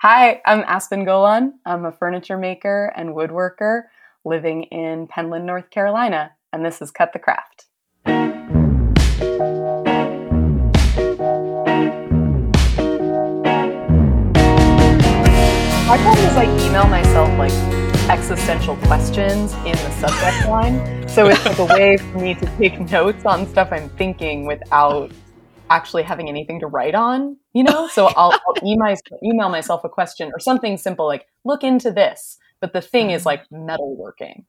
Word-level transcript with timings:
Hi, 0.00 0.40
I'm 0.46 0.60
Aspen 0.60 1.04
Golann. 1.04 1.54
I'm 1.66 1.84
a 1.84 1.90
furniture 1.90 2.38
maker 2.38 2.92
and 2.94 3.16
woodworker 3.16 3.86
living 4.24 4.62
in 4.62 5.08
Penland, 5.08 5.42
North 5.42 5.70
Carolina, 5.70 6.34
and 6.52 6.64
this 6.64 6.80
is 6.80 6.92
Cut 6.92 7.12
the 7.12 7.18
Craft. 7.18 7.64
I 8.06 8.12
probably 16.00 16.26
I 16.26 16.44
email 16.64 16.86
myself 16.86 17.36
like 17.36 17.50
existential 18.08 18.76
questions 18.86 19.52
in 19.66 19.72
the 19.72 19.90
subject 19.98 20.48
line. 20.48 21.08
So 21.08 21.26
it's 21.26 21.44
like 21.44 21.58
a 21.58 21.64
way 21.64 21.96
for 21.96 22.18
me 22.18 22.36
to 22.36 22.46
take 22.56 22.78
notes 22.92 23.26
on 23.26 23.48
stuff 23.48 23.72
I'm 23.72 23.88
thinking 23.88 24.46
without 24.46 25.10
actually 25.70 26.02
having 26.02 26.28
anything 26.28 26.60
to 26.60 26.66
write 26.66 26.94
on, 26.94 27.36
you 27.52 27.62
know? 27.62 27.88
So 27.88 28.06
I'll, 28.06 28.32
I'll 28.32 28.54
email, 28.66 28.94
email 29.22 29.48
myself 29.48 29.84
a 29.84 29.88
question 29.88 30.30
or 30.32 30.40
something 30.40 30.76
simple 30.76 31.06
like, 31.06 31.26
look 31.44 31.64
into 31.64 31.90
this. 31.90 32.38
But 32.60 32.72
the 32.72 32.80
thing 32.80 33.10
is 33.10 33.24
mm-hmm. 33.24 33.28
like 33.28 33.48
metalworking 33.50 34.44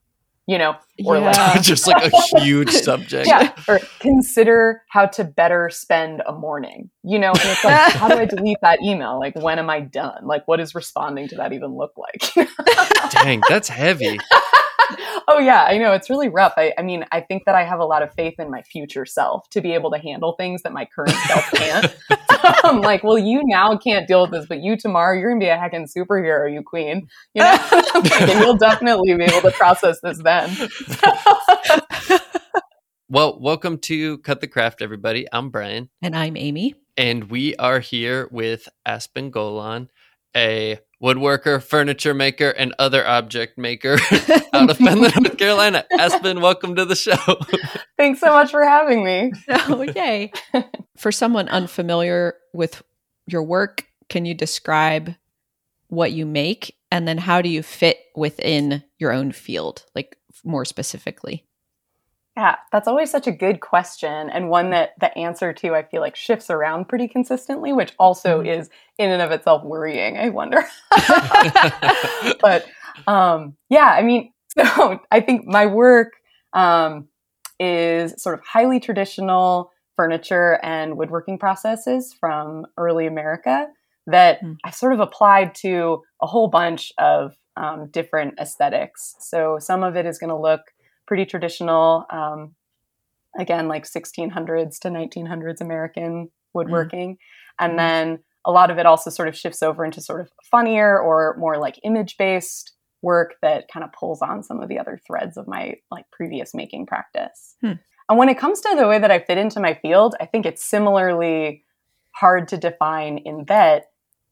you 0.50 0.58
know, 0.58 0.74
or 1.06 1.16
yeah. 1.16 1.30
like 1.30 1.62
just 1.62 1.86
like 1.86 2.12
a 2.12 2.40
huge 2.40 2.70
subject. 2.88 3.28
Yeah. 3.28 3.52
Or 3.68 3.78
consider 4.00 4.82
how 4.88 5.06
to 5.06 5.22
better 5.22 5.70
spend 5.70 6.22
a 6.26 6.32
morning. 6.32 6.90
You 7.04 7.20
know, 7.20 7.28
and 7.28 7.40
it's 7.44 7.64
like, 7.64 7.92
how 7.92 8.08
do 8.08 8.16
I 8.16 8.24
delete 8.24 8.58
that 8.62 8.82
email? 8.82 9.20
Like, 9.20 9.36
when 9.36 9.60
am 9.60 9.70
I 9.70 9.78
done? 9.78 10.26
Like, 10.26 10.48
what 10.48 10.56
does 10.56 10.74
responding 10.74 11.28
to 11.28 11.36
that 11.36 11.52
even 11.52 11.76
look 11.76 11.92
like? 11.96 12.48
Dang, 13.10 13.42
that's 13.48 13.68
heavy. 13.68 14.18
Oh 15.28 15.38
yeah, 15.38 15.64
I 15.64 15.78
know 15.78 15.92
it's 15.92 16.10
really 16.10 16.28
rough. 16.28 16.54
I, 16.56 16.72
I, 16.78 16.82
mean, 16.82 17.04
I 17.12 17.20
think 17.20 17.44
that 17.46 17.54
I 17.54 17.64
have 17.64 17.80
a 17.80 17.84
lot 17.84 18.02
of 18.02 18.12
faith 18.14 18.34
in 18.38 18.50
my 18.50 18.62
future 18.62 19.04
self 19.04 19.48
to 19.50 19.60
be 19.60 19.74
able 19.74 19.90
to 19.90 19.98
handle 19.98 20.32
things 20.32 20.62
that 20.62 20.72
my 20.72 20.84
current 20.84 21.10
self 21.26 21.50
can't. 21.52 21.96
I'm 22.42 22.64
um, 22.76 22.80
like, 22.80 23.04
well, 23.04 23.18
you 23.18 23.42
now 23.44 23.76
can't 23.76 24.06
deal 24.06 24.22
with 24.22 24.30
this, 24.30 24.46
but 24.46 24.60
you 24.60 24.76
tomorrow 24.76 25.18
you're 25.18 25.30
gonna 25.30 25.40
be 25.40 25.48
a 25.48 25.56
heckin' 25.56 25.88
superhero, 25.94 26.52
you 26.52 26.62
queen. 26.62 27.08
You 27.34 27.42
know, 27.42 27.58
and 27.94 28.40
you'll 28.40 28.56
definitely 28.56 29.14
be 29.14 29.24
able 29.24 29.42
to 29.42 29.56
process 29.56 30.00
this 30.02 30.18
then. 30.22 30.50
well, 33.08 33.38
welcome 33.40 33.78
to 33.78 34.18
Cut 34.18 34.40
the 34.40 34.48
Craft, 34.48 34.82
everybody. 34.82 35.26
I'm 35.32 35.50
Brian, 35.50 35.90
and 36.02 36.16
I'm 36.16 36.36
Amy, 36.36 36.74
and 36.96 37.30
we 37.30 37.56
are 37.56 37.80
here 37.80 38.28
with 38.30 38.68
Aspen 38.86 39.30
Golann, 39.30 39.88
a 40.36 40.78
woodworker, 41.02 41.62
furniture 41.62 42.14
maker, 42.14 42.50
and 42.50 42.74
other 42.78 43.06
object 43.06 43.58
maker 43.58 43.94
out 44.52 44.70
of 44.70 44.78
Penland, 44.78 45.20
North 45.20 45.38
Carolina. 45.38 45.84
Aspen, 45.98 46.40
welcome 46.40 46.76
to 46.76 46.84
the 46.84 46.94
show. 46.94 47.16
Thanks 47.96 48.20
so 48.20 48.32
much 48.32 48.50
for 48.50 48.64
having 48.64 49.04
me. 49.04 49.32
Oh, 49.48 49.82
yay. 49.82 50.32
for 50.96 51.12
someone 51.12 51.48
unfamiliar 51.48 52.34
with 52.52 52.82
your 53.26 53.42
work, 53.42 53.86
can 54.08 54.24
you 54.24 54.34
describe 54.34 55.14
what 55.88 56.12
you 56.12 56.26
make 56.26 56.76
and 56.90 57.06
then 57.06 57.18
how 57.18 57.40
do 57.40 57.48
you 57.48 57.62
fit 57.62 57.98
within 58.16 58.82
your 58.98 59.12
own 59.12 59.32
field, 59.32 59.84
like 59.94 60.16
more 60.44 60.64
specifically? 60.64 61.44
Yeah, 62.36 62.56
that's 62.70 62.86
always 62.86 63.10
such 63.10 63.26
a 63.26 63.32
good 63.32 63.60
question 63.60 64.30
and 64.30 64.48
one 64.48 64.70
that 64.70 64.92
the 65.00 65.16
answer 65.18 65.52
to 65.52 65.74
I 65.74 65.82
feel 65.82 66.00
like 66.00 66.14
shifts 66.14 66.48
around 66.48 66.88
pretty 66.88 67.08
consistently, 67.08 67.72
which 67.72 67.92
also 67.98 68.38
mm-hmm. 68.38 68.60
is 68.60 68.70
in 68.98 69.10
and 69.10 69.20
of 69.20 69.32
itself 69.32 69.64
worrying, 69.64 70.16
I 70.16 70.30
wonder. 70.30 70.64
but 72.40 72.66
um, 73.06 73.56
yeah, 73.68 73.94
I 73.96 74.02
mean, 74.02 74.32
so 74.58 75.00
I 75.10 75.20
think 75.20 75.46
my 75.46 75.66
work 75.66 76.12
um, 76.52 77.08
is 77.58 78.20
sort 78.22 78.38
of 78.38 78.44
highly 78.44 78.80
traditional 78.80 79.72
furniture 79.96 80.58
and 80.62 80.96
woodworking 80.96 81.38
processes 81.38 82.14
from 82.18 82.66
early 82.78 83.06
America 83.06 83.68
that 84.06 84.42
mm. 84.42 84.56
I 84.64 84.70
sort 84.70 84.92
of 84.92 85.00
applied 85.00 85.54
to 85.56 86.02
a 86.22 86.26
whole 86.26 86.48
bunch 86.48 86.92
of 86.96 87.36
um, 87.56 87.88
different 87.90 88.38
aesthetics. 88.40 89.16
So 89.18 89.58
some 89.60 89.82
of 89.82 89.96
it 89.96 90.06
is 90.06 90.18
going 90.18 90.30
to 90.30 90.38
look 90.38 90.62
pretty 91.10 91.26
traditional. 91.26 92.06
Um, 92.08 92.54
again, 93.36 93.66
like 93.66 93.84
1600s 93.84 94.78
to 94.78 94.88
1900s 94.88 95.60
American 95.60 96.30
woodworking. 96.54 97.14
Mm. 97.14 97.16
And 97.58 97.70
mm-hmm. 97.70 97.76
then 97.78 98.18
a 98.46 98.52
lot 98.52 98.70
of 98.70 98.78
it 98.78 98.86
also 98.86 99.10
sort 99.10 99.26
of 99.26 99.36
shifts 99.36 99.60
over 99.60 99.84
into 99.84 100.00
sort 100.00 100.20
of 100.20 100.30
funnier 100.48 101.00
or 101.00 101.34
more 101.36 101.58
like 101.58 101.80
image 101.82 102.16
based 102.16 102.74
work 103.02 103.34
that 103.42 103.64
kind 103.72 103.82
of 103.82 103.92
pulls 103.92 104.22
on 104.22 104.44
some 104.44 104.60
of 104.62 104.68
the 104.68 104.78
other 104.78 105.00
threads 105.04 105.36
of 105.36 105.48
my 105.48 105.74
like 105.90 106.04
previous 106.12 106.54
making 106.54 106.86
practice. 106.86 107.56
Hmm. 107.60 107.72
And 108.08 108.16
when 108.16 108.28
it 108.28 108.38
comes 108.38 108.60
to 108.60 108.76
the 108.78 108.86
way 108.86 109.00
that 109.00 109.10
I 109.10 109.18
fit 109.18 109.36
into 109.36 109.58
my 109.58 109.74
field, 109.74 110.14
I 110.20 110.26
think 110.26 110.46
it's 110.46 110.64
similarly 110.64 111.64
hard 112.12 112.46
to 112.48 112.56
define 112.56 113.18
in 113.18 113.46
that 113.48 113.86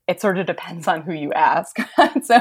it 0.08 0.22
sort 0.22 0.38
of 0.38 0.46
depends 0.46 0.88
on 0.88 1.02
who 1.02 1.12
you 1.12 1.32
ask. 1.34 1.76
so, 2.22 2.40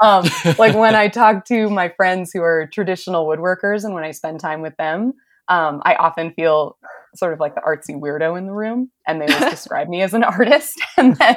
um, 0.00 0.26
like 0.58 0.74
when 0.74 0.96
I 0.96 1.08
talk 1.08 1.44
to 1.46 1.70
my 1.70 1.88
friends 1.88 2.32
who 2.32 2.42
are 2.42 2.66
traditional 2.66 3.26
woodworkers 3.26 3.84
and 3.84 3.94
when 3.94 4.02
I 4.02 4.10
spend 4.10 4.40
time 4.40 4.60
with 4.60 4.76
them, 4.76 5.14
um, 5.48 5.80
I 5.84 5.94
often 5.94 6.32
feel 6.32 6.76
sort 7.14 7.32
of 7.32 7.38
like 7.38 7.54
the 7.54 7.60
artsy 7.60 7.98
weirdo 7.98 8.36
in 8.36 8.46
the 8.46 8.52
room, 8.52 8.90
and 9.06 9.20
they 9.20 9.32
always 9.32 9.50
describe 9.50 9.88
me 9.88 10.02
as 10.02 10.12
an 10.12 10.24
artist. 10.24 10.80
and 10.96 11.16
then, 11.16 11.36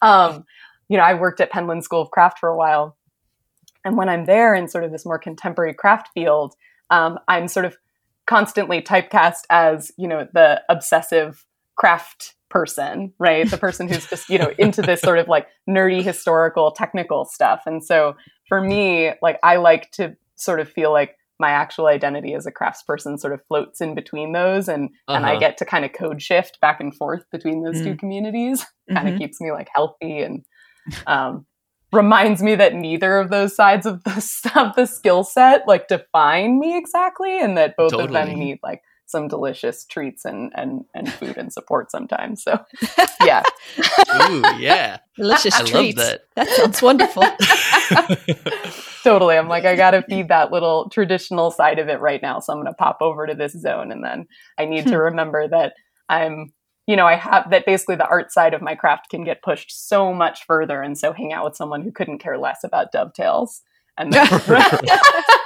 um, 0.00 0.44
you 0.88 0.96
know, 0.96 1.02
I 1.02 1.14
worked 1.14 1.40
at 1.40 1.50
Penland 1.50 1.82
School 1.82 2.00
of 2.00 2.10
Craft 2.12 2.38
for 2.38 2.48
a 2.48 2.56
while, 2.56 2.96
and 3.84 3.96
when 3.96 4.08
I'm 4.08 4.26
there 4.26 4.54
in 4.54 4.68
sort 4.68 4.84
of 4.84 4.92
this 4.92 5.04
more 5.04 5.18
contemporary 5.18 5.74
craft 5.74 6.10
field, 6.14 6.54
um, 6.90 7.18
I'm 7.26 7.48
sort 7.48 7.66
of 7.66 7.76
constantly 8.26 8.80
typecast 8.80 9.42
as 9.50 9.90
you 9.96 10.06
know 10.06 10.28
the 10.32 10.62
obsessive 10.68 11.44
craft 11.76 12.35
person, 12.50 13.12
right? 13.18 13.48
The 13.50 13.58
person 13.58 13.88
who's 13.88 14.06
just, 14.06 14.28
you 14.28 14.38
know, 14.38 14.52
into 14.58 14.82
this 14.82 15.00
sort 15.00 15.18
of 15.18 15.28
like 15.28 15.46
nerdy 15.68 16.02
historical 16.02 16.70
technical 16.70 17.24
stuff. 17.24 17.62
And 17.66 17.84
so 17.84 18.16
for 18.48 18.60
me, 18.60 19.12
like 19.22 19.38
I 19.42 19.56
like 19.56 19.90
to 19.92 20.16
sort 20.36 20.60
of 20.60 20.68
feel 20.68 20.92
like 20.92 21.16
my 21.38 21.50
actual 21.50 21.86
identity 21.86 22.34
as 22.34 22.46
a 22.46 22.52
craftsperson 22.52 23.18
sort 23.18 23.34
of 23.34 23.40
floats 23.46 23.80
in 23.80 23.94
between 23.94 24.32
those 24.32 24.68
and 24.68 24.88
uh-huh. 25.08 25.16
and 25.16 25.26
I 25.26 25.32
uh-huh. 25.32 25.40
get 25.40 25.58
to 25.58 25.64
kind 25.64 25.84
of 25.84 25.92
code 25.92 26.22
shift 26.22 26.60
back 26.60 26.80
and 26.80 26.94
forth 26.94 27.24
between 27.30 27.62
those 27.62 27.76
mm. 27.76 27.84
two 27.84 27.96
communities. 27.96 28.64
kind 28.92 29.08
of 29.08 29.14
mm-hmm. 29.14 29.18
keeps 29.18 29.40
me 29.40 29.52
like 29.52 29.68
healthy 29.74 30.20
and 30.20 30.44
um 31.06 31.44
reminds 31.92 32.42
me 32.42 32.54
that 32.54 32.74
neither 32.74 33.18
of 33.18 33.30
those 33.30 33.54
sides 33.54 33.86
of 33.86 34.02
the 34.04 34.50
of 34.56 34.74
the 34.76 34.86
skill 34.86 35.24
set 35.24 35.66
like 35.66 35.88
define 35.88 36.58
me 36.58 36.76
exactly 36.76 37.38
and 37.38 37.56
that 37.56 37.74
both 37.76 37.90
totally. 37.90 38.06
of 38.06 38.12
them 38.12 38.38
need 38.38 38.58
like 38.62 38.80
some 39.06 39.28
delicious 39.28 39.84
treats 39.84 40.24
and 40.24 40.52
and 40.54 40.84
and 40.94 41.12
food 41.12 41.36
and 41.36 41.52
support 41.52 41.90
sometimes. 41.90 42.42
So 42.42 42.58
yeah. 43.24 43.42
Ooh, 44.22 44.42
yeah. 44.58 44.98
Delicious 45.16 45.54
I 45.54 45.64
treats. 45.64 45.96
that. 45.96 46.24
that 46.34 46.48
sounds 46.48 46.82
wonderful. 46.82 47.22
totally. 49.02 49.36
I'm 49.36 49.48
like, 49.48 49.64
I 49.64 49.76
gotta 49.76 50.02
feed 50.02 50.28
that 50.28 50.52
little 50.52 50.88
traditional 50.90 51.50
side 51.50 51.78
of 51.78 51.88
it 51.88 52.00
right 52.00 52.20
now. 52.20 52.40
So 52.40 52.52
I'm 52.52 52.58
gonna 52.58 52.74
pop 52.74 52.98
over 53.00 53.26
to 53.26 53.34
this 53.34 53.52
zone 53.52 53.90
and 53.92 54.04
then 54.04 54.26
I 54.58 54.64
need 54.64 54.84
to 54.86 54.94
hmm. 54.94 54.96
remember 54.96 55.48
that 55.48 55.74
I'm 56.08 56.52
you 56.86 56.94
know, 56.94 57.06
I 57.06 57.16
have 57.16 57.50
that 57.50 57.66
basically 57.66 57.96
the 57.96 58.06
art 58.06 58.32
side 58.32 58.54
of 58.54 58.62
my 58.62 58.74
craft 58.76 59.10
can 59.10 59.24
get 59.24 59.42
pushed 59.42 59.88
so 59.88 60.12
much 60.14 60.44
further. 60.46 60.82
And 60.82 60.96
so 60.96 61.12
hang 61.12 61.32
out 61.32 61.44
with 61.44 61.56
someone 61.56 61.82
who 61.82 61.90
couldn't 61.90 62.18
care 62.18 62.38
less 62.38 62.62
about 62.62 62.92
dovetails. 62.92 63.62
And 63.98 64.12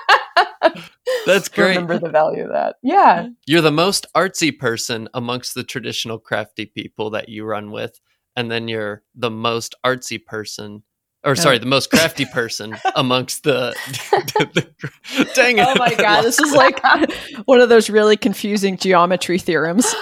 That's 1.27 1.49
great. 1.49 1.71
Remember 1.71 1.99
the 1.99 2.11
value 2.11 2.45
of 2.45 2.51
that. 2.51 2.77
Yeah. 2.83 3.29
You're 3.47 3.61
the 3.61 3.71
most 3.73 4.07
artsy 4.15 4.57
person 4.57 5.09
amongst 5.15 5.55
the 5.55 5.65
traditional 5.65 6.19
crafty 6.19 6.67
people 6.67 7.11
that 7.11 7.29
you 7.29 7.45
run 7.45 7.71
with. 7.71 8.01
And 8.37 8.51
then 8.51 8.69
you're 8.69 9.03
the 9.15 9.31
most 9.31 9.75
artsy 9.85 10.25
person 10.25 10.83
or 11.23 11.37
sorry, 11.37 11.57
oh. 11.57 11.59
the 11.59 11.67
most 11.67 11.91
crafty 11.91 12.25
person 12.25 12.77
amongst 12.97 13.45
the, 13.45 13.75
the, 14.11 14.51
the, 14.55 15.31
dang 15.35 15.59
it. 15.59 15.67
Oh 15.67 15.75
my 15.77 15.95
god, 15.95 16.23
this 16.23 16.39
is 16.39 16.53
like 16.53 16.81
one 17.45 17.61
of 17.61 17.69
those 17.69 17.91
really 17.91 18.17
confusing 18.17 18.77
geometry 18.77 19.39
theorems. 19.39 19.95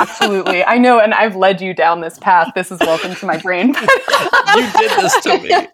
Absolutely. 0.00 0.64
I 0.64 0.78
know 0.78 0.98
and 0.98 1.14
I've 1.14 1.36
led 1.36 1.60
you 1.60 1.74
down 1.74 2.00
this 2.00 2.18
path. 2.18 2.52
This 2.54 2.72
is 2.72 2.80
welcome 2.80 3.14
to 3.14 3.26
my 3.26 3.36
brain. 3.38 3.68
you 3.68 4.72
did 4.78 4.90
this 4.98 5.20
to 5.22 5.38
me. 5.38 5.68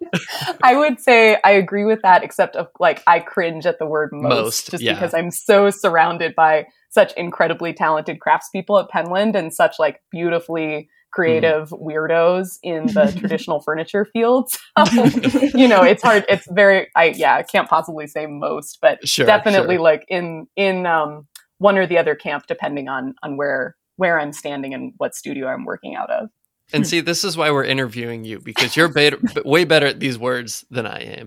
I 0.63 0.77
would 0.77 1.01
say 1.01 1.39
I 1.43 1.53
agree 1.53 1.85
with 1.85 2.03
that 2.03 2.23
except 2.23 2.55
of 2.57 2.69
like 2.79 3.03
I 3.07 3.21
cringe 3.21 3.65
at 3.65 3.79
the 3.79 3.87
word 3.87 4.11
most, 4.13 4.29
most 4.29 4.71
just 4.71 4.83
yeah. 4.83 4.95
because 4.95 5.15
I'm 5.15 5.31
so 5.31 5.71
surrounded 5.71 6.35
by 6.35 6.67
such 6.91 7.13
incredibly 7.15 7.73
talented 7.73 8.19
craftspeople 8.21 8.83
at 8.83 8.91
Penland 8.91 9.35
and 9.35 9.53
such 9.53 9.77
like 9.79 10.01
beautifully 10.11 10.89
creative 11.15 11.71
mm. 11.71 11.81
weirdos 11.81 12.59
in 12.63 12.87
the 12.87 13.15
traditional 13.19 13.61
furniture 13.61 14.05
fields. 14.05 14.59
So, 14.93 15.05
you 15.55 15.69
know, 15.69 15.83
it's 15.83 16.03
hard. 16.03 16.25
It's 16.29 16.47
very, 16.51 16.89
I, 16.97 17.07
yeah, 17.17 17.37
I 17.37 17.43
can't 17.43 17.69
possibly 17.69 18.07
say 18.07 18.27
most, 18.27 18.79
but 18.83 19.07
sure, 19.07 19.25
definitely 19.25 19.77
sure. 19.77 19.85
like 19.85 20.05
in, 20.09 20.47
in, 20.57 20.85
um, 20.85 21.27
one 21.59 21.79
or 21.79 21.87
the 21.87 21.97
other 21.97 22.15
camp, 22.15 22.47
depending 22.49 22.89
on, 22.89 23.15
on 23.23 23.37
where, 23.37 23.77
where 23.97 24.19
I'm 24.19 24.33
standing 24.33 24.75
and 24.75 24.93
what 24.99 25.15
studio 25.15 25.47
I'm 25.47 25.65
working 25.65 25.95
out 25.95 26.11
of. 26.11 26.29
And 26.73 26.87
see, 26.87 27.01
this 27.01 27.25
is 27.25 27.37
why 27.37 27.51
we're 27.51 27.65
interviewing 27.65 28.25
you 28.25 28.41
because 28.41 28.77
you're 28.77 28.89
better, 28.89 29.19
way 29.45 29.65
better 29.65 29.87
at 29.87 30.01
these 30.01 30.19
words 30.19 30.65
than 30.71 30.87
I 30.87 30.99
am. 30.99 31.27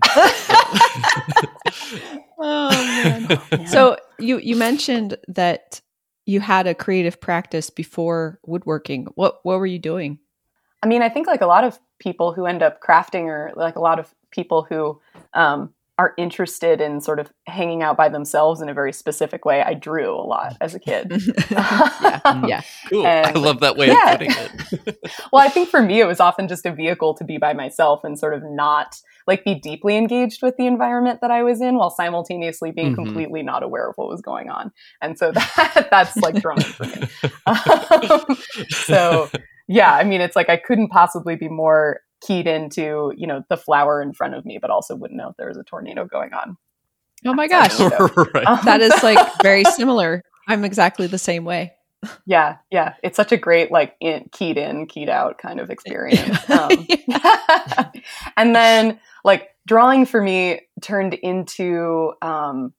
oh 2.38 3.38
man! 3.50 3.66
So 3.66 3.96
you 4.18 4.38
you 4.38 4.56
mentioned 4.56 5.16
that 5.28 5.80
you 6.28 6.40
had 6.40 6.66
a 6.66 6.74
creative 6.74 7.22
practice 7.22 7.70
before 7.70 8.38
woodworking. 8.44 9.06
What 9.14 9.40
what 9.44 9.58
were 9.58 9.66
you 9.66 9.78
doing? 9.78 10.18
I 10.82 10.86
mean, 10.86 11.00
I 11.00 11.08
think 11.08 11.26
like 11.26 11.40
a 11.40 11.46
lot 11.46 11.64
of 11.64 11.78
people 11.98 12.34
who 12.34 12.44
end 12.44 12.62
up 12.62 12.82
crafting, 12.82 13.24
or 13.24 13.50
like 13.56 13.76
a 13.76 13.80
lot 13.80 13.98
of 13.98 14.14
people 14.30 14.66
who 14.68 15.00
um, 15.32 15.72
are 15.98 16.14
interested 16.16 16.80
in 16.80 17.00
sort 17.00 17.18
of 17.18 17.32
hanging 17.48 17.82
out 17.82 17.96
by 17.96 18.08
themselves 18.08 18.60
in 18.62 18.68
a 18.68 18.74
very 18.74 18.92
specific 18.92 19.44
way. 19.44 19.62
I 19.62 19.74
drew 19.74 20.14
a 20.14 20.22
lot 20.22 20.56
as 20.60 20.72
a 20.72 20.78
kid. 20.78 21.10
yeah. 21.50 22.44
yeah. 22.46 22.62
Cool. 22.88 23.04
And, 23.04 23.26
I 23.26 23.32
love 23.32 23.58
that 23.60 23.76
way 23.76 23.88
yeah. 23.88 24.12
of 24.12 24.18
putting 24.18 24.34
it. 24.86 24.98
well, 25.32 25.44
I 25.44 25.48
think 25.48 25.68
for 25.68 25.82
me, 25.82 26.00
it 26.00 26.06
was 26.06 26.20
often 26.20 26.46
just 26.46 26.64
a 26.64 26.72
vehicle 26.72 27.14
to 27.14 27.24
be 27.24 27.36
by 27.36 27.52
myself 27.52 28.04
and 28.04 28.16
sort 28.16 28.34
of 28.34 28.44
not 28.44 29.00
like 29.26 29.44
be 29.44 29.56
deeply 29.56 29.96
engaged 29.96 30.40
with 30.40 30.56
the 30.56 30.66
environment 30.66 31.20
that 31.20 31.32
I 31.32 31.42
was 31.42 31.60
in 31.60 31.76
while 31.76 31.90
simultaneously 31.90 32.70
being 32.70 32.94
mm-hmm. 32.94 33.04
completely 33.04 33.42
not 33.42 33.64
aware 33.64 33.90
of 33.90 33.96
what 33.96 34.08
was 34.08 34.22
going 34.22 34.50
on. 34.50 34.70
And 35.02 35.18
so 35.18 35.32
that 35.32 35.88
that's 35.90 36.16
like 36.18 36.40
drawing 36.40 36.60
for 36.60 36.86
me. 36.86 37.08
Um, 37.46 38.36
so 38.68 39.28
yeah, 39.66 39.92
I 39.94 40.04
mean, 40.04 40.20
it's 40.20 40.36
like 40.36 40.48
I 40.48 40.56
couldn't 40.56 40.88
possibly 40.88 41.34
be 41.36 41.48
more 41.48 42.00
keyed 42.20 42.46
into 42.46 43.12
you 43.16 43.26
know 43.26 43.42
the 43.48 43.56
flower 43.56 44.02
in 44.02 44.12
front 44.12 44.34
of 44.34 44.44
me 44.44 44.58
but 44.60 44.70
also 44.70 44.94
wouldn't 44.94 45.18
know 45.18 45.28
if 45.28 45.36
there 45.36 45.48
was 45.48 45.56
a 45.56 45.64
tornado 45.64 46.04
going 46.04 46.32
on. 46.32 46.56
Oh 47.26 47.34
my 47.34 47.48
gosh. 47.48 47.78
Right. 48.34 48.46
um, 48.46 48.60
that 48.64 48.80
is 48.80 49.02
like 49.02 49.18
very 49.42 49.64
similar. 49.64 50.22
I'm 50.46 50.64
exactly 50.64 51.06
the 51.06 51.18
same 51.18 51.44
way. 51.44 51.74
Yeah 52.26 52.56
yeah. 52.70 52.94
It's 53.02 53.16
such 53.16 53.32
a 53.32 53.36
great 53.36 53.70
like 53.70 53.94
in, 54.00 54.28
keyed 54.32 54.56
in 54.56 54.86
keyed 54.86 55.08
out 55.08 55.38
kind 55.38 55.60
of 55.60 55.70
experience. 55.70 56.38
Um, 56.48 56.86
and 58.36 58.54
then 58.56 58.98
like 59.24 59.50
drawing 59.66 60.06
for 60.06 60.22
me 60.22 60.62
turned 60.80 61.14
into 61.14 62.14
um, 62.22 62.72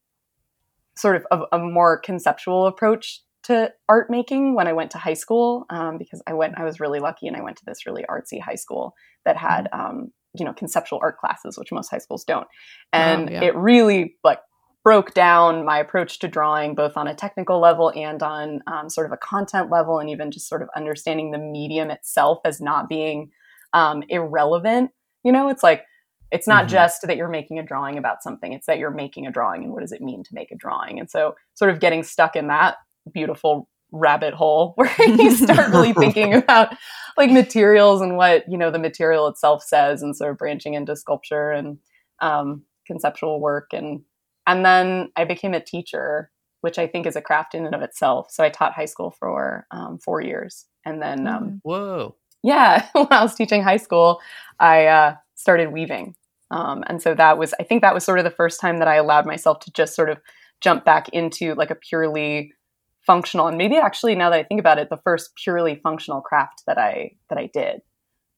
sort 0.96 1.16
of 1.16 1.26
a, 1.32 1.58
a 1.58 1.60
more 1.60 2.00
conceptual 2.00 2.66
approach 2.66 3.22
to 3.50 3.72
art 3.88 4.10
making 4.10 4.56
when 4.56 4.68
I 4.68 4.74
went 4.74 4.92
to 4.92 4.98
high 4.98 5.14
school 5.14 5.66
um, 5.70 5.98
because 5.98 6.22
I 6.26 6.34
went 6.34 6.58
I 6.58 6.64
was 6.64 6.80
really 6.80 7.00
lucky 7.00 7.28
and 7.28 7.36
I 7.36 7.42
went 7.42 7.58
to 7.58 7.66
this 7.66 7.86
really 7.86 8.06
artsy 8.10 8.42
high 8.42 8.56
school 8.56 8.94
that 9.26 9.38
had 9.38 9.68
mm-hmm. 9.74 9.86
um, 9.86 10.12
you 10.34 10.46
know 10.46 10.54
conceptual 10.54 11.00
art 11.02 11.18
classes, 11.18 11.58
which 11.58 11.72
most 11.72 11.90
high 11.90 11.98
schools 11.98 12.24
don't, 12.24 12.48
and 12.94 13.30
oh, 13.30 13.34
yeah. 13.34 13.44
it 13.44 13.56
really 13.56 14.16
like 14.24 14.40
broke 14.84 15.14
down 15.14 15.66
my 15.66 15.78
approach 15.80 16.20
to 16.20 16.28
drawing 16.28 16.74
both 16.74 16.96
on 16.96 17.08
a 17.08 17.14
technical 17.14 17.60
level 17.60 17.92
and 17.96 18.24
on 18.24 18.62
um, 18.68 18.90
sort 18.90 19.06
of 19.06 19.12
a 19.12 19.18
content 19.18 19.70
level 19.70 20.00
and 20.00 20.10
even 20.10 20.32
just 20.32 20.48
sort 20.48 20.62
of 20.62 20.70
understanding 20.76 21.32
the 21.32 21.38
medium 21.38 21.92
itself 21.92 22.40
as 22.46 22.62
not 22.62 22.88
being 22.88 23.30
um, 23.74 24.04
irrelevant 24.10 24.92
you 25.24 25.32
know 25.32 25.50
it's 25.50 25.64
like 25.64 25.84
it's 26.32 26.48
not 26.48 26.62
mm-hmm. 26.66 26.74
just 26.74 27.02
that 27.04 27.18
you're 27.18 27.28
making 27.28 27.60
a 27.60 27.64
drawing 27.64 27.98
about 27.98 28.24
something 28.24 28.54
it's 28.54 28.68
that 28.68 28.80
you're 28.80 28.90
making 28.90 29.28
a 29.28 29.32
drawing 29.32 29.64
and 29.64 29.74
what 29.74 29.82
does 29.82 29.92
it 29.92 30.02
mean 30.02 30.24
to 30.24 30.34
make 30.34 30.52
a 30.52 30.56
drawing 30.56 31.00
and 31.00 31.10
so 31.10 31.36
sort 31.56 31.70
of 31.70 31.80
getting 31.80 32.02
stuck 32.02 32.36
in 32.36 32.48
that 32.48 32.78
beautiful 33.12 33.70
rabbit 33.92 34.34
hole 34.34 34.74
where 34.76 34.94
you 35.00 35.32
start 35.36 35.72
really 35.72 35.94
thinking 36.00 36.34
about 36.34 36.76
like 37.18 37.32
materials 37.32 38.02
and 38.02 38.18
what 38.18 38.44
you 38.50 38.58
know 38.58 38.72
the 38.72 38.80
material 38.80 39.28
itself 39.28 39.64
says 39.64 40.02
and 40.02 40.16
sort 40.16 40.32
of 40.32 40.38
branching 40.38 40.74
into 40.74 40.96
sculpture 40.96 41.52
and 41.52 41.78
um, 42.22 42.64
conceptual 42.86 43.40
work. 43.40 43.70
And 43.74 44.02
and 44.48 44.66
then 44.66 45.12
i 45.16 45.26
became 45.26 45.54
a 45.54 45.64
teacher 45.64 46.32
which 46.62 46.78
i 46.80 46.88
think 46.88 47.06
is 47.06 47.16
a 47.16 47.22
craft 47.22 47.56
in 47.56 47.66
and 47.66 47.76
of 47.76 47.82
itself. 47.82 48.32
So 48.32 48.44
i 48.44 48.50
taught 48.50 48.74
high 48.74 48.86
school 48.86 49.12
for 49.12 49.66
um, 49.72 50.00
four 50.00 50.22
years. 50.22 50.66
And 50.86 51.02
then 51.02 51.28
um, 51.28 51.44
mm. 51.44 51.60
whoa. 51.64 52.16
yeah 52.44 52.88
when 52.94 53.08
i 53.12 53.22
was 53.22 53.36
teaching 53.36 53.64
high 53.64 53.78
school 53.78 54.22
i 54.60 54.86
uh, 54.86 55.16
started 55.36 55.72
weaving. 55.72 56.16
Um, 56.52 56.84
and 56.88 57.00
so 57.02 57.14
that 57.14 57.38
was 57.38 57.54
i 57.60 57.64
think 57.64 57.82
that 57.82 57.94
was 57.94 58.04
sort 58.04 58.20
of 58.20 58.26
the 58.26 58.32
first 58.32 58.60
time 58.60 58.80
that 58.80 58.88
i 58.88 58.96
allowed 58.96 59.26
myself 59.26 59.60
to 59.62 59.72
just 59.72 59.96
sort 59.96 60.10
of 60.10 60.20
jump 60.62 60.84
back 60.84 61.10
into 61.10 61.54
like 61.56 61.72
a 61.72 61.76
purely 61.76 62.54
functional 63.10 63.48
and 63.48 63.58
maybe 63.58 63.76
actually 63.76 64.14
now 64.14 64.30
that 64.30 64.38
I 64.38 64.44
think 64.44 64.60
about 64.60 64.78
it, 64.78 64.92
the 64.92 65.00
first 65.04 65.32
purely 65.36 65.80
functional 65.82 66.22
craft 66.22 66.62
that 66.68 66.78
I 66.78 67.14
that 67.30 67.40
I 67.40 67.50
did. 67.52 67.82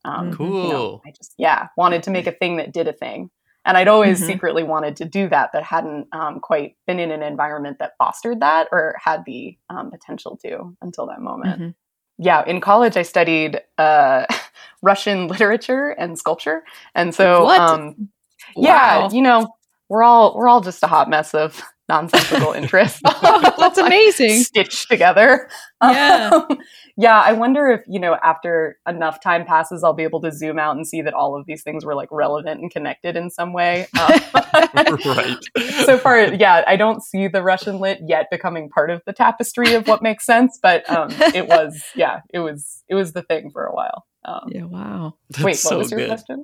Um, 0.05 0.33
cool. 0.33 0.63
You 0.63 0.69
know, 0.69 1.01
I 1.05 1.11
just 1.11 1.33
yeah 1.37 1.67
wanted 1.75 2.03
to 2.03 2.09
make 2.09 2.25
a 2.25 2.31
thing 2.31 2.55
that 2.55 2.71
did 2.71 2.87
a 2.87 2.93
thing, 2.93 3.29
and 3.65 3.75
I'd 3.75 3.89
always 3.89 4.19
mm-hmm. 4.19 4.27
secretly 4.27 4.63
wanted 4.63 4.95
to 4.95 5.05
do 5.05 5.27
that, 5.27 5.49
but 5.51 5.61
hadn't 5.61 6.07
um, 6.13 6.39
quite 6.39 6.77
been 6.87 6.99
in 6.99 7.11
an 7.11 7.21
environment 7.21 7.79
that 7.79 7.95
fostered 7.97 8.39
that 8.39 8.69
or 8.71 8.95
had 9.03 9.25
the 9.25 9.57
um, 9.69 9.91
potential 9.91 10.39
to 10.45 10.75
until 10.81 11.05
that 11.07 11.19
moment. 11.19 11.59
Mm-hmm. 11.59 11.69
Yeah, 12.17 12.45
in 12.45 12.61
college 12.61 12.95
I 12.95 13.01
studied 13.01 13.59
uh, 13.77 14.25
Russian 14.81 15.27
literature 15.27 15.89
and 15.89 16.17
sculpture, 16.17 16.63
and 16.95 17.13
so 17.13 17.49
um, 17.49 18.07
yeah, 18.55 19.09
you 19.11 19.21
know 19.21 19.53
we're 19.89 20.03
all 20.03 20.33
we're 20.37 20.47
all 20.47 20.61
just 20.61 20.81
a 20.81 20.87
hot 20.87 21.09
mess 21.09 21.33
of 21.33 21.61
nonsensical 21.91 22.53
interests. 22.61 23.01
That's 23.21 23.77
amazing. 23.77 24.43
Stitched 24.43 24.89
together. 24.89 25.49
Yeah. 25.83 26.29
Um, 26.33 26.57
yeah. 26.95 27.19
I 27.19 27.33
wonder 27.33 27.69
if, 27.69 27.81
you 27.87 27.99
know, 27.99 28.17
after 28.23 28.79
enough 28.87 29.21
time 29.21 29.45
passes, 29.45 29.83
I'll 29.83 29.93
be 29.93 30.03
able 30.03 30.21
to 30.21 30.31
zoom 30.31 30.57
out 30.57 30.77
and 30.77 30.87
see 30.87 31.01
that 31.01 31.13
all 31.13 31.37
of 31.37 31.45
these 31.45 31.63
things 31.63 31.83
were 31.83 31.95
like 31.95 32.09
relevant 32.11 32.61
and 32.61 32.71
connected 32.71 33.17
in 33.17 33.29
some 33.29 33.51
way. 33.51 33.87
Um, 33.99 34.19
right. 35.05 35.37
So 35.85 35.97
far, 35.97 36.33
yeah, 36.33 36.63
I 36.65 36.77
don't 36.77 37.03
see 37.03 37.27
the 37.27 37.43
Russian 37.43 37.79
lit 37.79 37.99
yet 38.07 38.27
becoming 38.31 38.69
part 38.69 38.89
of 38.89 39.01
the 39.05 39.13
tapestry 39.13 39.73
of 39.73 39.87
what 39.87 40.01
makes 40.01 40.25
sense, 40.25 40.57
but 40.61 40.89
um, 40.89 41.09
it 41.33 41.47
was, 41.47 41.83
yeah, 41.93 42.21
it 42.33 42.39
was, 42.39 42.83
it 42.87 42.95
was 42.95 43.11
the 43.11 43.23
thing 43.23 43.51
for 43.51 43.65
a 43.65 43.73
while. 43.73 44.05
Um, 44.23 44.49
yeah, 44.49 44.63
wow. 44.63 45.15
That's 45.31 45.43
wait, 45.43 45.51
what 45.51 45.57
so 45.57 45.77
was 45.79 45.91
your 45.91 46.01
good. 46.01 46.09
question? 46.09 46.43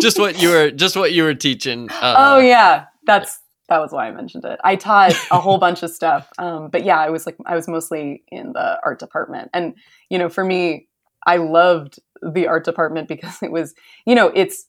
just 0.00 0.18
what 0.18 0.40
you 0.40 0.50
were, 0.50 0.70
just 0.70 0.96
what 0.96 1.12
you 1.12 1.22
were 1.22 1.34
teaching. 1.34 1.88
Uh, 1.90 2.14
oh 2.18 2.38
yeah, 2.38 2.84
that's 3.06 3.40
that 3.68 3.78
was 3.78 3.90
why 3.90 4.06
I 4.06 4.12
mentioned 4.12 4.44
it. 4.44 4.60
I 4.62 4.76
taught 4.76 5.12
a 5.30 5.40
whole 5.40 5.58
bunch 5.58 5.82
of 5.82 5.90
stuff, 5.90 6.28
um, 6.38 6.68
but 6.68 6.84
yeah, 6.84 6.98
I 6.98 7.10
was 7.10 7.26
like 7.26 7.36
I 7.46 7.56
was 7.56 7.66
mostly 7.68 8.22
in 8.28 8.52
the 8.52 8.78
art 8.84 8.98
department, 8.98 9.50
and 9.52 9.74
you 10.10 10.18
know, 10.18 10.28
for 10.28 10.44
me, 10.44 10.88
I 11.26 11.38
loved 11.38 11.98
the 12.22 12.46
art 12.46 12.64
department 12.64 13.08
because 13.08 13.42
it 13.42 13.50
was, 13.50 13.74
you 14.06 14.14
know, 14.14 14.30
it's 14.34 14.66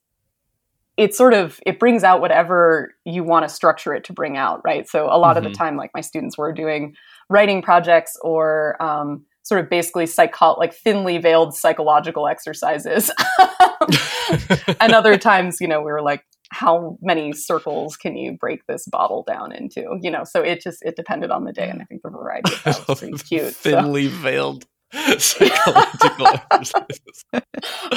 it 0.97 1.13
sort 1.13 1.33
of 1.35 1.59
it 1.65 1.79
brings 1.79 2.03
out 2.03 2.21
whatever 2.21 2.95
you 3.05 3.23
want 3.23 3.47
to 3.47 3.53
structure 3.53 3.93
it 3.93 4.03
to 4.05 4.13
bring 4.13 4.35
out, 4.35 4.61
right? 4.63 4.89
So 4.89 5.05
a 5.05 5.17
lot 5.17 5.35
mm-hmm. 5.35 5.37
of 5.37 5.43
the 5.43 5.49
mm-hmm. 5.49 5.63
time, 5.63 5.77
like 5.77 5.91
my 5.93 6.01
students 6.01 6.37
were 6.37 6.51
doing 6.51 6.95
writing 7.29 7.61
projects 7.61 8.17
or 8.21 8.81
um, 8.81 9.25
sort 9.43 9.61
of 9.61 9.69
basically 9.69 10.07
psycho 10.07 10.55
like 10.57 10.73
thinly 10.73 11.19
veiled 11.19 11.55
psychological 11.55 12.27
exercises, 12.27 13.11
and 14.79 14.93
other 14.93 15.17
times, 15.17 15.61
you 15.61 15.67
know, 15.67 15.81
we 15.81 15.91
were 15.91 16.01
like 16.01 16.23
how 16.49 16.97
many 17.01 17.33
circles 17.33 17.97
can 17.97 18.15
you 18.15 18.33
break 18.33 18.65
this 18.67 18.85
bottle 18.87 19.23
down 19.23 19.51
into? 19.51 19.97
You 20.01 20.11
know, 20.11 20.23
so 20.23 20.41
it 20.41 20.61
just 20.61 20.83
it 20.83 20.95
depended 20.95 21.31
on 21.31 21.43
the 21.43 21.53
day, 21.53 21.69
and 21.69 21.81
I 21.81 21.85
think 21.85 22.01
the 22.03 22.09
variety 22.09 22.53
of 22.53 22.63
that 22.63 22.87
was 22.87 22.99
pretty 22.99 23.17
cute. 23.17 23.55
Thinly 23.55 24.09
so. 24.09 24.15
veiled 24.15 24.65
psychological 25.17 26.27
exercises. 26.51 27.25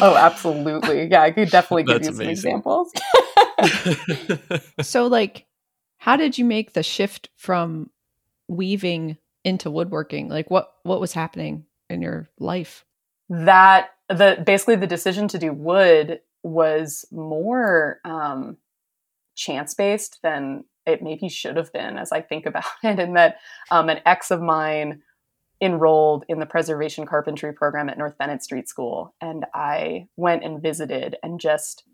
oh, 0.01 0.17
absolutely. 0.17 1.09
Yeah, 1.11 1.23
I 1.23 1.31
could 1.31 1.51
definitely 1.51 1.85
give 1.85 2.03
That's 2.03 2.09
you 2.09 2.15
some 2.15 2.29
examples. 2.29 2.93
so, 4.83 5.07
like, 5.07 5.47
how 5.99 6.17
did 6.17 6.39
you 6.39 6.45
make 6.45 6.73
the 6.73 6.83
shift 6.83 7.31
from 7.37 7.91
weaving 8.49 9.19
into 9.45 9.71
woodworking? 9.71 10.29
Like, 10.29 10.51
what 10.51 10.73
what 10.83 11.01
was 11.01 11.13
happening 11.13 11.67
in 11.89 12.03
your 12.03 12.29
life? 12.39 12.85
That 13.29 13.91
the 14.09 14.43
basically 14.45 14.77
the 14.77 14.87
decision 14.87 15.29
to 15.29 15.39
do 15.39 15.53
wood 15.53 16.21
was 16.43 17.05
more 17.11 18.01
um, 18.05 18.57
chance 19.35 19.75
based 19.75 20.19
than 20.23 20.65
it 20.87 21.03
maybe 21.03 21.29
should 21.29 21.57
have 21.57 21.73
been 21.73 21.99
as 21.99 22.13
I 22.13 22.21
think 22.21 22.47
about 22.47 22.65
it. 22.83 22.99
And 22.99 23.17
that 23.17 23.37
um, 23.71 23.89
an 23.89 24.01
ex 24.07 24.31
of 24.31 24.41
mine 24.41 25.03
enrolled 25.63 26.25
in 26.29 26.39
the 26.39 26.47
preservation 26.47 27.07
carpentry 27.07 27.53
program 27.53 27.89
at 27.89 27.99
North 27.99 28.17
Bennet 28.17 28.43
Street 28.43 28.69
School. 28.69 29.15
And 29.21 29.45
I 29.55 30.07
went 30.17 30.43
and 30.43 30.63
visited 30.63 31.17
and 31.23 31.39
just 31.39 31.85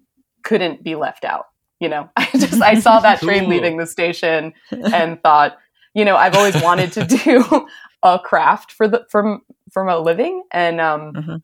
couldn't 0.45 0.85
be 0.85 0.95
left 0.95 1.25
out. 1.25 1.47
You 1.81 1.89
know, 1.89 2.09
I 2.17 2.29
just, 2.33 2.63
I 2.63 2.79
saw 2.79 3.01
that 3.01 3.21
train 3.21 3.49
leaving 3.49 3.77
the 3.77 3.87
station 3.87 4.55
and 4.71 5.21
thought, 5.23 5.59
you 5.95 6.05
know, 6.05 6.17
I've 6.17 6.37
always 6.37 6.61
wanted 6.63 6.93
to 6.93 7.05
do 7.05 7.67
a 8.03 8.19
craft 8.19 8.71
for 8.71 8.87
the, 8.87 9.07
from, 9.11 9.43
from 9.73 9.89
a 9.89 9.99
living. 9.99 10.45
And, 10.53 10.81
um, 10.81 11.13
mm-hmm 11.13 11.37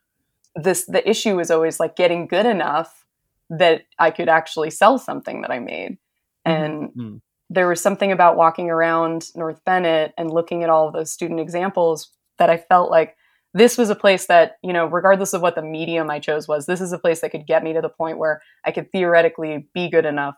this 0.55 0.85
the 0.87 1.09
issue 1.09 1.37
was 1.37 1.51
always 1.51 1.81
like 1.81 1.97
getting 1.97 2.27
good 2.27 2.47
enough 2.47 3.05
that 3.51 3.83
I 3.99 4.11
could 4.11 4.29
actually 4.29 4.71
sell 4.71 4.99
something 4.99 5.43
that 5.43 5.51
I 5.51 5.59
made. 5.59 5.99
Mm-hmm. 6.47 6.51
And 6.51 6.89
mm-hmm. 6.91 7.17
there 7.51 7.69
was 7.69 7.81
something 7.81 8.13
about 8.13 8.37
walking 8.37 8.71
around 8.71 9.27
North 9.35 9.61
Bennet 9.65 10.13
and 10.17 10.31
looking 10.31 10.63
at 10.63 10.71
all 10.71 10.89
of 10.89 10.95
those 10.95 11.13
student 11.13 11.41
examples 11.41 12.11
that 12.39 12.51
I 12.51 12.57
felt 12.57 12.91
like 12.91 13.17
this 13.55 13.77
was 13.77 13.91
a 13.91 13.95
place 13.95 14.27
that, 14.27 14.53
you 14.63 14.73
know, 14.73 14.87
regardless 14.87 15.35
of 15.35 15.43
what 15.43 15.55
the 15.55 15.63
medium 15.63 16.11
I 16.11 16.19
chose 16.19 16.49
was, 16.49 16.65
this 16.65 16.81
is 16.81 16.93
a 16.93 16.99
place 16.99 17.21
that 17.21 17.31
could 17.31 17.47
get 17.47 17.63
me 17.63 17.75
to 17.75 17.83
the 17.83 17.91
point 17.91 18.19
where 18.19 18.41
I 18.65 18.73
could 18.73 18.91
theoretically 18.91 19.69
be 19.75 19.91
good 19.91 20.07
enough 20.07 20.37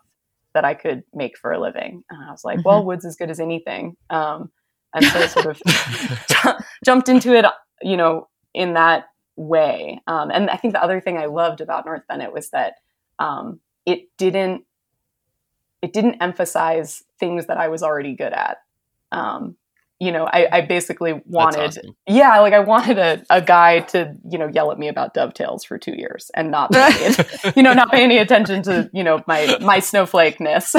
that 0.53 0.65
I 0.65 0.73
could 0.73 1.03
make 1.13 1.37
for 1.37 1.51
a 1.51 1.59
living. 1.59 2.03
And 2.09 2.23
I 2.23 2.31
was 2.31 2.43
like, 2.43 2.59
mm-hmm. 2.59 2.67
well, 2.67 2.85
wood's 2.85 3.05
as 3.05 3.15
good 3.15 3.29
as 3.29 3.39
anything. 3.39 3.95
Um, 4.09 4.51
and 4.93 5.05
so 5.05 5.19
I 5.19 5.27
sort 5.27 5.45
of 5.45 6.55
jumped 6.85 7.07
into 7.07 7.33
it, 7.33 7.45
you 7.81 7.95
know, 7.95 8.27
in 8.53 8.73
that 8.73 9.05
way. 9.35 10.01
Um, 10.07 10.31
and 10.31 10.49
I 10.49 10.57
think 10.57 10.73
the 10.73 10.83
other 10.83 11.01
thing 11.01 11.17
I 11.17 11.25
loved 11.25 11.61
about 11.61 11.85
North 11.85 12.03
Bennet 12.07 12.33
was 12.33 12.49
that 12.49 12.75
um, 13.19 13.59
it 13.85 14.09
didn't 14.17 14.65
it 15.81 15.93
didn't 15.93 16.15
emphasize 16.21 17.03
things 17.19 17.45
that 17.45 17.57
I 17.57 17.67
was 17.67 17.83
already 17.83 18.15
good 18.15 18.33
at. 18.33 18.57
Um, 19.11 19.55
you 19.99 20.11
know, 20.11 20.25
I, 20.25 20.47
I 20.51 20.61
basically 20.61 21.21
wanted, 21.25 21.59
awesome. 21.59 21.95
yeah, 22.07 22.39
like 22.39 22.53
I 22.53 22.59
wanted 22.59 22.97
a, 22.97 23.23
a 23.29 23.41
guy 23.41 23.79
to, 23.79 24.15
you 24.29 24.37
know, 24.37 24.47
yell 24.47 24.71
at 24.71 24.79
me 24.79 24.89
about 24.89 25.13
dovetails 25.13 25.63
for 25.63 25.77
two 25.77 25.93
years 25.95 26.29
and 26.35 26.51
not, 26.51 26.71
pay 26.71 27.05
any- 27.05 27.53
you 27.55 27.63
know, 27.63 27.73
not 27.73 27.91
pay 27.91 28.03
any 28.03 28.17
attention 28.17 28.61
to, 28.63 28.89
you 28.93 29.03
know, 29.03 29.23
my, 29.25 29.57
my 29.61 29.79
snowflake 29.79 30.37
snowflakeness. 30.37 30.75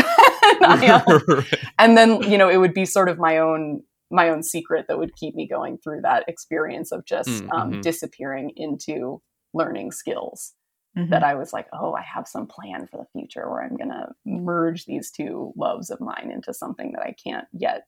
and 1.78 1.96
then, 1.96 2.22
you 2.30 2.36
know, 2.36 2.50
it 2.50 2.58
would 2.58 2.74
be 2.74 2.84
sort 2.84 3.08
of 3.08 3.18
my 3.18 3.38
own, 3.38 3.82
my 4.10 4.28
own 4.28 4.42
secret 4.42 4.86
that 4.88 4.98
would 4.98 5.14
keep 5.16 5.34
me 5.34 5.46
going 5.48 5.78
through 5.78 6.00
that 6.02 6.24
experience 6.28 6.92
of 6.92 7.04
just 7.04 7.28
Mm, 7.28 7.52
um, 7.52 7.72
mhm. 7.72 7.82
disappearing 7.82 8.50
into 8.56 9.20
learning 9.52 9.90
skills 9.92 10.52
Mhm. 10.96 11.10
that 11.10 11.22
I 11.24 11.34
was 11.34 11.52
like, 11.52 11.66
oh, 11.72 11.94
I 11.94 12.02
have 12.02 12.26
some 12.28 12.46
plan 12.46 12.86
for 12.86 12.98
the 12.98 13.06
future 13.18 13.50
where 13.50 13.62
I'm 13.62 13.76
going 13.76 13.90
to 13.90 14.08
merge 14.24 14.84
these 14.86 15.10
two 15.10 15.52
loves 15.56 15.90
of 15.90 16.00
mine 16.00 16.30
into 16.32 16.54
something 16.54 16.92
that 16.92 17.02
I 17.02 17.12
can't 17.22 17.46
yet 17.52 17.86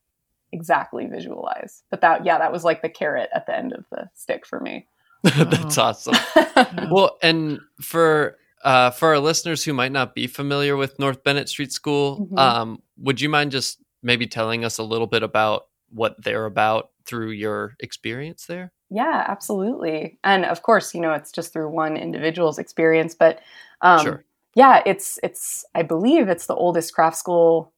exactly 0.52 1.06
visualize. 1.06 1.82
But 1.90 2.00
that, 2.00 2.25
yeah, 2.25 2.38
that 2.38 2.52
was 2.52 2.64
like 2.64 2.82
the 2.82 2.88
carrot 2.88 3.28
at 3.34 3.46
the 3.46 3.56
end 3.56 3.72
of 3.72 3.84
the 3.90 4.08
stick 4.14 4.46
for 4.46 4.60
me. 4.60 4.87
That's 5.22 5.78
awesome. 5.78 6.14
Well, 6.90 7.18
and 7.22 7.60
for 7.80 8.37
uh, 8.64 8.90
for 8.90 9.08
our 9.10 9.20
listeners 9.20 9.62
who 9.64 9.72
might 9.72 9.92
not 9.92 10.14
be 10.16 10.26
familiar 10.26 10.76
with 10.76 10.98
North 10.98 11.22
Bennet 11.22 11.48
Street 11.48 11.70
School, 11.72 12.26
Mhm. 12.32 12.38
um, 12.38 12.82
would 12.96 13.20
you 13.20 13.28
mind 13.28 13.52
just 13.52 13.78
maybe 14.02 14.26
telling 14.26 14.64
us 14.64 14.78
a 14.78 14.82
little 14.82 15.06
bit 15.06 15.22
about 15.22 15.66
what 15.90 16.23
they're 16.23 16.47
about 16.47 16.90
through 17.04 17.30
your 17.30 17.75
experience 17.80 18.47
there? 18.47 18.73
yeah, 18.90 19.25
absolutely. 19.28 20.18
And 20.25 20.45
of 20.45 20.62
course, 20.62 20.95
you 20.95 21.00
know, 21.00 21.12
it's 21.12 21.30
just 21.30 21.52
through 21.52 21.68
one 21.71 21.97
individual's 21.97 22.59
experience, 22.59 23.14
but 23.14 23.40
um, 23.83 24.02
Sure. 24.04 24.25
yeah, 24.54 24.83
it's 24.87 25.18
it's 25.23 25.64
I 25.75 25.83
believe 25.83 26.28
it's 26.28 26.47
the 26.47 26.54
oldest 26.54 26.95
craft 26.95 27.16
school 27.16 27.73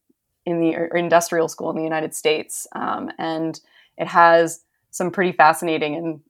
in 0.47 0.61
the 0.61 0.77
or 0.77 0.87
industrial 0.97 1.49
school 1.49 1.71
in 1.71 1.77
the 1.77 1.83
United 1.83 2.15
States, 2.15 2.67
um, 2.75 3.11
and 3.19 3.61
it 3.99 4.07
has 4.07 4.65
some 4.91 5.11
pretty 5.11 5.33
fascinating 5.33 5.97
and 5.97 6.21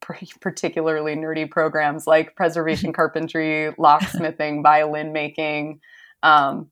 pretty 0.00 0.28
particularly 0.40 1.16
nerdy 1.16 1.50
programs 1.50 2.06
like 2.06 2.36
preservation 2.36 2.92
carpentry, 2.98 3.72
locksmithing, 3.76 4.62
violin 4.62 5.12
making, 5.12 5.80
um, 6.22 6.70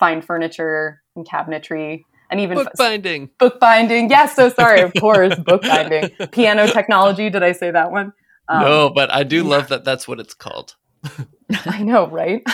fine 0.00 0.20
furniture 0.20 1.00
and 1.14 1.26
cabinetry, 1.26 2.02
and 2.30 2.40
even 2.40 2.56
Bookbinding. 2.56 3.30
bookbinding. 3.38 4.10
Yes, 4.10 4.36
so 4.36 4.48
sorry, 4.58 4.80
of 4.80 4.92
course, 4.94 5.38
bookbinding, 5.38 6.10
piano 6.32 6.66
technology. 6.66 7.30
Did 7.30 7.42
I 7.42 7.52
say 7.52 7.70
that 7.70 7.90
one? 7.90 8.12
Um, 8.48 8.60
no, 8.62 8.90
but 8.90 9.10
I 9.10 9.22
do 9.22 9.42
love 9.42 9.68
that 9.68 9.84
that's 9.84 10.06
what 10.06 10.20
it's 10.20 10.34
called. 10.34 10.76
I 11.66 11.82
know, 11.82 12.06
right? 12.08 12.42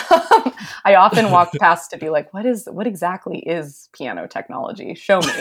I 0.83 0.95
often 0.95 1.31
walk 1.31 1.51
past 1.59 1.91
to 1.91 1.97
be 1.97 2.09
like, 2.09 2.33
what 2.33 2.45
is 2.45 2.67
what 2.69 2.85
exactly 2.85 3.39
is 3.39 3.87
piano 3.93 4.27
technology? 4.27 4.93
Show 4.95 5.21
me. 5.21 5.33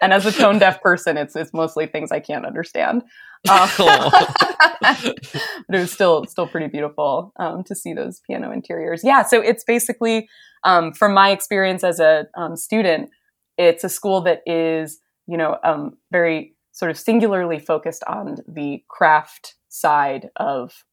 And 0.00 0.12
as 0.12 0.24
a 0.26 0.32
tone 0.32 0.58
deaf 0.58 0.80
person, 0.82 1.16
it's 1.16 1.34
it's 1.34 1.52
mostly 1.52 1.86
things 1.86 2.12
I 2.12 2.20
can't 2.20 2.46
understand. 2.46 3.02
Aw. 3.48 4.34
but 4.80 5.76
it 5.76 5.80
was 5.80 5.92
still 5.92 6.24
still 6.26 6.46
pretty 6.46 6.66
beautiful 6.68 7.32
um, 7.36 7.64
to 7.64 7.74
see 7.74 7.92
those 7.92 8.20
piano 8.20 8.50
interiors. 8.50 9.02
Yeah, 9.04 9.22
so 9.22 9.40
it's 9.40 9.64
basically 9.64 10.28
um, 10.64 10.92
from 10.92 11.14
my 11.14 11.30
experience 11.30 11.84
as 11.84 12.00
a 12.00 12.26
um, 12.36 12.56
student, 12.56 13.10
it's 13.58 13.84
a 13.84 13.88
school 13.88 14.20
that 14.22 14.42
is 14.46 15.00
you 15.26 15.36
know 15.36 15.58
um, 15.64 15.96
very 16.10 16.54
sort 16.72 16.90
of 16.90 16.98
singularly 16.98 17.58
focused 17.58 18.04
on 18.06 18.38
the 18.46 18.82
craft 18.88 19.54
side 19.68 20.28
of 20.36 20.84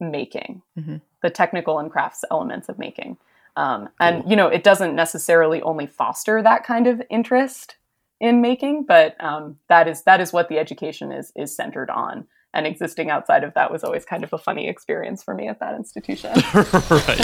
making, 0.00 0.62
Mhm. 0.78 1.02
the 1.22 1.28
technical 1.30 1.78
and 1.78 1.90
crafts 1.90 2.24
elements 2.30 2.68
of 2.70 2.78
making. 2.78 3.18
Um, 3.56 3.90
and 4.00 4.28
you 4.30 4.36
know, 4.36 4.46
it 4.48 4.62
doesn't 4.64 4.94
necessarily 4.94 5.60
only 5.60 5.86
foster 5.86 6.42
that 6.42 6.64
kind 6.64 6.86
of 6.86 7.02
interest 7.10 7.76
in 8.20 8.40
making, 8.40 8.84
but 8.84 9.16
um, 9.22 9.56
that 9.68 9.88
is 9.88 10.02
that 10.02 10.20
is 10.20 10.32
what 10.32 10.48
the 10.48 10.58
education 10.58 11.10
is 11.10 11.32
is 11.34 11.54
centered 11.54 11.90
on. 11.90 12.26
And 12.52 12.66
existing 12.66 13.10
outside 13.10 13.44
of 13.44 13.54
that 13.54 13.70
was 13.70 13.84
always 13.84 14.04
kind 14.04 14.24
of 14.24 14.32
a 14.32 14.38
funny 14.38 14.68
experience 14.68 15.22
for 15.22 15.34
me 15.34 15.48
at 15.48 15.60
that 15.60 15.74
institution. 15.76 16.32
right. 16.90 17.20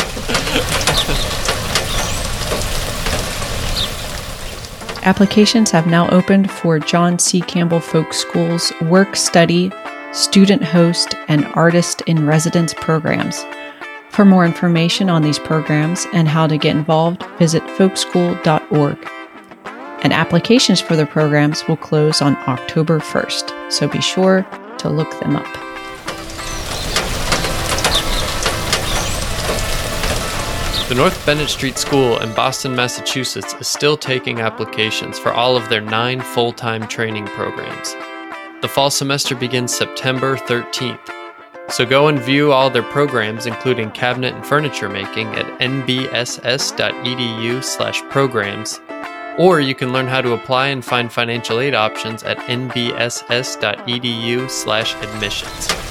Applications 5.02 5.70
have 5.70 5.86
now 5.86 6.08
opened 6.10 6.50
for 6.50 6.78
John 6.78 7.18
C. 7.18 7.40
Campbell 7.40 7.80
Folk 7.80 8.12
School's 8.12 8.72
Work 8.82 9.14
Study, 9.16 9.72
Student 10.12 10.64
Host, 10.64 11.14
and 11.28 11.44
Artist 11.54 12.02
in 12.02 12.26
Residence 12.26 12.74
programs. 12.74 13.44
For 14.10 14.24
more 14.24 14.44
information 14.44 15.10
on 15.10 15.22
these 15.22 15.38
programs 15.38 16.06
and 16.12 16.26
how 16.26 16.46
to 16.46 16.56
get 16.56 16.74
involved, 16.74 17.24
visit 17.38 17.62
folkschool.org. 17.64 19.15
And 20.06 20.12
applications 20.12 20.80
for 20.80 20.94
the 20.94 21.04
programs 21.04 21.66
will 21.66 21.76
close 21.76 22.22
on 22.22 22.36
October 22.46 23.00
1st, 23.00 23.72
so 23.72 23.88
be 23.88 24.00
sure 24.00 24.46
to 24.78 24.88
look 24.88 25.10
them 25.18 25.34
up. 25.34 25.52
The 30.88 30.94
North 30.94 31.26
Bennet 31.26 31.48
Street 31.48 31.76
School 31.76 32.20
in 32.20 32.32
Boston, 32.34 32.76
Massachusetts 32.76 33.52
is 33.54 33.66
still 33.66 33.96
taking 33.96 34.38
applications 34.38 35.18
for 35.18 35.32
all 35.32 35.56
of 35.56 35.68
their 35.70 35.80
nine 35.80 36.20
full 36.20 36.52
time 36.52 36.86
training 36.86 37.26
programs. 37.26 37.94
The 38.62 38.68
fall 38.72 38.90
semester 38.90 39.34
begins 39.34 39.75
September 39.75 40.36
13th. 40.36 41.10
So 41.68 41.84
go 41.84 42.06
and 42.06 42.20
view 42.20 42.52
all 42.52 42.70
their 42.70 42.84
programs, 42.84 43.46
including 43.46 43.90
cabinet 43.90 44.36
and 44.36 44.46
furniture 44.46 44.88
making, 44.88 45.26
at 45.34 45.46
nbss.edu 45.58 46.04
slash 47.64 48.02
programs. 48.02 48.80
Or 49.38 49.61
you 49.61 49.75
can 49.75 49.93
learn 49.93 50.07
how 50.07 50.23
to 50.23 50.33
apply 50.33 50.69
and 50.69 50.85
find 50.85 51.12
financial 51.12 51.61
aid 51.61 51.75
options 51.75 52.23
at 52.23 52.38
nbss.edu 52.38 52.90
slash 54.50 54.95
admissions. 54.97 55.87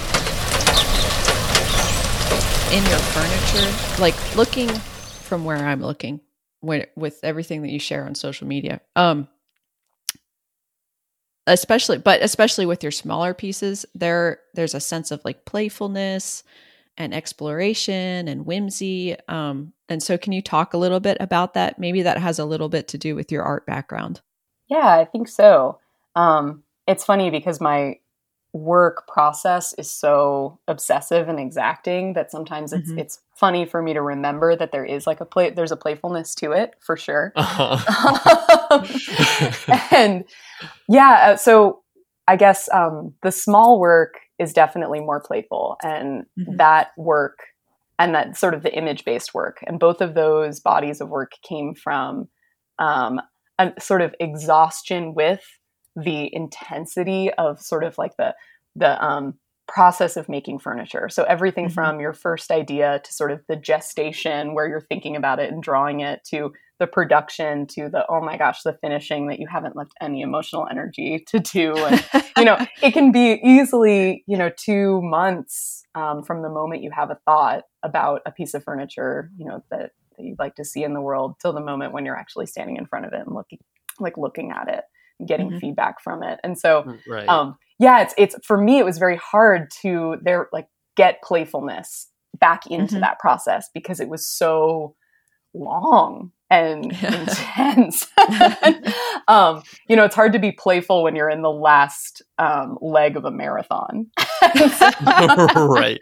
in 2.76 2.84
your 2.88 3.00
furniture, 3.00 4.02
like 4.02 4.36
looking 4.36 4.68
from 4.68 5.46
where 5.46 5.56
I'm 5.56 5.82
looking 5.82 6.20
when, 6.60 6.86
with 6.98 7.20
everything 7.24 7.62
that 7.62 7.70
you 7.70 7.80
share 7.80 8.06
on 8.06 8.16
social 8.16 8.48
media, 8.48 8.82
um, 8.98 9.30
especially, 11.48 12.00
but 12.00 12.22
especially 12.22 12.66
with 12.66 12.84
your 12.84 12.92
smaller 12.92 13.34
pieces, 13.34 13.86
there 13.96 14.40
there's 14.56 14.74
a 14.74 14.82
sense 14.82 15.12
of 15.12 15.24
like 15.24 15.46
playfulness 15.46 16.44
and 16.98 17.14
exploration 17.14 18.28
and 18.28 18.46
whimsy. 18.46 19.16
Um, 19.28 19.74
and 19.90 20.02
so, 20.02 20.18
can 20.18 20.34
you 20.34 20.42
talk 20.42 20.74
a 20.74 20.78
little 20.78 21.00
bit 21.00 21.18
about 21.20 21.54
that? 21.54 21.78
Maybe 21.80 22.02
that 22.04 22.18
has 22.18 22.40
a 22.40 22.46
little 22.46 22.70
bit 22.70 22.88
to 22.90 22.98
do 22.98 23.16
with 23.16 23.32
your 23.32 23.44
art 23.44 23.66
background. 23.66 24.22
Yeah, 24.68 24.88
I 24.88 25.06
think 25.06 25.28
so. 25.28 25.80
Um, 26.16 26.64
it's 26.88 27.04
funny 27.04 27.30
because 27.30 27.60
my 27.62 28.00
work 28.54 29.06
process 29.08 29.74
is 29.78 29.92
so 29.92 30.58
obsessive 30.70 31.28
and 31.28 31.42
exacting 31.42 32.14
that 32.14 32.32
sometimes 32.32 32.72
it's 32.72 32.90
Mhm. 32.90 33.00
it's 33.00 33.20
funny 33.36 33.66
for 33.66 33.82
me 33.82 33.94
to 33.94 34.02
remember 34.02 34.56
that 34.56 34.72
there 34.72 34.86
is 34.86 35.06
like 35.06 35.20
a 35.20 35.26
play 35.26 35.50
there's 35.50 35.74
a 35.74 35.76
playfulness 35.76 36.34
to 36.36 36.54
it 36.54 36.74
for 36.80 36.96
sure. 36.96 37.34
Uh-huh. 37.36 38.82
and 39.92 40.24
yeah, 40.88 41.32
uh, 41.32 41.36
so 41.36 41.82
I 42.30 42.38
guess 42.38 42.70
um, 42.74 43.14
the 43.24 43.32
small 43.32 43.78
work 43.78 44.14
is 44.40 44.54
definitely 44.54 45.00
more 45.02 45.20
playful, 45.22 45.78
and 45.84 46.26
Mhm. 46.40 46.58
that 46.58 46.92
work 46.98 47.40
and 48.00 48.14
that 48.16 48.36
sort 48.38 48.54
of 48.54 48.64
the 48.64 48.76
image 48.78 49.06
based 49.06 49.34
work, 49.34 49.60
and 49.68 49.80
both 49.80 50.02
of 50.02 50.14
those 50.16 50.60
bodies 50.60 51.02
of 51.02 51.10
work 51.10 51.32
came 51.48 51.74
from 51.76 52.28
um, 52.80 53.22
a 53.60 53.72
sort 53.80 54.02
of 54.02 54.14
exhaustion 54.20 55.14
with 55.14 55.44
the 55.96 56.34
intensity 56.36 57.32
of 57.36 57.62
sort 57.62 57.84
of 57.86 57.98
like 57.98 58.18
the 58.18 58.36
the 58.76 59.02
um, 59.04 59.34
process 59.68 60.18
of 60.18 60.28
making 60.30 60.60
furniture. 60.60 61.08
So 61.10 61.24
everything 61.24 61.70
Mhm. 61.70 61.74
from 61.74 62.00
your 62.02 62.14
first 62.14 62.52
idea 62.52 63.00
to 63.04 63.14
sort 63.14 63.32
of 63.32 63.42
the 63.48 63.56
gestation 63.56 64.54
where 64.54 64.68
you're 64.68 64.82
thinking 64.82 65.16
about 65.16 65.40
it 65.40 65.52
and 65.52 65.64
drawing 65.64 66.02
it 66.02 66.24
to 66.26 66.52
the 66.80 66.88
production 66.88 67.66
to 67.68 67.90
the 67.90 68.06
oh 68.10 68.20
my 68.22 68.38
gosh 68.38 68.62
the 68.64 68.74
finishing 68.82 69.28
that 69.28 69.40
you 69.40 69.48
haven't 69.48 69.76
left 69.76 69.92
any 70.02 70.22
emotional 70.22 70.68
energy 70.70 71.24
to 71.28 71.40
do 71.40 71.74
and 71.86 72.04
you 72.38 72.44
know 72.46 72.58
it 72.84 72.92
can 72.92 73.12
be 73.12 73.40
easily 73.44 74.24
you 74.28 74.38
know 74.38 74.50
two 74.58 75.02
months 75.02 75.84
um, 75.96 76.22
from 76.24 76.42
the 76.42 76.50
moment 76.50 76.84
you 76.84 76.92
have 76.92 77.10
a 77.12 77.18
thought 77.26 77.64
about 77.84 78.22
a 78.26 78.32
piece 78.32 78.54
of 78.54 78.64
furniture 78.64 79.30
you 79.38 79.46
know 79.46 79.64
that, 79.72 79.92
that 80.18 80.24
you'd 80.24 80.40
like 80.40 80.56
to 80.56 80.66
see 80.66 80.84
in 80.84 80.94
the 80.94 81.02
world 81.02 81.36
till 81.42 81.54
the 81.54 81.62
moment 81.62 81.94
when 81.94 82.06
you're 82.06 82.18
actually 82.18 82.46
standing 82.46 82.78
in 82.78 82.86
front 82.86 83.06
of 83.06 83.14
it 83.14 83.20
and 83.26 83.34
looking 83.34 83.60
like 84.00 84.18
looking 84.18 84.52
at 84.52 84.68
it 84.68 84.84
and 85.20 85.28
getting 85.30 85.52
Mhm. 85.52 85.60
feedback 85.60 86.02
from 86.04 86.24
it 86.24 86.40
and 86.44 86.58
so 86.60 86.84
right. 87.08 87.30
um 87.30 87.56
yeah 87.80 88.02
it's 88.02 88.14
it's 88.18 88.36
for 88.46 88.58
me 88.58 88.80
it 88.80 88.86
was 88.86 88.98
very 88.98 89.16
hard 89.18 89.70
to 89.82 90.18
there 90.22 90.50
like 90.52 90.68
get 90.98 91.22
playfulness 91.24 92.10
back 92.38 92.68
into 92.68 92.96
Mhm. 92.98 93.02
that 93.02 93.20
process 93.20 93.70
because 93.74 94.02
it 94.02 94.10
was 94.10 94.28
so 94.28 94.96
long 95.54 96.32
and 96.50 96.86
intense 97.04 98.08
um 99.28 99.64
you 99.88 99.96
know 99.96 100.04
it's 100.04 100.16
hard 100.16 100.34
to 100.34 100.40
be 100.40 100.52
playful 100.52 101.04
when 101.04 101.16
you're 101.16 101.30
in 101.30 101.42
the 101.42 101.52
last 101.52 102.22
um 102.38 102.78
leg 102.82 103.18
of 103.18 103.26
a 103.26 103.32
marathon 103.32 104.08
right. 105.56 106.00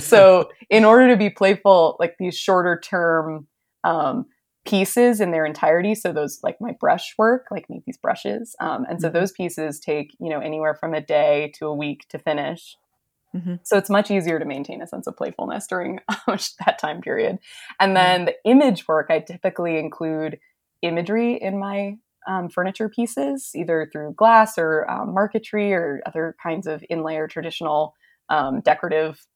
so 0.00 0.48
in 0.70 0.84
order 0.84 1.08
to 1.08 1.16
be 1.16 1.30
playful 1.30 1.96
like 1.98 2.16
these 2.18 2.36
shorter 2.36 2.78
term 2.82 3.46
um 3.84 4.26
pieces 4.64 5.20
in 5.20 5.32
their 5.32 5.44
entirety. 5.44 5.94
So 5.94 6.12
those 6.12 6.38
like 6.42 6.60
my 6.60 6.72
brush 6.78 7.14
work, 7.18 7.46
like 7.50 7.66
make 7.68 7.84
these 7.84 7.98
brushes. 7.98 8.54
Um, 8.60 8.86
and 8.88 9.00
so 9.00 9.08
Mhm. 9.08 9.12
those 9.14 9.32
pieces 9.32 9.80
take, 9.80 10.14
you 10.20 10.30
know, 10.30 10.38
anywhere 10.38 10.74
from 10.74 10.94
a 10.94 11.00
day 11.00 11.52
to 11.56 11.66
a 11.66 11.74
week 11.74 12.06
to 12.10 12.18
finish. 12.18 12.76
Mhm. 13.34 13.60
So 13.62 13.78
it's 13.78 13.90
much 13.90 14.10
easier 14.10 14.38
to 14.38 14.44
maintain 14.44 14.82
a 14.82 14.86
sense 14.86 15.06
of 15.06 15.16
playfulness 15.16 15.66
during 15.66 16.00
that 16.26 16.78
time 16.78 17.00
period. 17.00 17.38
And 17.80 17.96
then 17.96 18.26
the 18.26 18.34
image 18.44 18.86
work, 18.86 19.06
I 19.10 19.20
typically 19.20 19.78
include 19.78 20.38
imagery 20.82 21.34
in 21.40 21.58
my 21.58 21.96
um, 22.26 22.48
furniture 22.48 22.88
pieces, 22.88 23.50
either 23.54 23.88
through 23.92 24.14
glass 24.14 24.58
or 24.58 24.88
um, 24.90 25.14
marquetry 25.14 25.72
or 25.72 26.02
other 26.06 26.36
kinds 26.42 26.66
of 26.66 26.84
inlay 26.88 27.16
or 27.16 27.26
traditional 27.26 27.94
um, 28.28 28.60
decorative 28.60 29.26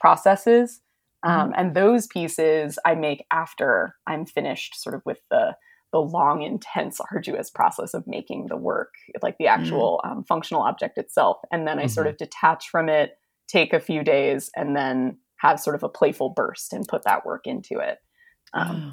processes. 0.00 0.80
Um, 1.22 1.54
and 1.56 1.74
those 1.74 2.06
pieces 2.06 2.78
I 2.84 2.94
make 2.94 3.24
after 3.30 3.94
I'm 4.06 4.26
finished, 4.26 4.80
sort 4.80 4.94
of 4.94 5.02
with 5.04 5.18
the 5.30 5.56
the 5.92 6.00
long, 6.00 6.42
intense, 6.42 7.00
arduous 7.12 7.50
process 7.50 7.94
of 7.94 8.04
making 8.08 8.48
the 8.48 8.56
work, 8.56 8.94
like 9.22 9.38
the 9.38 9.46
actual 9.46 10.00
um, 10.02 10.24
functional 10.24 10.60
object 10.64 10.98
itself. 10.98 11.36
And 11.52 11.68
then 11.68 11.78
I 11.78 11.86
sort 11.86 12.08
of 12.08 12.16
detach 12.16 12.68
from 12.68 12.88
it, 12.88 13.16
take 13.48 13.72
a 13.72 13.80
few 13.80 14.02
days, 14.02 14.50
and 14.56 14.76
then 14.76 15.18
have 15.36 15.60
sort 15.60 15.76
of 15.76 15.82
a 15.82 15.88
playful 15.88 16.30
burst 16.30 16.72
and 16.72 16.88
put 16.88 17.04
that 17.04 17.26
work 17.26 17.46
into 17.46 17.78
it. 17.78 17.98
Um, 18.54 18.86
Oh. 18.86 18.92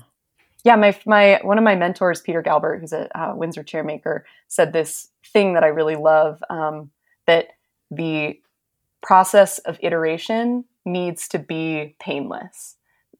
yeah, 0.63 0.75
my 0.75 0.97
my 1.05 1.39
one 1.43 1.57
of 1.57 1.63
my 1.63 1.75
mentors, 1.75 2.21
Peter 2.21 2.43
Galbert, 2.43 2.79
who's 2.81 2.93
a 2.93 3.09
uh, 3.17 3.35
Windsor 3.35 3.63
chairmaker, 3.63 4.21
said 4.47 4.73
this 4.73 5.09
thing 5.33 5.53
that 5.53 5.63
I 5.63 5.67
really 5.67 5.95
love 5.95 6.43
um, 6.49 6.91
that 7.27 7.47
the 7.89 8.39
process 9.01 9.59
of 9.59 9.79
iteration 9.81 10.65
needs 10.85 11.27
to 11.29 11.39
be 11.39 11.95
painless 11.99 12.75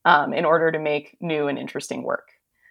um, 0.05 0.33
in 0.33 0.45
order 0.45 0.71
to 0.71 0.79
make 0.79 1.17
new 1.21 1.47
and 1.47 1.57
interesting 1.57 2.03
work. 2.03 2.29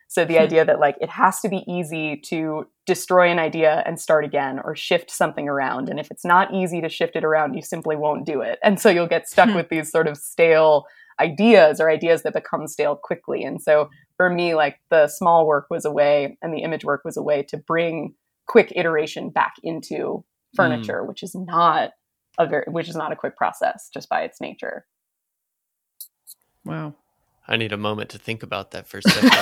So 0.08 0.24
the 0.24 0.38
Hmm. 0.38 0.42
idea 0.44 0.64
that 0.64 0.80
like 0.80 0.96
it 1.00 1.08
has 1.10 1.40
to 1.40 1.48
be 1.48 1.64
easy 1.70 2.16
to 2.26 2.66
destroy 2.94 3.26
an 3.30 3.38
idea 3.38 3.72
and 3.86 4.00
start 4.00 4.24
again 4.24 4.60
or 4.64 4.74
shift 4.74 5.08
something 5.10 5.48
around 5.48 5.88
and 5.88 5.98
if 6.00 6.10
it's 6.10 6.24
not 6.24 6.52
easy 6.52 6.80
to 6.80 6.88
shift 6.88 7.14
it 7.14 7.24
around 7.24 7.54
you 7.54 7.62
simply 7.62 7.96
won't 8.04 8.26
do 8.26 8.40
it. 8.50 8.58
And 8.66 8.80
so 8.80 8.88
you'll 8.90 9.06
get 9.16 9.28
stuck 9.28 9.48
Hmm. 9.50 9.54
with 9.58 9.68
these 9.68 9.88
sort 9.96 10.08
of 10.08 10.16
stale 10.16 10.86
ideas 11.20 11.80
or 11.80 11.90
ideas 11.90 12.22
that 12.22 12.34
become 12.34 12.66
stale 12.66 12.96
quickly. 12.96 13.44
And 13.44 13.62
so 13.62 13.88
for 14.16 14.28
me 14.28 14.54
like 14.62 14.76
the 14.90 15.06
small 15.06 15.46
work 15.46 15.66
was 15.70 15.84
a 15.84 15.90
way 16.00 16.36
and 16.42 16.52
the 16.52 16.62
image 16.62 16.84
work 16.84 17.02
was 17.04 17.16
a 17.16 17.22
way 17.30 17.42
to 17.50 17.56
bring 17.56 18.14
quick 18.46 18.72
iteration 18.74 19.30
back 19.30 19.54
into 19.62 20.24
furniture 20.56 21.04
which 21.04 21.22
is 21.22 21.34
not 21.36 21.90
a 22.38 22.46
very 22.46 22.64
which 22.68 22.88
is 22.88 22.96
not 22.96 23.12
a 23.12 23.16
quick 23.22 23.36
process 23.36 23.88
just 23.94 24.08
by 24.08 24.22
its 24.22 24.40
nature. 24.40 24.84
Wow. 26.64 26.94
I 27.50 27.56
need 27.56 27.72
a 27.72 27.76
moment 27.76 28.10
to 28.10 28.18
think 28.18 28.42
about 28.44 28.70
that 28.70 28.86
for 28.86 28.98
a 28.98 29.02
second. 29.02 29.30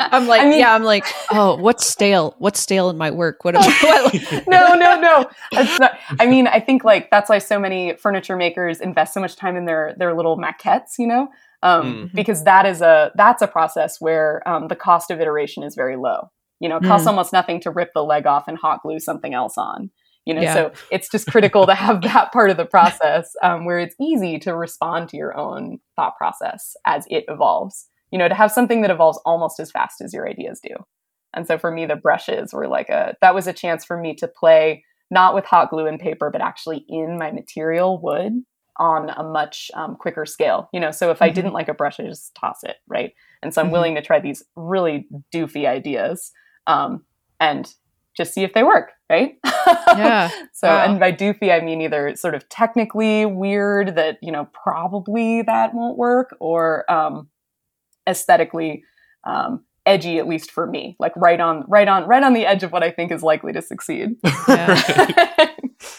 I'm 0.00 0.26
like, 0.26 0.42
I 0.42 0.48
mean- 0.50 0.58
yeah, 0.60 0.74
I'm 0.74 0.84
like, 0.84 1.04
oh, 1.32 1.56
what's 1.56 1.86
stale? 1.86 2.34
What's 2.38 2.60
stale 2.60 2.90
in 2.90 2.98
my 2.98 3.10
work? 3.10 3.42
What 3.44 3.56
am 3.56 3.62
I? 3.64 4.44
no, 4.48 4.74
no, 4.74 5.00
no. 5.00 5.30
That's 5.52 5.80
not, 5.80 5.98
I 6.20 6.26
mean, 6.26 6.46
I 6.46 6.60
think 6.60 6.84
like 6.84 7.10
that's 7.10 7.30
why 7.30 7.38
so 7.38 7.58
many 7.58 7.94
furniture 7.96 8.36
makers 8.36 8.80
invest 8.80 9.14
so 9.14 9.20
much 9.20 9.36
time 9.36 9.56
in 9.56 9.64
their 9.64 9.94
their 9.96 10.14
little 10.14 10.36
maquettes, 10.38 10.98
you 10.98 11.06
know, 11.06 11.28
um, 11.62 11.80
Mm. 12.10 12.14
because 12.14 12.44
that 12.44 12.66
is 12.66 12.80
a 12.82 13.10
that's 13.14 13.42
a 13.42 13.46
process 13.48 14.00
where 14.00 14.46
um, 14.48 14.68
the 14.68 14.76
cost 14.76 15.10
of 15.10 15.20
iteration 15.20 15.62
is 15.62 15.74
very 15.74 15.96
low. 15.96 16.30
You 16.60 16.68
know, 16.68 16.76
it 16.76 16.82
costs 16.84 17.06
Mm. 17.06 17.10
almost 17.10 17.32
nothing 17.32 17.60
to 17.62 17.70
rip 17.70 17.92
the 17.94 18.04
leg 18.04 18.26
off 18.26 18.46
and 18.46 18.58
hot 18.58 18.82
glue 18.82 19.00
something 19.00 19.32
else 19.32 19.56
on. 19.56 19.90
You 20.30 20.36
know, 20.36 20.42
Yeah. 20.42 20.54
so 20.54 20.72
it's 20.92 21.08
just 21.10 21.26
critical 21.26 21.66
to 21.66 21.74
have 21.74 22.02
that 22.02 22.30
part 22.30 22.50
of 22.50 22.56
the 22.56 22.64
process 22.64 23.32
um, 23.42 23.64
where 23.64 23.80
it's 23.80 23.96
easy 24.00 24.38
to 24.38 24.54
respond 24.54 25.08
to 25.08 25.16
your 25.16 25.36
own 25.36 25.80
thought 25.96 26.16
process 26.16 26.76
as 26.86 27.04
it 27.10 27.24
evolves. 27.26 27.88
You 28.12 28.18
know, 28.20 28.28
to 28.28 28.34
have 28.36 28.52
something 28.52 28.80
that 28.82 28.92
evolves 28.92 29.18
almost 29.26 29.58
as 29.58 29.72
fast 29.72 30.00
as 30.00 30.14
your 30.14 30.28
ideas 30.28 30.60
do. 30.62 30.76
And 31.34 31.48
so 31.48 31.58
for 31.58 31.72
me, 31.72 31.84
the 31.84 31.96
brushes 31.96 32.52
were 32.52 32.68
like 32.68 32.90
a 32.90 33.16
that 33.20 33.34
was 33.34 33.48
a 33.48 33.52
chance 33.52 33.84
for 33.84 33.96
me 34.00 34.14
to 34.16 34.28
play 34.28 34.84
not 35.10 35.34
with 35.34 35.44
hot 35.46 35.70
glue 35.70 35.86
and 35.86 35.98
paper, 35.98 36.30
but 36.30 36.40
actually 36.40 36.84
in 36.88 37.18
my 37.18 37.32
material 37.32 38.00
wood 38.00 38.32
on 38.76 39.10
a 39.10 39.24
much 39.24 39.68
um, 39.74 39.96
quicker 39.96 40.24
scale. 40.24 40.68
You 40.72 40.78
know, 40.78 40.92
so 40.92 41.10
if 41.10 41.20
I 41.22 41.30
Mhm. 41.30 41.34
didn't 41.34 41.52
like 41.54 41.68
a 41.68 41.74
brush, 41.74 41.98
I 41.98 42.04
just 42.04 42.36
toss 42.36 42.62
it, 42.62 42.76
right? 42.86 43.14
And 43.42 43.52
so 43.52 43.62
I'm 43.62 43.68
Mhm. 43.68 43.72
willing 43.72 43.94
to 43.96 44.02
try 44.02 44.20
these 44.20 44.44
really 44.54 45.08
doofy 45.34 45.66
ideas 45.66 46.30
um, 46.68 47.04
and 47.40 47.74
just 48.16 48.32
see 48.32 48.44
if 48.44 48.52
they 48.54 48.62
work, 48.62 48.92
right? 49.10 49.36
Yeah. 49.44 50.30
so, 50.54 50.68
Wow. 50.68 50.84
and 50.84 51.00
by 51.00 51.12
doofy, 51.12 51.50
I 51.52 51.60
mean 51.64 51.80
either 51.82 52.14
sort 52.16 52.34
of 52.34 52.48
technically 52.48 53.26
weird 53.26 53.96
that 53.96 54.18
you 54.22 54.30
know 54.32 54.48
probably 54.54 55.42
that 55.42 55.74
won't 55.74 55.98
work, 55.98 56.36
or 56.40 56.90
um, 56.90 57.28
aesthetically 58.08 58.84
um, 59.24 59.64
edgy, 59.86 60.18
at 60.18 60.28
least 60.28 60.50
for 60.50 60.66
me, 60.66 60.96
like 60.98 61.12
right 61.16 61.40
on, 61.40 61.64
right 61.68 61.88
on, 61.88 62.06
right 62.06 62.22
on 62.22 62.32
the 62.32 62.46
edge 62.46 62.62
of 62.62 62.72
what 62.72 62.82
I 62.82 62.90
think 62.90 63.10
is 63.12 63.22
likely 63.22 63.52
to 63.52 63.60
succeed. 63.62 64.16
Right. 64.48 65.50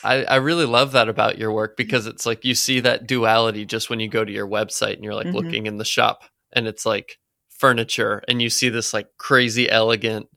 I, 0.04 0.24
I 0.26 0.36
really 0.36 0.66
love 0.66 0.92
that 0.92 1.10
about 1.10 1.38
your 1.40 1.52
work 1.52 1.76
because 1.76 2.06
it's 2.06 2.26
like 2.26 2.46
you 2.46 2.54
see 2.54 2.80
that 2.82 3.08
duality 3.08 3.66
just 3.66 3.90
when 3.90 4.00
you 4.00 4.08
go 4.08 4.24
to 4.24 4.32
your 4.32 4.48
website 4.48 4.94
and 4.96 5.04
you're 5.04 5.16
like 5.16 5.28
Mhm. 5.28 5.34
looking 5.34 5.66
in 5.66 5.78
the 5.78 5.86
shop 5.86 6.24
and 6.54 6.68
it's 6.68 6.86
like 6.86 7.18
furniture 7.50 8.22
and 8.28 8.42
you 8.42 8.50
see 8.50 8.70
this 8.70 8.94
like 8.94 9.08
crazy 9.18 9.70
elegant 9.70 10.28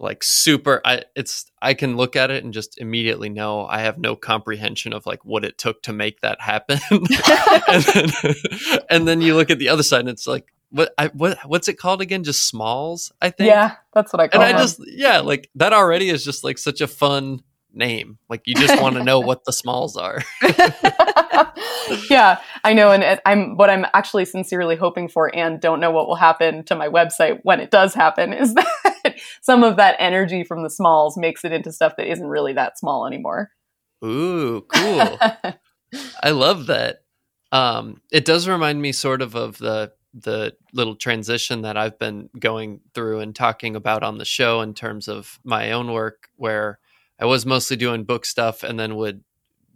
like 0.00 0.22
super 0.22 0.80
I 0.84 1.04
it's 1.16 1.50
I 1.60 1.74
can 1.74 1.96
look 1.96 2.14
at 2.14 2.30
it 2.30 2.44
and 2.44 2.52
just 2.52 2.78
immediately 2.78 3.28
know 3.28 3.66
I 3.66 3.80
have 3.80 3.98
no 3.98 4.14
comprehension 4.14 4.92
of 4.92 5.06
like 5.06 5.24
what 5.24 5.44
it 5.44 5.58
took 5.58 5.82
to 5.82 5.92
make 5.92 6.20
that 6.20 6.40
happen. 6.40 6.78
and, 6.90 7.82
then, 7.82 8.34
and 8.90 9.08
then 9.08 9.20
you 9.20 9.34
look 9.34 9.50
at 9.50 9.58
the 9.58 9.68
other 9.68 9.82
side 9.82 10.00
and 10.00 10.08
it's 10.08 10.26
like 10.26 10.52
what 10.70 10.94
I 10.98 11.08
what 11.08 11.38
what's 11.46 11.68
it 11.68 11.78
called 11.78 12.00
again? 12.00 12.24
Just 12.24 12.46
smalls, 12.46 13.12
I 13.20 13.30
think. 13.30 13.48
yeah, 13.48 13.76
that's 13.92 14.12
what 14.12 14.20
I 14.20 14.28
call 14.28 14.40
it. 14.40 14.44
And 14.44 14.56
I 14.56 14.60
just 14.60 14.80
yeah, 14.86 15.20
like 15.20 15.50
that 15.56 15.72
already 15.72 16.10
is 16.10 16.24
just 16.24 16.44
like 16.44 16.58
such 16.58 16.80
a 16.80 16.86
fun 16.86 17.42
name. 17.72 18.18
Like 18.28 18.42
you 18.46 18.54
just 18.54 18.80
want 18.80 18.96
to 18.96 19.04
know 19.04 19.20
what 19.20 19.44
the 19.44 19.52
smalls 19.52 19.96
are. 19.96 20.22
yeah, 22.10 22.38
I 22.64 22.74
know, 22.74 22.90
and 22.90 23.20
I'm 23.24 23.56
what 23.56 23.70
I'm 23.70 23.86
actually 23.94 24.26
sincerely 24.26 24.76
hoping 24.76 25.08
for, 25.08 25.34
and 25.34 25.60
don't 25.60 25.80
know 25.80 25.90
what 25.90 26.06
will 26.06 26.16
happen 26.16 26.64
to 26.64 26.76
my 26.76 26.88
website 26.88 27.40
when 27.42 27.60
it 27.60 27.70
does 27.70 27.94
happen. 27.94 28.32
Is 28.32 28.54
that 28.54 28.96
some 29.42 29.62
of 29.64 29.76
that 29.76 29.96
energy 29.98 30.44
from 30.44 30.62
the 30.62 30.70
smalls 30.70 31.16
makes 31.16 31.44
it 31.44 31.52
into 31.52 31.72
stuff 31.72 31.94
that 31.96 32.10
isn't 32.10 32.26
really 32.26 32.52
that 32.54 32.78
small 32.78 33.06
anymore? 33.06 33.50
Ooh, 34.04 34.64
cool. 34.68 35.18
I 36.22 36.30
love 36.30 36.66
that. 36.66 37.00
Um, 37.50 38.00
it 38.12 38.24
does 38.24 38.46
remind 38.46 38.82
me 38.82 38.92
sort 38.92 39.22
of 39.22 39.34
of 39.34 39.58
the 39.58 39.92
the 40.14 40.54
little 40.72 40.96
transition 40.96 41.62
that 41.62 41.76
I've 41.76 41.98
been 41.98 42.30
going 42.38 42.80
through 42.94 43.20
and 43.20 43.34
talking 43.34 43.76
about 43.76 44.02
on 44.02 44.18
the 44.18 44.24
show 44.24 44.62
in 44.62 44.74
terms 44.74 45.06
of 45.08 45.38
my 45.44 45.72
own 45.72 45.92
work, 45.92 46.28
where 46.36 46.78
I 47.20 47.26
was 47.26 47.44
mostly 47.46 47.76
doing 47.76 48.04
book 48.04 48.24
stuff 48.26 48.62
and 48.62 48.78
then 48.80 48.96
would 48.96 49.22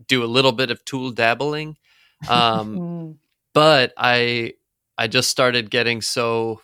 do 0.08 0.24
a 0.24 0.26
little 0.26 0.52
bit 0.52 0.70
of 0.70 0.84
tool 0.84 1.10
dabbling. 1.10 1.76
Um, 2.28 2.76
Mm. 2.78 3.16
but 3.54 3.92
I 3.96 4.54
I 4.96 5.06
just 5.08 5.28
started 5.30 5.70
getting 5.70 6.00
so 6.02 6.60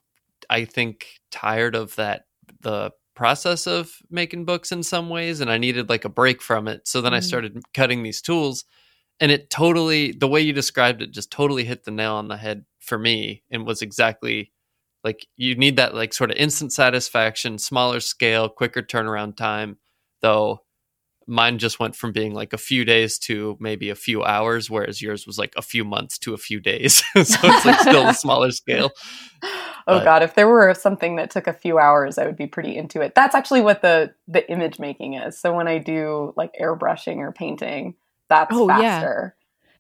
I 0.49 0.65
think 0.65 1.07
tired 1.31 1.75
of 1.75 1.95
that 1.97 2.25
the 2.61 2.91
process 3.15 3.67
of 3.67 3.91
making 4.11 4.45
books 4.45 4.71
in 4.73 4.83
some 4.83 5.09
ways 5.09 5.41
and 5.41 5.51
I 5.51 5.59
needed 5.59 5.89
like 5.89 6.05
a 6.05 6.09
break 6.09 6.41
from 6.41 6.69
it. 6.69 6.87
So 6.87 7.01
then 7.01 7.15
I 7.15 7.19
Mm. 7.19 7.25
started 7.25 7.63
cutting 7.75 8.03
these 8.03 8.23
tools 8.23 8.65
and 9.21 9.33
it 9.33 9.51
totally 9.51 10.13
the 10.13 10.29
way 10.29 10.41
you 10.41 10.53
described 10.53 11.03
it 11.03 11.11
just 11.13 11.31
totally 11.33 11.65
hit 11.65 11.85
the 11.85 11.91
nail 11.91 12.15
on 12.15 12.29
the 12.29 12.37
head 12.37 12.65
for 12.81 12.99
me 12.99 13.43
and 13.51 13.67
was 13.67 13.83
exactly 13.83 14.53
like 15.05 15.27
you 15.37 15.57
need 15.57 15.77
that 15.77 15.95
like 15.95 16.13
sort 16.15 16.31
of 16.31 16.37
instant 16.37 16.73
satisfaction, 16.73 17.59
smaller 17.59 18.01
scale, 18.01 18.49
quicker 18.49 18.83
turnaround 18.83 19.37
time 19.37 19.79
though 20.23 20.63
mine 21.29 21.59
just 21.59 21.79
went 21.79 21.95
from 21.95 22.11
being 22.11 22.33
like 22.35 22.53
a 22.53 22.59
few 22.59 22.85
days 22.85 23.19
to 23.19 23.57
maybe 23.61 23.91
a 23.91 23.95
few 23.95 24.25
hours 24.25 24.71
whereas 24.71 25.03
yours 25.03 25.27
was 25.27 25.39
like 25.39 25.53
a 25.57 25.63
few 25.63 25.85
months 25.85 26.19
to 26.19 26.33
a 26.35 26.39
few 26.39 26.59
days 26.59 26.95
so 27.15 27.21
it's 27.23 27.65
like 27.67 27.79
still 27.81 28.09
a 28.09 28.15
smaller 28.15 28.51
scale 28.51 28.91
Oh 29.43 29.99
But- 29.99 30.05
god, 30.05 30.23
if 30.23 30.35
there 30.35 30.49
were 30.49 30.75
something 30.75 31.17
that 31.17 31.31
took 31.31 31.47
a 31.47 31.53
few 31.55 31.79
hours, 31.79 32.19
I 32.19 32.27
would 32.27 32.37
be 32.37 32.47
pretty 32.47 32.77
into 32.77 33.01
it. 33.01 33.15
That's 33.15 33.35
actually 33.35 33.63
what 33.63 33.81
the 33.81 34.13
the 34.27 34.47
image 34.51 34.79
making 34.79 35.15
is. 35.15 35.39
So 35.39 35.55
when 35.55 35.67
I 35.67 35.79
do 35.79 36.35
like 36.37 36.53
airbrushing 36.61 37.19
or 37.19 37.33
painting, 37.33 37.95
that's 38.29 38.51
Oh, 38.53 38.69
yeah. 38.69 38.77
faster. 39.01 39.37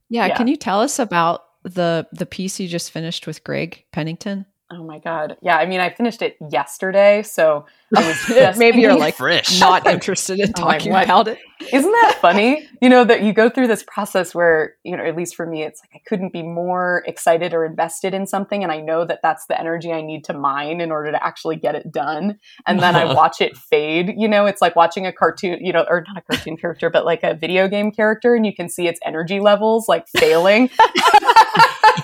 Yeah, 0.08 0.26
Yeah. 0.28 0.36
Can 0.36 0.48
you 0.48 0.56
tell 0.56 0.80
us 0.80 0.98
about 0.98 1.42
the 1.62 2.06
the 2.12 2.24
piece 2.24 2.58
you 2.58 2.68
just 2.68 2.90
finished 2.90 3.26
with 3.26 3.44
Greg 3.44 3.84
Pennington? 3.92 4.46
Oh 4.70 4.84
my 4.84 4.98
god. 4.98 5.38
Yeah, 5.40 5.56
I 5.56 5.64
mean 5.64 5.80
I 5.80 5.88
finished 5.88 6.20
it 6.20 6.36
yesterday, 6.50 7.22
so 7.22 7.64
I 7.96 8.06
was 8.06 8.16
just 8.26 8.58
Maybe 8.58 8.82
you're 8.82 8.98
like 8.98 9.14
fresh 9.14 9.58
not 9.60 9.86
interested 9.86 10.40
in 10.40 10.52
oh, 10.58 10.62
I'm 10.62 10.66
like, 10.66 10.78
talking 10.80 10.92
about 10.92 11.28
it. 11.28 11.38
Isn't 11.72 11.90
that 11.90 12.18
funny? 12.20 12.68
You 12.82 12.90
know, 12.90 13.02
that 13.04 13.22
you 13.22 13.32
go 13.32 13.48
through 13.48 13.68
this 13.68 13.82
process 13.82 14.34
where, 14.34 14.74
you 14.84 14.94
know, 14.94 15.04
at 15.04 15.16
least 15.16 15.36
for 15.36 15.46
me, 15.46 15.62
it's 15.62 15.80
like 15.80 15.90
I 15.94 16.02
couldn't 16.06 16.34
be 16.34 16.42
more 16.42 17.02
excited 17.06 17.54
or 17.54 17.64
invested 17.64 18.12
in 18.12 18.26
something. 18.26 18.62
And 18.62 18.70
I 18.70 18.80
know 18.82 19.06
that 19.06 19.20
that's 19.22 19.46
the 19.46 19.58
energy 19.58 19.90
I 19.90 20.02
need 20.02 20.22
to 20.24 20.34
mine 20.34 20.82
in 20.82 20.92
order 20.92 21.12
to 21.12 21.24
actually 21.24 21.56
get 21.56 21.74
it 21.74 21.90
done. 21.90 22.38
And 22.66 22.78
then 22.78 22.94
I 22.94 23.14
watch 23.14 23.40
it 23.40 23.56
fade. 23.56 24.12
You 24.18 24.28
know, 24.28 24.44
it's 24.44 24.60
like 24.60 24.76
watching 24.76 25.06
a 25.06 25.12
cartoon, 25.12 25.64
you 25.64 25.72
know, 25.72 25.86
or 25.88 26.04
not 26.06 26.18
a 26.18 26.20
cartoon 26.20 26.58
character, 26.58 26.90
but 26.90 27.06
like 27.06 27.22
a 27.22 27.34
video 27.34 27.68
game 27.68 27.90
character. 27.90 28.34
And 28.34 28.44
you 28.44 28.54
can 28.54 28.68
see 28.68 28.86
its 28.86 29.00
energy 29.02 29.40
levels 29.40 29.88
like 29.88 30.06
failing. 30.08 30.68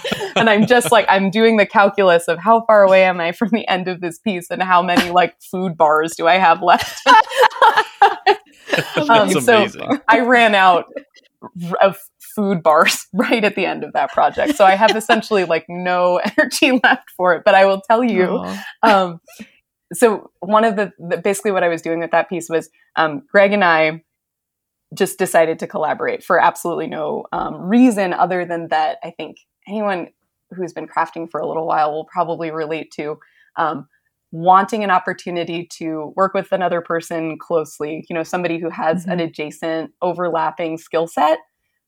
and 0.37 0.51
I'm 0.51 0.67
just 0.67 0.93
like 0.93 1.07
I'm 1.09 1.31
doing 1.31 1.57
the 1.57 1.67
calculus 1.67 2.29
of 2.29 2.39
how 2.39 2.65
far 2.67 2.83
away 2.83 3.05
am 3.05 3.21
I 3.21 3.33
from 3.33 3.49
the 3.51 3.67
end 3.69 3.89
of 3.89 4.01
this 4.01 4.19
piece 4.19 4.51
and 4.51 4.63
how 4.63 4.83
many 4.83 5.11
like 5.11 5.41
food 5.41 5.77
bars 5.77 6.15
do 6.17 6.27
I 6.27 6.39
have 6.39 6.63
left. 6.63 7.01
um, 9.09 9.31
so 9.41 9.67
I 10.09 10.21
ran 10.21 10.55
out 10.55 10.87
of 11.81 11.99
food 12.35 12.63
bars 12.63 13.07
right 13.13 13.45
at 13.45 13.55
the 13.55 13.67
end 13.67 13.85
of 13.85 13.93
that 13.93 14.13
project. 14.13 14.57
So 14.57 14.65
I 14.65 14.75
have 14.75 14.97
essentially 14.97 15.45
like 15.45 15.67
no 15.69 16.21
energy 16.39 16.81
left 16.83 17.11
for 17.17 17.35
it. 17.35 17.43
But 17.45 17.55
I 17.55 17.67
will 17.67 17.81
tell 17.81 18.03
you, 18.03 18.45
um, 18.83 19.21
so 19.93 20.31
one 20.41 20.65
of 20.65 20.77
the, 20.77 20.93
the, 20.99 21.19
basically 21.19 21.53
what 21.53 21.63
I 21.63 21.69
was 21.69 21.83
doing 21.83 22.01
with 22.01 22.11
that 22.11 22.29
piece 22.29 22.49
was 22.49 22.69
um, 22.97 23.23
Greg 23.31 23.53
and 23.53 23.65
I 23.65 24.03
just 24.95 25.19
decided 25.19 25.59
to 25.59 25.67
collaborate 25.67 26.23
for 26.23 26.41
absolutely 26.41 26.87
no 26.87 27.25
um, 27.33 27.57
reason 27.57 28.13
other 28.13 28.45
than 28.45 28.69
that 28.69 28.99
I 29.03 29.11
think 29.11 29.39
anyone 29.67 30.09
who's 30.51 30.73
been 30.73 30.87
crafting 30.87 31.31
for 31.31 31.41
a 31.41 31.47
little 31.47 31.67
while 31.67 31.93
will 31.93 32.05
probably 32.05 32.51
relate 32.51 32.91
to 32.93 33.19
um, 33.57 33.89
wanting 34.31 34.83
an 34.83 34.91
opportunity 34.91 35.67
to 35.79 36.13
work 36.17 36.35
with 36.35 36.51
another 36.53 36.81
person 36.81 37.39
closely, 37.39 38.05
you 38.09 38.15
know, 38.15 38.23
somebody 38.23 38.59
who 38.59 38.69
has 38.69 39.03
mm-hmm. 39.03 39.13
an 39.13 39.21
adjacent 39.21 39.93
overlapping 40.03 40.77
skill 40.77 41.07
set, 41.07 41.39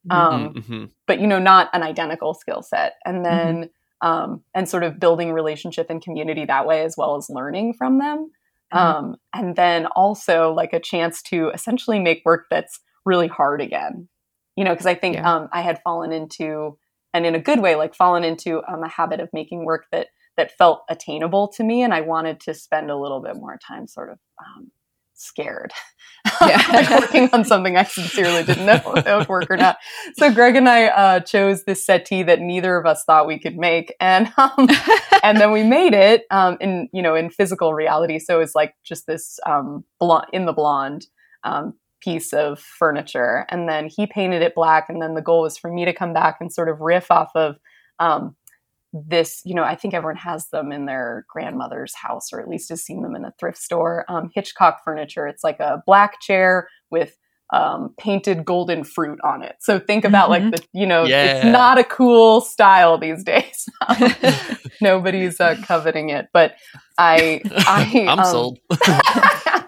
mm-hmm, 0.09 0.17
um, 0.17 0.55
mm-hmm. 0.55 0.85
but, 1.07 1.21
you 1.21 1.27
know, 1.27 1.39
not 1.39 1.69
an 1.73 1.83
identical 1.83 2.35
skill 2.35 2.63
set. 2.63 2.95
And 3.05 3.25
then, 3.25 3.65
mm-hmm. 3.65 4.09
um, 4.09 4.45
and 4.55 4.69
sort 4.69 4.85
of 4.85 5.01
building 5.01 5.33
relationship 5.33 5.91
and 5.91 6.01
community 6.01 6.45
that 6.45 6.67
way, 6.67 6.83
as 6.83 6.95
well 6.97 7.17
as 7.17 7.29
learning 7.29 7.75
from 7.75 7.99
them. 7.99 8.31
Mm-hmm. 8.73 8.79
Um, 8.79 9.17
and 9.35 9.57
then 9.57 9.87
also 9.87 10.53
like 10.53 10.73
a 10.73 10.81
chance 10.81 11.23
to 11.23 11.51
essentially 11.51 11.99
make 11.99 12.23
work 12.25 12.47
that's 12.51 12.81
really 13.05 13.29
hard 13.29 13.61
again, 13.61 14.09
you 14.57 14.65
know, 14.65 14.73
because 14.73 14.87
I 14.87 14.95
think 14.95 15.17
yeah. 15.17 15.35
um, 15.35 15.49
I 15.53 15.63
had 15.63 15.81
fallen 15.83 16.13
into, 16.13 16.79
and 17.17 17.25
in 17.25 17.35
a 17.35 17.41
good 17.41 17.61
way, 17.61 17.77
like 17.77 17.95
fallen 17.95 18.25
into 18.25 18.63
um, 18.69 18.83
a 18.83 18.89
habit 18.89 19.21
of 19.21 19.31
making 19.33 19.65
work 19.65 19.87
that 19.91 20.09
that 20.37 20.53
felt 20.59 20.83
attainable 20.91 21.49
to 21.49 21.65
me, 21.65 21.83
and 21.83 21.95
I 21.95 22.03
wanted 22.03 22.41
to 22.41 22.53
spend 22.53 22.91
a 22.91 22.97
little 22.97 23.23
bit 23.23 23.37
more 23.37 23.59
time 23.67 23.87
sort 23.87 24.11
of 24.11 24.19
um, 24.39 24.71
scared, 25.15 25.73
yeah. 26.43 26.63
like 26.71 26.91
working 26.91 27.31
on 27.33 27.47
something 27.47 27.75
I 27.75 27.85
sincerely 27.85 28.45
didn't 28.45 28.67
know 28.67 28.93
if 28.97 29.07
it 29.07 29.17
would 29.17 29.29
work 29.31 29.51
or 29.51 29.57
not. 29.57 29.79
So 30.19 30.31
Greg 30.31 30.57
and 30.57 30.69
I 30.69 30.89
uh, 30.89 31.21
chose 31.21 31.65
this 31.65 31.87
settee 31.87 32.23
that 32.25 32.41
neither 32.41 32.77
of 32.77 32.85
us 32.85 33.03
thought 33.05 33.27
we 33.27 33.39
could 33.39 33.57
make, 33.57 33.95
and 33.99 34.31
um, 34.37 34.69
and 35.23 35.41
then 35.41 35.53
we 35.53 35.63
made 35.63 35.95
it 35.95 36.25
um, 36.31 36.59
in 36.61 36.91
you 36.93 37.01
know 37.01 37.15
in 37.15 37.31
physical 37.31 37.73
reality. 37.73 38.19
So 38.19 38.41
it's 38.41 38.55
like 38.55 38.75
just 38.85 39.07
this 39.07 39.41
um, 39.47 39.85
blonde 39.99 40.27
in 40.35 40.45
the 40.45 40.53
blonde 40.53 41.07
um, 41.45 41.73
piece 42.07 42.33
of 42.33 42.61
furniture. 42.61 43.47
And 43.51 43.69
then 43.69 43.89
he 43.89 44.07
painted 44.07 44.41
it 44.41 44.55
black. 44.55 44.89
And 44.89 45.03
then 45.03 45.15
the 45.15 45.21
goal 45.21 45.43
was 45.43 45.59
for 45.59 45.73
me 45.73 45.85
to 45.85 45.93
come 45.93 46.13
back 46.13 46.37
and 46.41 46.53
sort 46.53 46.69
of 46.69 46.81
riff 46.81 47.11
off 47.11 47.33
of 47.35 47.57
um, 47.99 48.37
this, 48.93 49.43
you 49.45 49.57
know, 49.57 49.65
I 49.65 49.75
think 49.75 49.93
everyone 49.93 50.17
has 50.17 50.49
them 50.51 50.71
in 50.71 50.87
their 50.87 51.27
grandmother's 51.29 51.97
house 51.97 52.33
or 52.33 52.41
at 52.41 52.49
least 52.49 52.69
has 52.69 52.85
seen 52.85 53.03
them 53.03 53.17
in 53.17 53.25
a 53.25 53.35
thrift 53.41 53.59
store. 53.59 54.05
Um, 54.09 54.31
Hitchcock 54.33 54.85
furniture. 54.85 55.27
It's 55.27 55.43
like 55.43 55.59
a 55.59 55.83
black 55.85 56.21
chair 56.21 56.69
with 56.93 57.19
um, 57.53 57.95
painted 57.99 58.45
golden 58.45 58.85
fruit 58.85 59.19
on 59.23 59.43
it. 59.43 59.57
So 59.61 59.79
think 59.79 60.05
about 60.05 60.31
mm-hmm. 60.31 60.51
like 60.51 60.57
the, 60.57 60.67
you 60.73 60.87
know, 60.87 61.05
yeah. 61.05 61.37
it's 61.37 61.45
not 61.47 61.79
a 61.79 61.85
cool 61.85 62.41
style 62.41 62.99
these 62.99 63.23
days. 63.23 63.69
Nobody's 64.81 65.41
uh, 65.41 65.57
coveting 65.63 66.11
it, 66.11 66.27
but 66.33 66.55
I, 66.99 67.41
I, 67.55 68.07
I'm 68.09 68.19
um, 68.21 68.25
sold. 68.25 68.59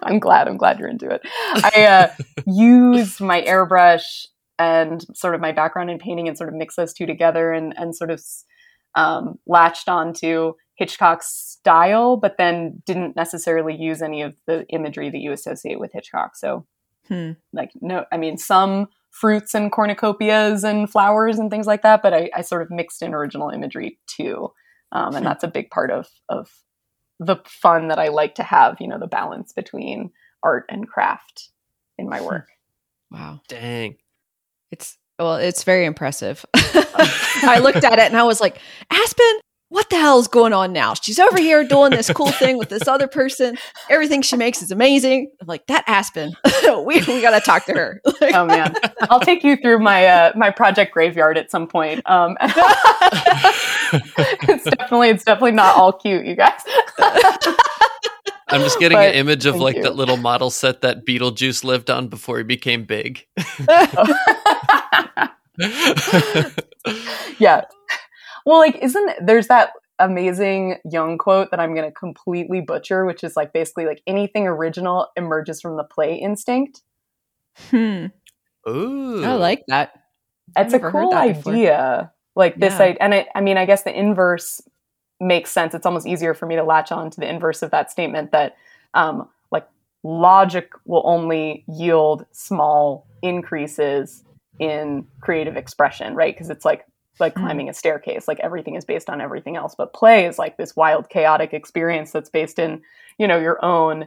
I'm 0.02 0.18
glad. 0.18 0.48
I'm 0.48 0.56
glad 0.56 0.78
you're 0.78 0.88
into 0.88 1.10
it. 1.10 1.22
I 1.24 1.84
uh, 1.84 2.08
use 2.46 3.20
my 3.20 3.42
airbrush 3.42 4.26
and 4.58 5.04
sort 5.14 5.34
of 5.34 5.40
my 5.40 5.52
background 5.52 5.90
in 5.90 5.98
painting 5.98 6.26
and 6.26 6.36
sort 6.36 6.48
of 6.48 6.56
mix 6.56 6.74
those 6.76 6.92
two 6.92 7.06
together 7.06 7.52
and 7.52 7.72
and 7.76 7.94
sort 7.94 8.10
of 8.10 8.20
um, 8.94 9.38
latched 9.46 9.88
onto 9.88 10.54
Hitchcock's 10.76 11.28
style, 11.28 12.16
but 12.16 12.36
then 12.38 12.82
didn't 12.86 13.16
necessarily 13.16 13.76
use 13.76 14.00
any 14.00 14.22
of 14.22 14.36
the 14.46 14.64
imagery 14.68 15.10
that 15.10 15.18
you 15.18 15.32
associate 15.32 15.80
with 15.80 15.92
Hitchcock. 15.92 16.36
So, 16.36 16.66
hmm. 17.08 17.32
like, 17.52 17.70
no, 17.80 18.04
I 18.12 18.16
mean, 18.16 18.38
some 18.38 18.88
fruits 19.10 19.54
and 19.54 19.72
cornucopias 19.72 20.64
and 20.64 20.90
flowers 20.90 21.38
and 21.38 21.50
things 21.50 21.66
like 21.66 21.82
that, 21.82 22.02
but 22.02 22.14
I, 22.14 22.30
I 22.34 22.42
sort 22.42 22.62
of 22.62 22.70
mixed 22.70 23.02
in 23.02 23.14
original 23.14 23.50
imagery 23.50 23.98
too. 24.06 24.52
Um, 24.92 25.08
and 25.14 25.18
hmm. 25.18 25.24
that's 25.24 25.44
a 25.44 25.48
big 25.48 25.70
part 25.70 25.90
of 25.90 26.08
of 26.28 26.50
the 27.20 27.36
fun 27.46 27.88
that 27.88 27.98
I 27.98 28.08
like 28.08 28.36
to 28.36 28.42
have, 28.42 28.76
you 28.80 28.88
know, 28.88 28.98
the 28.98 29.06
balance 29.06 29.52
between 29.52 30.10
art 30.42 30.66
and 30.68 30.88
craft 30.88 31.50
in 31.98 32.08
my 32.08 32.20
work. 32.20 32.46
Wow. 33.10 33.40
Dang. 33.48 33.96
It's 34.70 34.96
well, 35.18 35.36
it's 35.36 35.64
very 35.64 35.84
impressive. 35.84 36.46
I 36.54 37.60
looked 37.60 37.84
at 37.84 37.94
it 37.94 38.06
and 38.06 38.16
I 38.16 38.22
was 38.22 38.40
like, 38.40 38.58
Aspen, 38.90 39.40
what 39.70 39.90
the 39.90 39.96
hell 39.96 40.18
is 40.18 40.28
going 40.28 40.52
on 40.54 40.72
now? 40.72 40.94
She's 40.94 41.18
over 41.18 41.38
here 41.38 41.62
doing 41.62 41.90
this 41.90 42.10
cool 42.10 42.30
thing 42.30 42.56
with 42.56 42.70
this 42.70 42.88
other 42.88 43.06
person. 43.06 43.58
Everything 43.90 44.22
she 44.22 44.36
makes 44.36 44.62
is 44.62 44.70
amazing. 44.70 45.30
I'm 45.40 45.46
like, 45.46 45.66
that 45.66 45.84
Aspen, 45.86 46.34
we, 46.64 47.00
we 47.00 47.20
got 47.20 47.38
to 47.38 47.40
talk 47.40 47.66
to 47.66 47.74
her. 47.74 48.00
oh 48.22 48.46
man, 48.46 48.74
I'll 49.02 49.20
take 49.20 49.44
you 49.44 49.56
through 49.56 49.80
my 49.80 50.06
uh, 50.06 50.32
my 50.34 50.50
project 50.50 50.94
graveyard 50.94 51.36
at 51.36 51.50
some 51.50 51.68
point. 51.68 52.00
Um, 52.08 52.36
it's 54.48 54.64
definitely 54.64 55.10
it's 55.10 55.24
definitely 55.24 55.52
not 55.52 55.76
all 55.76 55.92
cute, 55.92 56.24
you 56.24 56.34
guys. 56.34 56.60
I'm 58.50 58.62
just 58.62 58.78
getting 58.78 58.96
but, 58.96 59.10
an 59.10 59.14
image 59.14 59.44
of 59.44 59.56
like 59.56 59.76
you. 59.76 59.82
that 59.82 59.96
little 59.96 60.16
model 60.16 60.48
set 60.48 60.80
that 60.80 61.04
Beetlejuice 61.04 61.62
lived 61.64 61.90
on 61.90 62.08
before 62.08 62.38
he 62.38 62.44
became 62.44 62.84
big. 62.84 63.26
yeah, 67.38 67.64
well, 68.48 68.60
like, 68.60 68.76
isn't 68.76 69.10
there's 69.20 69.48
that 69.48 69.72
amazing 69.98 70.78
Jung 70.90 71.18
quote 71.18 71.50
that 71.50 71.60
I'm 71.60 71.74
going 71.74 71.86
to 71.86 71.92
completely 71.92 72.62
butcher, 72.62 73.04
which 73.04 73.22
is 73.22 73.36
like 73.36 73.52
basically 73.52 73.84
like 73.84 74.00
anything 74.06 74.46
original 74.46 75.08
emerges 75.16 75.60
from 75.60 75.76
the 75.76 75.84
play 75.84 76.14
instinct. 76.14 76.80
Hmm. 77.68 78.06
Ooh. 78.66 79.22
I 79.22 79.34
like 79.34 79.64
that. 79.68 80.00
It's 80.56 80.72
a 80.72 80.78
cool 80.78 81.12
idea. 81.12 82.10
Like 82.36 82.58
this, 82.58 82.78
yeah. 82.78 82.86
I, 82.86 82.96
and 83.00 83.12
it, 83.12 83.26
I 83.34 83.42
mean, 83.42 83.58
I 83.58 83.66
guess 83.66 83.82
the 83.82 83.94
inverse 83.94 84.62
makes 85.20 85.50
sense. 85.50 85.74
It's 85.74 85.84
almost 85.84 86.06
easier 86.06 86.32
for 86.32 86.46
me 86.46 86.56
to 86.56 86.64
latch 86.64 86.90
on 86.90 87.10
to 87.10 87.20
the 87.20 87.28
inverse 87.28 87.60
of 87.60 87.70
that 87.72 87.90
statement 87.90 88.32
that, 88.32 88.56
um, 88.94 89.28
like, 89.50 89.68
logic 90.04 90.70
will 90.86 91.02
only 91.04 91.64
yield 91.68 92.24
small 92.32 93.06
increases 93.20 94.24
in 94.58 95.06
creative 95.20 95.58
expression, 95.58 96.14
right? 96.14 96.34
Because 96.34 96.48
it's 96.48 96.64
like 96.64 96.86
like 97.20 97.34
mm. 97.34 97.40
climbing 97.40 97.68
a 97.68 97.74
staircase 97.74 98.28
like 98.28 98.40
everything 98.40 98.74
is 98.74 98.84
based 98.84 99.08
on 99.10 99.20
everything 99.20 99.56
else 99.56 99.74
but 99.76 99.92
play 99.92 100.26
is 100.26 100.38
like 100.38 100.56
this 100.56 100.76
wild 100.76 101.08
chaotic 101.08 101.52
experience 101.52 102.12
that's 102.12 102.30
based 102.30 102.58
in 102.58 102.80
you 103.18 103.26
know 103.26 103.38
your 103.38 103.62
own 103.64 104.06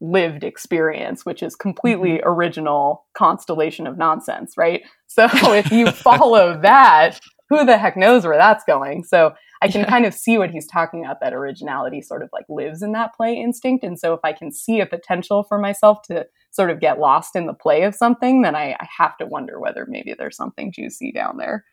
lived 0.00 0.44
experience 0.44 1.26
which 1.26 1.42
is 1.42 1.54
completely 1.54 2.18
mm-hmm. 2.18 2.28
original 2.28 3.04
constellation 3.14 3.86
of 3.86 3.98
nonsense 3.98 4.54
right 4.56 4.82
so 5.06 5.28
if 5.52 5.70
you 5.70 5.90
follow 5.90 6.58
that 6.60 7.20
who 7.48 7.64
the 7.64 7.76
heck 7.76 7.96
knows 7.96 8.24
where 8.24 8.36
that's 8.36 8.64
going 8.64 9.04
so 9.04 9.32
i 9.60 9.68
can 9.68 9.82
yeah. 9.82 9.90
kind 9.90 10.06
of 10.06 10.14
see 10.14 10.38
what 10.38 10.50
he's 10.50 10.66
talking 10.66 11.04
about 11.04 11.20
that 11.20 11.34
originality 11.34 12.00
sort 12.00 12.22
of 12.22 12.30
like 12.32 12.46
lives 12.48 12.82
in 12.82 12.92
that 12.92 13.14
play 13.14 13.34
instinct 13.34 13.84
and 13.84 13.98
so 13.98 14.14
if 14.14 14.20
i 14.24 14.32
can 14.32 14.50
see 14.50 14.80
a 14.80 14.86
potential 14.86 15.42
for 15.42 15.58
myself 15.58 16.00
to 16.02 16.24
sort 16.50 16.70
of 16.70 16.80
get 16.80 16.98
lost 16.98 17.36
in 17.36 17.46
the 17.46 17.54
play 17.54 17.82
of 17.82 17.94
something 17.94 18.40
then 18.40 18.54
i, 18.54 18.72
I 18.80 18.88
have 18.98 19.16
to 19.18 19.26
wonder 19.26 19.60
whether 19.60 19.84
maybe 19.86 20.14
there's 20.16 20.36
something 20.36 20.72
juicy 20.72 21.12
down 21.12 21.36
there 21.36 21.64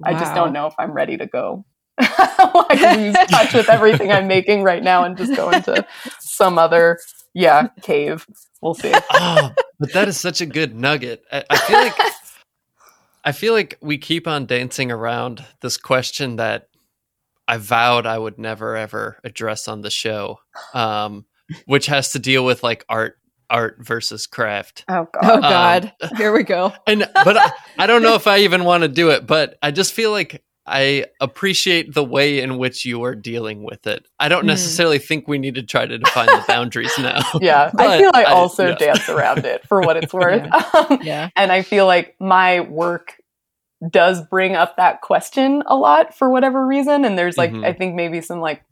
Wow. 0.00 0.10
I 0.10 0.18
just 0.18 0.34
don't 0.34 0.52
know 0.52 0.66
if 0.66 0.74
I'm 0.78 0.92
ready 0.92 1.16
to 1.16 1.26
go. 1.26 1.64
like 2.00 2.80
lose 2.96 3.14
touch 3.28 3.54
with 3.54 3.68
everything 3.68 4.10
I'm 4.10 4.26
making 4.26 4.64
right 4.64 4.82
now 4.82 5.04
and 5.04 5.16
just 5.16 5.36
go 5.36 5.50
into 5.50 5.86
some 6.20 6.58
other 6.58 6.98
yeah 7.34 7.68
cave. 7.82 8.26
We'll 8.60 8.74
see. 8.74 8.92
Oh, 9.12 9.52
but 9.78 9.92
that 9.92 10.08
is 10.08 10.18
such 10.18 10.40
a 10.40 10.46
good 10.46 10.74
nugget. 10.74 11.22
I, 11.30 11.44
I 11.48 11.56
feel 11.56 11.78
like 11.78 11.94
I 13.24 13.32
feel 13.32 13.52
like 13.52 13.78
we 13.80 13.98
keep 13.98 14.26
on 14.26 14.46
dancing 14.46 14.90
around 14.90 15.44
this 15.60 15.76
question 15.76 16.36
that 16.36 16.68
I 17.46 17.58
vowed 17.58 18.06
I 18.06 18.18
would 18.18 18.38
never 18.38 18.76
ever 18.76 19.18
address 19.22 19.68
on 19.68 19.82
the 19.82 19.90
show, 19.90 20.40
um, 20.72 21.26
which 21.66 21.86
has 21.86 22.10
to 22.12 22.18
deal 22.18 22.44
with 22.44 22.64
like 22.64 22.84
art 22.88 23.18
art 23.54 23.76
versus 23.78 24.26
craft. 24.26 24.84
Oh 24.88 25.06
god. 25.22 25.22
Oh 25.22 25.40
god. 25.40 25.92
Um, 26.02 26.10
Here 26.16 26.32
we 26.32 26.42
go. 26.42 26.72
And 26.86 27.08
but 27.14 27.36
I, 27.36 27.52
I 27.78 27.86
don't 27.86 28.02
know 28.02 28.16
if 28.16 28.26
I 28.26 28.40
even 28.40 28.64
want 28.64 28.82
to 28.82 28.88
do 28.88 29.10
it, 29.10 29.26
but 29.26 29.56
I 29.62 29.70
just 29.70 29.94
feel 29.94 30.10
like 30.10 30.42
I 30.66 31.06
appreciate 31.20 31.94
the 31.94 32.02
way 32.02 32.40
in 32.40 32.58
which 32.58 32.84
you 32.84 33.04
are 33.04 33.14
dealing 33.14 33.62
with 33.62 33.86
it. 33.86 34.06
I 34.18 34.28
don't 34.28 34.42
hmm. 34.42 34.48
necessarily 34.48 34.98
mm. 34.98 35.04
think 35.04 35.28
we 35.28 35.36
need 35.36 35.56
to 35.56 35.62
try 35.62 35.84
to 35.84 35.98
define 35.98 36.26
the 36.26 36.42
boundaries 36.48 36.92
now. 36.98 37.20
Yeah, 37.40 37.70
I 37.76 37.98
feel 37.98 38.10
I 38.14 38.24
also 38.24 38.68
yeah. 38.68 38.74
dance 38.76 39.08
around 39.10 39.44
it 39.44 39.66
for 39.68 39.82
what 39.82 39.98
it's 39.98 40.14
worth. 40.14 40.42
yeah. 40.42 40.70
Um, 40.72 40.98
yeah. 41.02 41.30
And 41.36 41.52
I 41.52 41.62
feel 41.62 41.86
like 41.86 42.16
my 42.18 42.60
work 42.60 43.20
does 43.90 44.22
bring 44.22 44.56
up 44.56 44.78
that 44.78 45.02
question 45.02 45.62
a 45.66 45.76
lot 45.76 46.16
for 46.16 46.30
whatever 46.30 46.66
reason. 46.66 47.04
And 47.04 47.18
there's 47.18 47.36
like, 47.36 47.50
mm-hmm. 47.52 47.64
I 47.64 47.74
think 47.74 47.94
maybe 47.94 48.22
some 48.22 48.40
like 48.40 48.62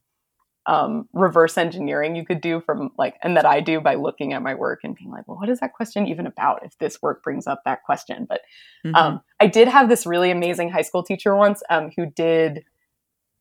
um, 0.66 1.08
reverse 1.12 1.58
engineering 1.58 2.14
you 2.14 2.24
could 2.24 2.40
do 2.40 2.60
from 2.60 2.90
like, 2.96 3.16
and 3.22 3.36
that 3.36 3.46
I 3.46 3.60
do 3.60 3.80
by 3.80 3.96
looking 3.96 4.32
at 4.32 4.42
my 4.42 4.54
work 4.54 4.80
and 4.84 4.94
being 4.94 5.10
like, 5.10 5.26
well, 5.26 5.38
what 5.38 5.48
is 5.48 5.60
that 5.60 5.72
question 5.72 6.06
even 6.06 6.26
about 6.26 6.64
if 6.64 6.78
this 6.78 7.02
work 7.02 7.22
brings 7.22 7.46
up 7.46 7.62
that 7.64 7.82
question? 7.82 8.26
But 8.28 8.42
mm-hmm. 8.84 8.94
um, 8.94 9.20
I 9.40 9.46
did 9.46 9.68
have 9.68 9.88
this 9.88 10.06
really 10.06 10.30
amazing 10.30 10.70
high 10.70 10.82
school 10.82 11.02
teacher 11.02 11.34
once 11.34 11.62
um, 11.68 11.90
who 11.96 12.06
did 12.06 12.64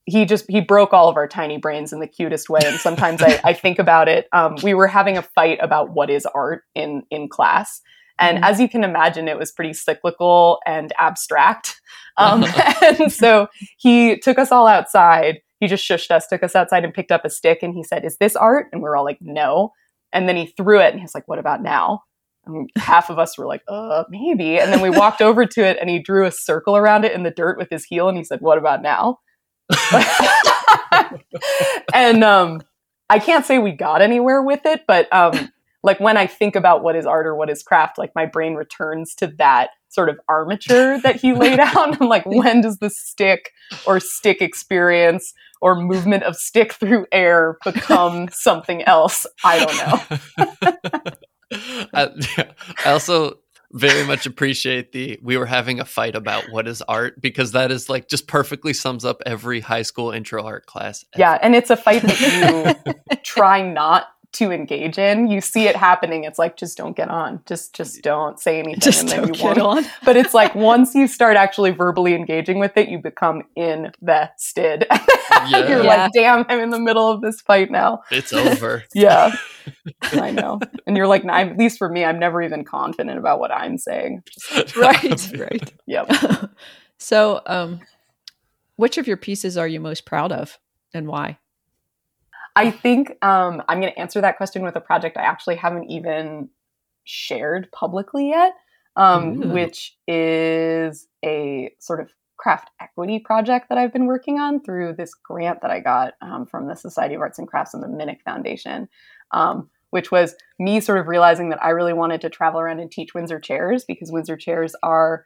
he 0.06 0.26
just 0.26 0.46
he 0.50 0.62
broke 0.62 0.94
all 0.94 1.10
of 1.10 1.16
our 1.16 1.28
tiny 1.28 1.58
brains 1.58 1.94
in 1.94 2.00
the 2.00 2.08
cutest 2.08 2.50
way 2.50 2.60
and 2.64 2.80
sometimes 2.80 3.22
I, 3.22 3.40
I 3.44 3.54
think 3.54 3.80
about 3.80 4.08
it 4.08 4.28
um, 4.34 4.56
we 4.64 4.74
were 4.74 4.88
having 4.88 5.18
a 5.18 5.22
fight 5.22 5.60
about 5.62 5.92
what 5.92 6.10
is 6.10 6.26
art 6.26 6.64
in 6.74 7.04
in 7.12 7.30
class 7.30 7.82
and 8.20 8.38
mm-hmm. 8.38 8.44
as 8.44 8.60
you 8.60 8.68
can 8.68 8.84
imagine 8.84 9.28
it 9.28 9.38
was 9.38 9.52
pretty 9.52 9.74
cyclical 9.74 10.60
and 10.66 10.92
abstract 10.98 11.80
um, 12.18 12.44
and 12.82 13.12
so 13.12 13.48
he 13.78 14.18
took 14.18 14.40
us 14.40 14.52
all 14.52 14.68
outside 14.68 15.40
he 15.62 15.68
just 15.68 15.88
shushed 15.88 16.12
us 16.12 16.28
took 16.28 16.44
us 16.44 16.56
outside 16.56 16.84
and 16.84 16.94
picked 16.94 17.12
up 17.12 17.24
a 17.24 17.30
stick 17.30 17.60
and 17.64 17.74
he 17.74 17.84
said 17.84 18.04
is 18.04 18.18
this 18.18 18.36
art 18.36 18.68
and 18.74 18.82
we 18.82 18.90
are 18.90 18.98
all 18.98 19.06
like 19.06 19.20
no 19.22 19.72
and 20.12 20.28
then 20.28 20.36
he 20.36 20.48
threw 20.48 20.82
it 20.82 20.92
and 20.92 21.00
he's 21.00 21.16
like 21.16 21.28
what 21.30 21.40
about 21.40 21.64
now 21.64 22.04
and 22.46 22.70
half 22.78 23.10
of 23.10 23.20
us 23.20 23.38
were 23.38 23.46
like, 23.46 23.62
uh, 23.68 24.04
maybe. 24.10 24.60
And 24.60 24.72
then 24.72 24.82
we 24.82 24.90
walked 24.98 25.22
over 25.22 25.46
to 25.46 25.64
it 25.64 25.78
and 25.80 25.90
he 25.90 26.00
drew 26.00 26.26
a 26.26 26.32
circle 26.32 26.76
around 26.76 27.06
it 27.06 27.14
in 27.14 27.24
the 27.24 27.32
dirt 27.32 27.58
with 27.58 27.70
his 27.70 27.86
heel 27.86 28.10
and 28.10 28.18
he 28.18 28.24
said, 28.24 28.42
What 28.42 28.58
about 28.58 28.82
now? 28.82 29.20
and 31.94 32.24
um, 32.24 32.62
I 33.10 33.20
can't 33.20 33.46
say 33.46 33.60
we 33.60 33.72
got 33.72 34.02
anywhere 34.02 34.42
with 34.42 34.66
it, 34.66 34.82
but 34.88 35.12
um, 35.14 35.52
like 35.84 36.00
when 36.00 36.18
I 36.18 36.28
think 36.28 36.56
about 36.56 36.84
what 36.84 36.96
is 36.96 37.06
art 37.06 37.26
or 37.26 37.36
what 37.36 37.50
is 37.50 37.64
craft, 37.64 37.98
like 37.98 38.12
my 38.16 38.26
brain 38.26 38.56
returns 38.56 39.16
to 39.16 39.28
that 39.38 39.70
sort 39.92 40.10
of 40.10 40.20
armature 40.28 41.00
that 41.02 41.18
he 41.18 41.34
laid 41.34 41.60
out. 41.60 42.02
I'm 42.02 42.08
like, 42.08 42.26
when 42.26 42.62
does 42.62 42.78
the 42.78 42.90
stick 42.90 43.52
or 43.86 44.00
stick 44.00 44.42
experience 44.42 45.34
or 45.62 45.76
movement 45.76 46.24
of 46.24 46.36
stick 46.36 46.74
through 46.74 47.06
air 47.12 47.58
become 47.64 48.30
something 48.32 48.82
else? 48.84 49.28
I 49.44 49.66
don't 49.66 50.88
know. 50.88 51.12
I, 51.94 52.10
I 52.86 52.92
also 52.92 53.40
very 53.74 54.06
much 54.06 54.26
appreciate 54.26 54.92
the 54.92 55.18
we 55.22 55.38
were 55.38 55.46
having 55.46 55.80
a 55.80 55.86
fight 55.86 56.16
about 56.16 56.44
what 56.50 56.68
is 56.68 56.82
art 56.84 57.22
because 57.22 57.54
that 57.54 57.72
is 57.72 57.90
like 57.90 58.10
just 58.10 58.28
perfectly 58.28 58.74
sums 58.74 59.06
up 59.06 59.22
every 59.26 59.62
high 59.62 59.82
school 59.82 60.12
intro 60.12 60.44
art 60.44 60.66
class. 60.66 61.06
Ever. 61.14 61.22
Yeah, 61.22 61.40
and 61.42 61.56
it's 61.56 61.70
a 61.70 61.78
fight 61.78 62.02
that 62.02 62.76
you 63.06 63.18
try 63.24 63.62
not 63.62 64.08
to 64.34 64.52
engage 64.52 64.98
in. 64.98 65.30
You 65.30 65.42
see 65.42 65.68
it 65.68 65.76
happening. 65.76 66.24
It's 66.24 66.40
like 66.40 66.56
just 66.56 66.78
don't 66.78 66.96
get 66.96 67.10
on. 67.10 67.42
Just 67.46 67.76
just 67.76 68.02
don't 68.02 68.40
say 68.40 68.60
anything. 68.60 68.80
Just 68.80 69.02
and 69.02 69.10
then 69.10 69.18
don't 69.20 69.28
you 69.28 69.34
get 69.34 69.58
won't. 69.58 69.86
on. 69.86 69.92
But 70.06 70.16
it's 70.16 70.34
like 70.34 70.56
once 70.56 70.96
you 70.96 71.08
start 71.08 71.36
actually 71.36 71.72
verbally 71.72 72.14
engaging 72.14 72.60
with 72.60 72.78
it, 72.78 72.88
you 72.88 73.00
become 73.00 73.44
invested. 73.56 74.86
yeah. 75.32 75.68
You're 75.68 75.84
yeah. 75.84 76.04
like, 76.04 76.12
damn, 76.14 76.46
I'm 76.48 76.60
in 76.60 76.70
the 76.70 76.80
middle 76.80 77.10
of 77.10 77.22
this 77.22 77.42
fight 77.42 77.72
now. 77.72 78.04
It's 78.10 78.32
over. 78.32 78.84
yeah. 78.94 79.36
I 80.14 80.32
know. 80.32 80.60
And 80.88 80.96
you're 80.96 81.08
like, 81.08 81.26
at 81.26 81.58
least 81.58 81.78
for 81.78 81.90
me, 81.90 82.06
I'm 82.06 82.20
never 82.20 82.42
even 82.42 82.64
confident 82.64 83.18
about 83.18 83.40
what 83.40 83.52
I'm 83.52 83.78
saying. 83.78 84.24
Like, 84.56 84.76
right. 84.78 85.32
right. 85.38 85.74
Yep. 85.88 86.52
so 86.98 87.42
um 87.46 87.82
which 88.78 88.98
of 88.98 89.08
your 89.08 89.18
pieces 89.18 89.58
are 89.58 89.68
you 89.68 89.80
most 89.80 90.06
proud 90.06 90.32
of 90.32 90.58
and 90.94 91.08
why? 91.08 91.38
I 92.56 92.72
think 92.72 93.12
um, 93.22 93.64
I'm 93.68 93.80
going 93.80 93.94
to 93.94 94.00
answer 94.00 94.22
that 94.22 94.38
question 94.38 94.64
with 94.64 94.76
a 94.76 94.82
project 94.82 95.18
I 95.18 95.22
actually 95.22 95.56
haven't 95.56 95.90
even 95.90 96.50
shared 97.04 97.72
publicly 97.72 98.30
yet, 98.30 98.54
um, 98.96 99.52
which 99.54 99.98
is 100.08 101.08
a 101.24 101.74
sort 101.80 102.02
of 102.02 102.12
craft 102.38 102.72
equity 102.82 103.20
project 103.20 103.70
that 103.70 103.78
I've 103.78 103.94
been 103.94 104.08
working 104.08 104.40
on 104.40 104.62
through 104.62 104.96
this 104.98 105.14
grant 105.14 105.62
that 105.62 105.72
I 105.72 105.80
got 105.80 106.14
um, 106.22 106.46
from 106.46 106.68
the 106.68 106.76
Society 106.76 107.14
of 107.14 107.22
Arts 107.22 107.38
and 107.38 107.48
Crafts 107.48 107.74
and 107.74 107.84
the 107.84 107.88
Minnick 107.88 108.22
Foundation, 108.24 108.90
um, 109.32 109.70
which 109.92 110.12
was 110.12 110.36
me 110.60 110.80
sort 110.80 110.98
of 110.98 111.08
realizing 111.08 111.50
that 111.50 111.64
I 111.64 111.70
really 111.70 111.94
wanted 111.94 112.20
to 112.22 112.30
travel 112.30 112.60
around 112.60 112.80
and 112.80 112.92
teach 112.92 113.14
Windsor 113.14 113.40
chairs 113.40 113.86
because 113.86 114.12
Windsor 114.12 114.38
chairs 114.38 114.76
are 114.82 115.24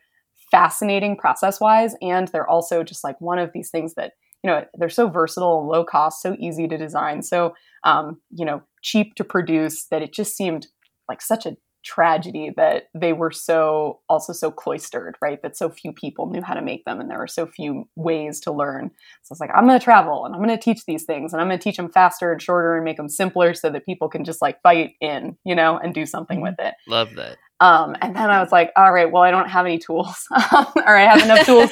fascinating 0.51 1.15
process 1.17 1.59
wise 1.59 1.95
and 2.01 2.27
they're 2.27 2.49
also 2.49 2.83
just 2.83 3.03
like 3.03 3.19
one 3.19 3.39
of 3.39 3.51
these 3.53 3.69
things 3.69 3.95
that 3.95 4.13
you 4.45 4.51
know 4.51 4.63
they're 4.75 4.89
so 4.89 5.09
versatile 5.09 5.67
low 5.67 5.83
cost 5.83 6.21
so 6.21 6.35
easy 6.39 6.67
to 6.67 6.77
design 6.77 7.23
so 7.23 7.55
um, 7.83 8.21
you 8.29 8.45
know 8.45 8.61
cheap 8.83 9.15
to 9.15 9.23
produce 9.23 9.87
that 9.89 10.03
it 10.03 10.13
just 10.13 10.37
seemed 10.37 10.67
like 11.09 11.19
such 11.19 11.47
a 11.47 11.57
tragedy 11.83 12.51
that 12.55 12.83
they 12.95 13.13
were 13.13 13.31
so 13.31 13.99
also 14.07 14.33
so 14.33 14.51
cloistered 14.51 15.15
right? 15.19 15.41
That 15.41 15.57
so 15.57 15.69
few 15.69 15.91
people 15.91 16.27
knew 16.27 16.41
how 16.43 16.53
to 16.53 16.61
make 16.61 16.85
them 16.85 16.99
and 16.99 17.09
there 17.09 17.17
were 17.17 17.27
so 17.27 17.47
few 17.47 17.87
ways 17.95 18.39
to 18.41 18.51
learn. 18.51 18.91
So 19.23 19.33
it's 19.33 19.39
like 19.39 19.49
i'm 19.55 19.65
going 19.65 19.79
to 19.79 19.83
travel 19.83 20.25
and 20.25 20.35
i'm 20.35 20.43
going 20.43 20.55
to 20.55 20.63
teach 20.63 20.85
these 20.85 21.05
things 21.05 21.33
and 21.33 21.41
i'm 21.41 21.47
going 21.47 21.59
to 21.59 21.63
teach 21.63 21.77
them 21.77 21.91
faster 21.91 22.31
and 22.31 22.41
shorter 22.41 22.75
and 22.75 22.85
make 22.85 22.97
them 22.97 23.09
simpler 23.09 23.55
so 23.55 23.71
that 23.71 23.85
people 23.85 24.09
can 24.09 24.23
just 24.23 24.43
like 24.43 24.61
bite 24.61 24.93
in 25.01 25.37
you 25.43 25.55
know 25.55 25.77
and 25.77 25.95
do 25.95 26.05
something 26.05 26.37
mm-hmm. 26.37 26.55
with 26.55 26.59
it. 26.59 26.75
Love 26.87 27.15
that 27.15 27.37
um, 27.61 27.95
and 28.01 28.15
then 28.15 28.29
I 28.29 28.41
was 28.41 28.51
like, 28.51 28.71
all 28.75 28.91
right, 28.91 29.09
well, 29.09 29.23
I 29.23 29.31
don't 29.31 29.49
have 29.49 29.65
any 29.65 29.77
tools, 29.77 30.27
or 30.31 30.97
I 30.97 31.05
have 31.05 31.23
enough 31.23 31.45
tools 31.45 31.71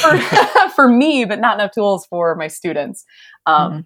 for, 0.00 0.18
for 0.74 0.88
me, 0.88 1.24
but 1.24 1.38
not 1.40 1.54
enough 1.54 1.70
tools 1.72 2.06
for 2.06 2.34
my 2.34 2.48
students. 2.48 3.04
Um, 3.46 3.72
mm-hmm. 3.72 3.80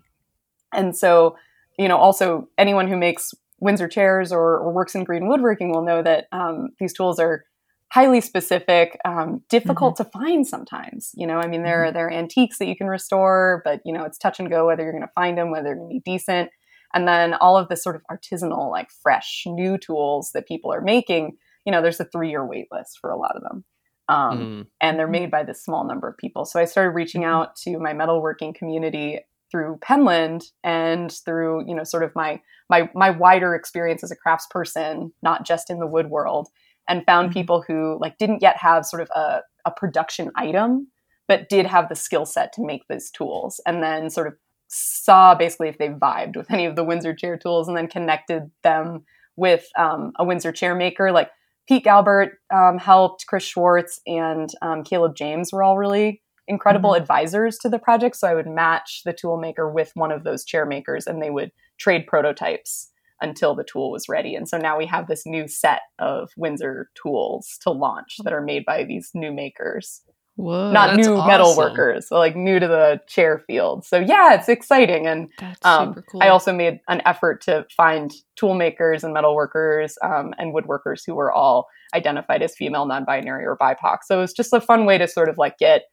And 0.73 0.97
so, 0.97 1.37
you 1.79 1.89
know, 1.89 1.99
also 1.99 2.49
anyone 2.57 2.89
who 2.89 2.97
makes 2.97 3.35
Windsor 3.61 3.89
chairs 3.89 4.33
or, 4.33 4.59
or 4.59 4.73
works 4.73 4.95
in 4.95 5.05
green 5.05 5.29
woodworking 5.29 5.71
will 5.71 5.85
know 5.85 6.03
that 6.03 6.29
um, 6.33 6.71
these 6.79 6.93
tools 6.95 7.19
are 7.19 7.45
highly 7.91 8.21
specific, 8.21 8.99
um, 9.05 9.43
difficult 9.49 9.95
mm-hmm. 9.95 10.05
to 10.05 10.11
find 10.11 10.47
sometimes. 10.47 11.11
You 11.15 11.27
know, 11.27 11.39
I 11.39 11.47
mean, 11.47 11.63
there 11.63 11.83
are, 11.83 11.87
mm-hmm. 11.87 11.95
there 11.95 12.07
are 12.07 12.13
antiques 12.13 12.59
that 12.59 12.69
you 12.69 12.77
can 12.77 12.87
restore, 12.87 13.61
but 13.65 13.81
you 13.85 13.93
know, 13.93 14.05
it's 14.05 14.19
touch 14.19 14.39
and 14.39 14.49
go 14.49 14.67
whether 14.67 14.83
you're 14.83 14.93
going 14.93 15.03
to 15.03 15.13
find 15.15 15.37
them, 15.37 15.51
whether 15.51 15.65
they're 15.65 15.77
going 15.77 15.91
to 15.91 16.01
be 16.01 16.11
decent 16.11 16.51
and 16.95 17.07
then 17.07 17.35
all 17.35 17.57
of 17.57 17.69
the 17.69 17.77
sort 17.77 17.97
of 17.97 18.03
artisanal 18.11 18.71
like 18.71 18.91
fresh 18.91 19.45
new 19.47 19.79
tools 19.79 20.31
that 20.33 20.49
people 20.49 20.73
are 20.73 20.81
making 20.81 21.37
you 21.65 21.73
know 21.73 21.83
there's 21.83 22.01
a 22.01 22.05
three 22.05 22.31
year 22.31 22.47
wait 22.47 22.67
list 22.71 22.99
for 23.01 23.11
a 23.11 23.17
lot 23.17 23.37
of 23.37 23.43
them 23.43 23.65
um, 24.09 24.39
mm. 24.39 24.67
and 24.81 24.99
they're 24.99 25.07
made 25.07 25.31
by 25.31 25.43
this 25.43 25.63
small 25.63 25.85
number 25.87 26.09
of 26.09 26.17
people 26.17 26.45
so 26.45 26.61
i 26.61 26.65
started 26.65 26.91
reaching 26.91 27.23
mm-hmm. 27.23 27.31
out 27.31 27.57
to 27.57 27.79
my 27.79 27.93
metalworking 27.93 28.55
community 28.55 29.21
through 29.51 29.79
penland 29.83 30.45
and 30.65 31.13
through 31.25 31.67
you 31.67 31.75
know 31.75 31.85
sort 31.85 32.03
of 32.03 32.15
my 32.15 32.41
my 32.71 32.89
my 32.95 33.11
wider 33.11 33.55
experience 33.55 34.03
as 34.03 34.11
a 34.11 34.17
craftsperson 34.17 35.11
not 35.23 35.47
just 35.47 35.71
in 35.71 35.79
the 35.79 35.87
wood 35.87 36.11
world 36.11 36.49
and 36.89 37.05
found 37.05 37.29
mm-hmm. 37.29 37.39
people 37.39 37.65
who 37.67 37.99
like 38.01 38.19
didn't 38.19 38.43
yet 38.43 38.57
have 38.57 38.87
sort 38.87 39.03
of 39.03 39.11
a, 39.15 39.41
a 39.65 39.71
production 39.71 40.31
item 40.37 40.89
but 41.27 41.51
did 41.51 41.67
have 41.67 41.91
the 41.91 41.95
skill 41.95 42.25
set 42.25 42.53
to 42.55 42.65
make 42.65 42.89
those 42.89 43.11
tools 43.11 43.61
and 43.67 43.83
then 43.83 44.09
sort 44.09 44.27
of 44.27 44.35
saw 44.69 45.35
basically 45.35 45.69
if 45.69 45.79
they 45.79 45.89
vibed 45.89 46.37
with 46.37 46.51
any 46.51 46.67
of 46.67 46.77
the 46.77 46.85
Windsor 46.85 47.15
chair 47.15 47.37
tools 47.37 47.69
and 47.69 47.77
then 47.77 47.89
connected 47.89 48.51
them 48.63 49.05
with 49.37 49.67
um, 49.79 50.13
a 50.19 50.25
Windsor 50.25 50.53
chair 50.53 50.75
maker. 50.75 51.11
Like 51.11 51.31
Pete 51.67 51.85
Galbert 51.85 52.33
um, 52.55 52.79
helped, 52.79 53.27
Chris 53.27 53.45
Schwarz 53.45 54.01
and 54.07 54.51
um, 54.63 54.85
Caleb 54.85 55.17
James 55.17 55.53
were 55.53 55.63
all 55.63 55.79
really 55.79 56.23
incredible 56.47 56.91
mm-hmm. 56.91 57.03
advisors 57.03 57.59
to 57.59 57.69
the 57.69 57.79
project. 57.79 58.17
So 58.17 58.29
I 58.29 58.35
would 58.35 58.47
match 58.47 59.03
the 59.05 59.13
tool 59.13 59.39
maker 59.39 59.71
with 59.71 59.93
one 59.95 60.13
of 60.13 60.25
those 60.25 60.45
chair 60.45 60.67
makers 60.67 61.07
and 61.07 61.23
they 61.23 61.31
would 61.31 61.53
trade 61.79 62.07
prototypes 62.07 62.91
until 63.21 63.55
the 63.55 63.65
tool 63.65 63.91
was 63.91 64.09
ready. 64.09 64.35
And 64.35 64.49
so 64.49 64.59
now 64.59 64.79
we 64.79 64.87
have 64.87 65.09
this 65.09 65.27
new 65.27 65.49
set 65.49 65.81
of 65.99 66.31
Windsor 66.37 66.91
tools 67.01 67.59
to 67.63 67.71
launch 67.71 68.17
that 68.23 68.33
are 68.33 68.41
made 68.41 68.65
by 68.65 68.85
these 68.85 69.11
new 69.15 69.33
makers. 69.33 70.03
Whoa, 70.39 70.71
not 70.71 70.95
new 70.95 71.17
awesome. 71.17 71.27
metal 71.27 71.57
workers, 71.57 72.09
so 72.09 72.17
like 72.17 72.37
new 72.37 72.61
to 72.61 72.69
the 72.69 73.01
chair 73.09 73.43
field. 73.45 73.85
So 73.85 73.99
yeah, 73.99 74.35
it's 74.35 74.49
exciting. 74.49 75.09
And 75.09 75.29
um, 75.63 75.97
cool. 76.09 76.23
I 76.23 76.29
also 76.29 76.53
made 76.53 76.79
an 76.87 77.03
effort 77.05 77.41
to 77.43 77.67
find 77.77 78.13
tool 78.37 78.55
makers 78.55 79.03
and 79.03 79.13
metal 79.13 79.35
workers 79.35 79.99
um, 80.01 80.35
and 80.39 80.55
woodworkers 80.55 81.01
who 81.05 81.17
were 81.17 81.33
all 81.33 81.67
identified 81.93 82.41
as 82.43 82.55
female, 82.55 82.87
non-binary, 82.87 83.45
or 83.47 83.59
BIPOC. 83.59 83.99
So 84.05 84.19
it 84.19 84.21
was 84.21 84.33
just 84.33 84.53
a 84.53 84.61
fun 84.61 84.87
way 84.87 84.97
to 84.97 85.09
sort 85.09 85.29
of 85.29 85.39
like 85.39 85.59
get 85.59 85.87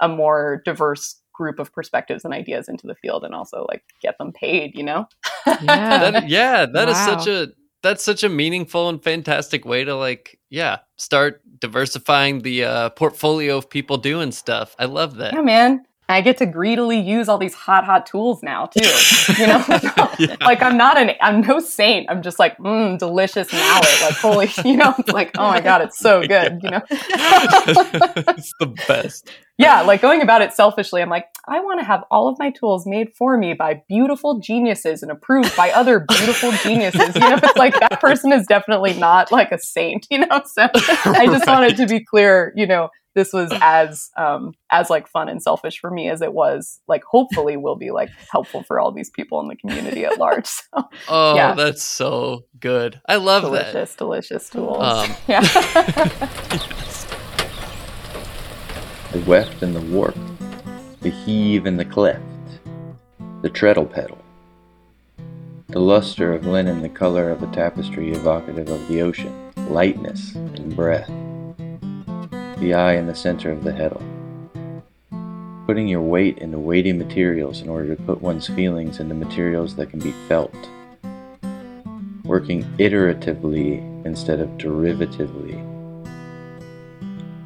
a 0.00 0.06
more 0.06 0.62
diverse 0.64 1.20
group 1.34 1.58
of 1.58 1.72
perspectives 1.72 2.24
and 2.24 2.32
ideas 2.32 2.68
into 2.68 2.86
the 2.86 2.94
field 2.94 3.24
and 3.24 3.34
also 3.34 3.66
like 3.68 3.82
get 4.00 4.16
them 4.18 4.32
paid, 4.32 4.76
you 4.76 4.84
know? 4.84 5.06
yeah, 5.46 5.54
that, 6.10 6.28
yeah, 6.28 6.66
that 6.66 6.86
wow. 6.86 6.92
is 6.92 6.98
such 6.98 7.26
a 7.26 7.48
that's 7.82 8.04
such 8.04 8.22
a 8.22 8.28
meaningful 8.28 8.88
and 8.88 9.02
fantastic 9.02 9.64
way 9.64 9.84
to 9.84 9.94
like 9.94 10.38
yeah 10.50 10.78
start 10.96 11.42
diversifying 11.60 12.40
the 12.40 12.64
uh, 12.64 12.90
portfolio 12.90 13.56
of 13.56 13.68
people 13.68 13.96
doing 13.96 14.32
stuff 14.32 14.74
i 14.78 14.84
love 14.84 15.16
that 15.16 15.32
yeah 15.32 15.42
man 15.42 15.84
I 16.10 16.22
get 16.22 16.38
to 16.38 16.46
greedily 16.46 16.98
use 16.98 17.28
all 17.28 17.36
these 17.36 17.52
hot, 17.52 17.84
hot 17.84 18.06
tools 18.06 18.42
now 18.42 18.66
too. 18.66 18.80
You 19.38 19.46
know, 19.46 19.64
yeah. 20.18 20.36
like 20.40 20.62
I'm 20.62 20.78
not 20.78 20.96
an, 20.96 21.10
I'm 21.20 21.42
no 21.42 21.60
saint. 21.60 22.06
I'm 22.08 22.22
just 22.22 22.38
like, 22.38 22.56
mmm, 22.56 22.98
delicious 22.98 23.52
mallet. 23.52 24.00
Like, 24.00 24.14
holy, 24.14 24.48
you 24.64 24.78
know, 24.78 24.94
it's 24.98 25.10
like, 25.10 25.32
oh 25.36 25.48
my 25.48 25.60
god, 25.60 25.82
it's 25.82 25.98
so 25.98 26.26
good. 26.26 26.60
You 26.62 26.70
know, 26.70 26.80
it's 26.90 28.54
the 28.58 28.74
best. 28.88 29.28
Yeah, 29.58 29.82
like 29.82 30.00
going 30.00 30.22
about 30.22 30.40
it 30.40 30.52
selfishly, 30.52 31.02
I'm 31.02 31.10
like, 31.10 31.26
I 31.48 31.58
want 31.58 31.80
to 31.80 31.84
have 31.84 32.04
all 32.12 32.28
of 32.28 32.38
my 32.38 32.50
tools 32.50 32.86
made 32.86 33.12
for 33.12 33.36
me 33.36 33.54
by 33.54 33.82
beautiful 33.88 34.38
geniuses 34.38 35.02
and 35.02 35.10
approved 35.10 35.54
by 35.56 35.70
other 35.72 35.98
beautiful 35.98 36.52
geniuses. 36.62 37.14
You 37.16 37.20
know, 37.20 37.40
it's 37.42 37.58
like 37.58 37.78
that 37.80 38.00
person 38.00 38.32
is 38.32 38.46
definitely 38.46 38.94
not 38.94 39.32
like 39.32 39.50
a 39.50 39.58
saint. 39.58 40.06
You 40.10 40.20
know, 40.20 40.42
so 40.46 40.68
I 40.74 41.26
just 41.26 41.46
right. 41.46 41.48
wanted 41.48 41.76
to 41.76 41.86
be 41.86 42.04
clear. 42.04 42.52
You 42.56 42.66
know, 42.66 42.88
this 43.18 43.32
was 43.32 43.50
as 43.60 44.10
um 44.16 44.52
as 44.70 44.90
like 44.90 45.08
fun 45.08 45.28
and 45.28 45.42
selfish 45.42 45.80
for 45.80 45.90
me 45.90 46.08
as 46.08 46.22
it 46.22 46.32
was 46.32 46.80
like 46.86 47.02
hopefully 47.04 47.56
will 47.56 47.76
be 47.76 47.90
like 47.90 48.10
helpful 48.30 48.62
for 48.62 48.78
all 48.78 48.92
these 48.92 49.10
people 49.10 49.40
in 49.40 49.48
the 49.48 49.56
community 49.56 50.04
at 50.04 50.18
large 50.18 50.46
so, 50.46 50.88
oh 51.08 51.34
yeah. 51.34 51.52
that's 51.54 51.82
so 51.82 52.44
good 52.60 53.00
i 53.08 53.16
love 53.16 53.42
delicious, 53.42 53.92
that 53.92 53.98
delicious 53.98 54.48
tools 54.48 54.82
um, 54.82 55.14
yeah 55.26 55.40
the 59.12 59.20
weft 59.20 59.62
and 59.62 59.74
the 59.74 59.80
warp 59.80 60.16
the 61.00 61.10
heave 61.10 61.64
and 61.64 61.78
the 61.78 61.84
cleft, 61.84 62.20
the 63.42 63.48
treadle 63.48 63.86
pedal, 63.86 64.18
the 65.68 65.78
luster 65.78 66.32
of 66.34 66.44
linen 66.44 66.82
the 66.82 66.88
color 66.88 67.30
of 67.30 67.42
a 67.42 67.46
tapestry 67.54 68.10
evocative 68.10 68.68
of 68.68 68.88
the 68.88 69.00
ocean, 69.00 69.32
lightness 69.68 70.34
and 70.34 70.74
breath, 70.74 71.08
the 72.58 72.74
eye 72.74 72.94
in 72.94 73.06
the 73.06 73.14
center 73.14 73.52
of 73.52 73.62
the 73.62 73.70
heddle. 73.70 74.02
Putting 75.66 75.86
your 75.86 76.00
weight 76.00 76.38
into 76.38 76.58
weighty 76.58 76.92
materials 76.92 77.60
in 77.60 77.68
order 77.68 77.94
to 77.94 78.02
put 78.02 78.20
one's 78.20 78.48
feelings 78.48 78.98
into 78.98 79.14
materials 79.14 79.76
that 79.76 79.90
can 79.90 80.00
be 80.00 80.12
felt. 80.26 80.54
Working 82.24 82.64
iteratively 82.78 84.04
instead 84.04 84.40
of 84.40 84.48
derivatively. 84.58 85.77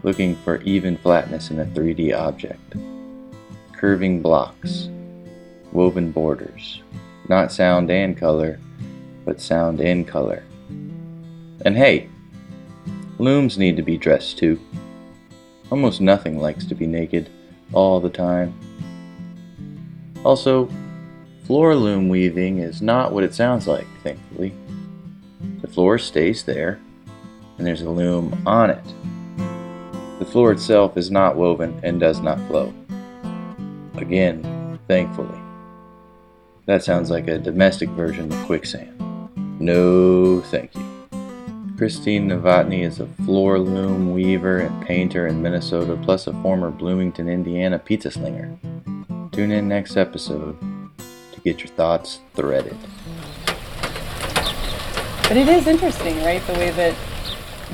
Looking 0.05 0.35
for 0.37 0.61
even 0.63 0.97
flatness 0.97 1.51
in 1.51 1.61
a 1.61 1.65
3D 1.65 2.17
object. 2.17 2.75
Curving 3.73 4.21
blocks. 4.21 4.89
Woven 5.71 6.11
borders. 6.11 6.83
Not 7.29 7.53
sound 7.53 7.91
and 7.91 8.17
color, 8.17 8.59
but 9.25 9.41
sound 9.41 9.81
and 9.81 10.07
color. 10.07 10.43
And 11.65 11.77
hey, 11.77 12.09
looms 13.19 13.57
need 13.57 13.77
to 13.77 13.83
be 13.83 13.97
dressed 13.97 14.39
too. 14.39 14.61
Almost 15.71 16.01
nothing 16.01 16.39
likes 16.39 16.65
to 16.67 16.75
be 16.75 16.87
naked 16.87 17.31
all 17.73 18.01
the 18.01 18.11
time. 18.11 18.53
Also, 20.25 20.69
floor 21.45 21.75
loom 21.77 22.09
weaving 22.09 22.59
is 22.59 22.83
not 22.83 23.13
what 23.13 23.25
it 23.25 23.35
sounds 23.35 23.67
like, 23.67 23.87
thankfully. 24.03 24.53
The 25.61 25.69
floor 25.69 25.99
stays 25.99 26.43
there, 26.43 26.81
and 27.57 27.67
there's 27.67 27.83
a 27.83 27.91
loom 27.91 28.43
on 28.47 28.71
it. 28.71 28.85
The 30.23 30.31
floor 30.31 30.53
itself 30.53 30.97
is 30.97 31.11
not 31.11 31.35
woven 31.35 31.81
and 31.83 31.99
does 31.99 32.21
not 32.21 32.39
flow. 32.47 32.73
Again, 33.97 34.79
thankfully. 34.87 35.37
That 36.67 36.85
sounds 36.85 37.11
like 37.11 37.27
a 37.27 37.39
domestic 37.39 37.89
version 37.89 38.33
of 38.33 38.47
quicksand. 38.47 39.01
No, 39.59 40.41
thank 40.43 40.77
you. 40.77 40.85
Christine 41.77 42.29
Novotny 42.29 42.85
is 42.85 43.01
a 43.01 43.09
floor 43.25 43.59
loom 43.59 44.13
weaver 44.13 44.61
and 44.61 44.87
painter 44.87 45.27
in 45.27 45.43
Minnesota, 45.43 45.99
plus 46.01 46.29
a 46.29 46.33
former 46.35 46.71
Bloomington, 46.71 47.29
Indiana 47.29 47.81
pizza 47.81 48.13
slinger. 48.13 48.57
Tune 49.33 49.51
in 49.51 49.67
next 49.67 49.97
episode 49.97 50.57
to 51.33 51.41
get 51.41 51.59
your 51.59 51.75
thoughts 51.75 52.21
threaded. 52.35 52.79
But 55.25 55.37
it 55.37 55.49
is 55.49 55.67
interesting, 55.67 56.23
right? 56.23 56.47
The 56.47 56.53
way 56.53 56.71
that 56.71 56.95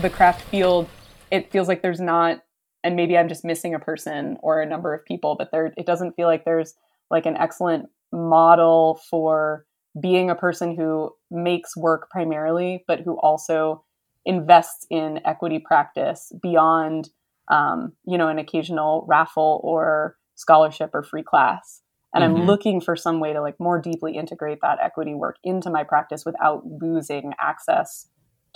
the 0.01 0.09
craft 0.09 0.41
field, 0.45 0.89
it 1.31 1.51
feels 1.51 1.69
like 1.69 1.83
there's 1.83 2.01
not, 2.01 2.43
and 2.83 2.97
maybe 2.97 3.17
I'm 3.17 3.29
just 3.29 3.45
missing 3.45 3.75
a 3.75 3.79
person 3.79 4.37
or 4.43 4.61
a 4.61 4.67
number 4.67 4.95
of 4.95 5.05
people, 5.05 5.37
but 5.39 5.51
there, 5.53 5.73
it 5.77 5.87
doesn't 5.87 6.15
feel 6.15 6.27
like 6.27 6.45
there's 6.45 6.75
like 7.11 7.27
an 7.27 7.37
excellent 7.37 7.87
model 8.13 9.01
for 9.11 9.67
being 10.01 10.31
a 10.31 10.35
person 10.35 10.77
who 10.77 11.11
makes 11.31 11.77
work 11.77 12.11
primarily, 12.11 12.85
but 12.87 13.01
who 13.01 13.19
also 13.19 13.85
invests 14.25 14.87
in 14.91 15.21
equity 15.25 15.59
practice 15.59 16.33
beyond, 16.43 17.11
um, 17.51 17.93
you 18.07 18.19
know, 18.19 18.29
an 18.29 18.39
occasional 18.39 19.05
raffle 19.09 19.61
or 19.65 20.17
scholarship 20.35 20.91
or 20.95 21.03
free 21.03 21.23
class. 21.23 21.83
And 22.15 22.23
mm-hmm. 22.23 22.43
I'm 22.43 22.47
looking 22.47 22.81
for 22.81 22.97
some 22.97 23.21
way 23.21 23.33
to 23.33 23.41
like 23.41 23.59
more 23.59 23.81
deeply 23.81 24.17
integrate 24.17 24.59
that 24.63 24.79
equity 24.83 25.15
work 25.15 25.37
into 25.43 25.71
my 25.71 25.85
practice 25.85 26.25
without 26.25 26.63
losing 26.65 27.33
access 27.39 28.07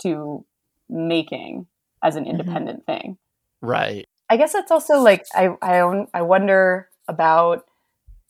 to 0.01 0.45
making 0.89 1.67
as 2.03 2.15
an 2.15 2.23
mm-hmm. 2.23 2.31
independent 2.31 2.85
mm-hmm. 2.85 3.01
thing. 3.01 3.17
Right. 3.61 4.07
I 4.29 4.37
guess 4.37 4.55
it's 4.55 4.71
also 4.71 4.99
like 4.99 5.25
I 5.33 5.55
I, 5.61 5.79
own, 5.79 6.07
I 6.13 6.21
wonder 6.21 6.89
about 7.07 7.65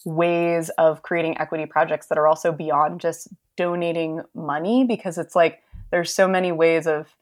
ways 0.05 0.69
of 0.77 1.01
creating 1.01 1.38
equity 1.39 1.65
projects 1.65 2.07
that 2.07 2.17
are 2.17 2.27
also 2.27 2.51
beyond 2.51 2.99
just 2.99 3.27
donating 3.55 4.21
money 4.33 4.83
because 4.86 5.17
it's 5.17 5.36
like 5.36 5.62
there's 5.91 6.13
so 6.13 6.27
many 6.27 6.51
ways 6.51 6.88
of 6.88 7.15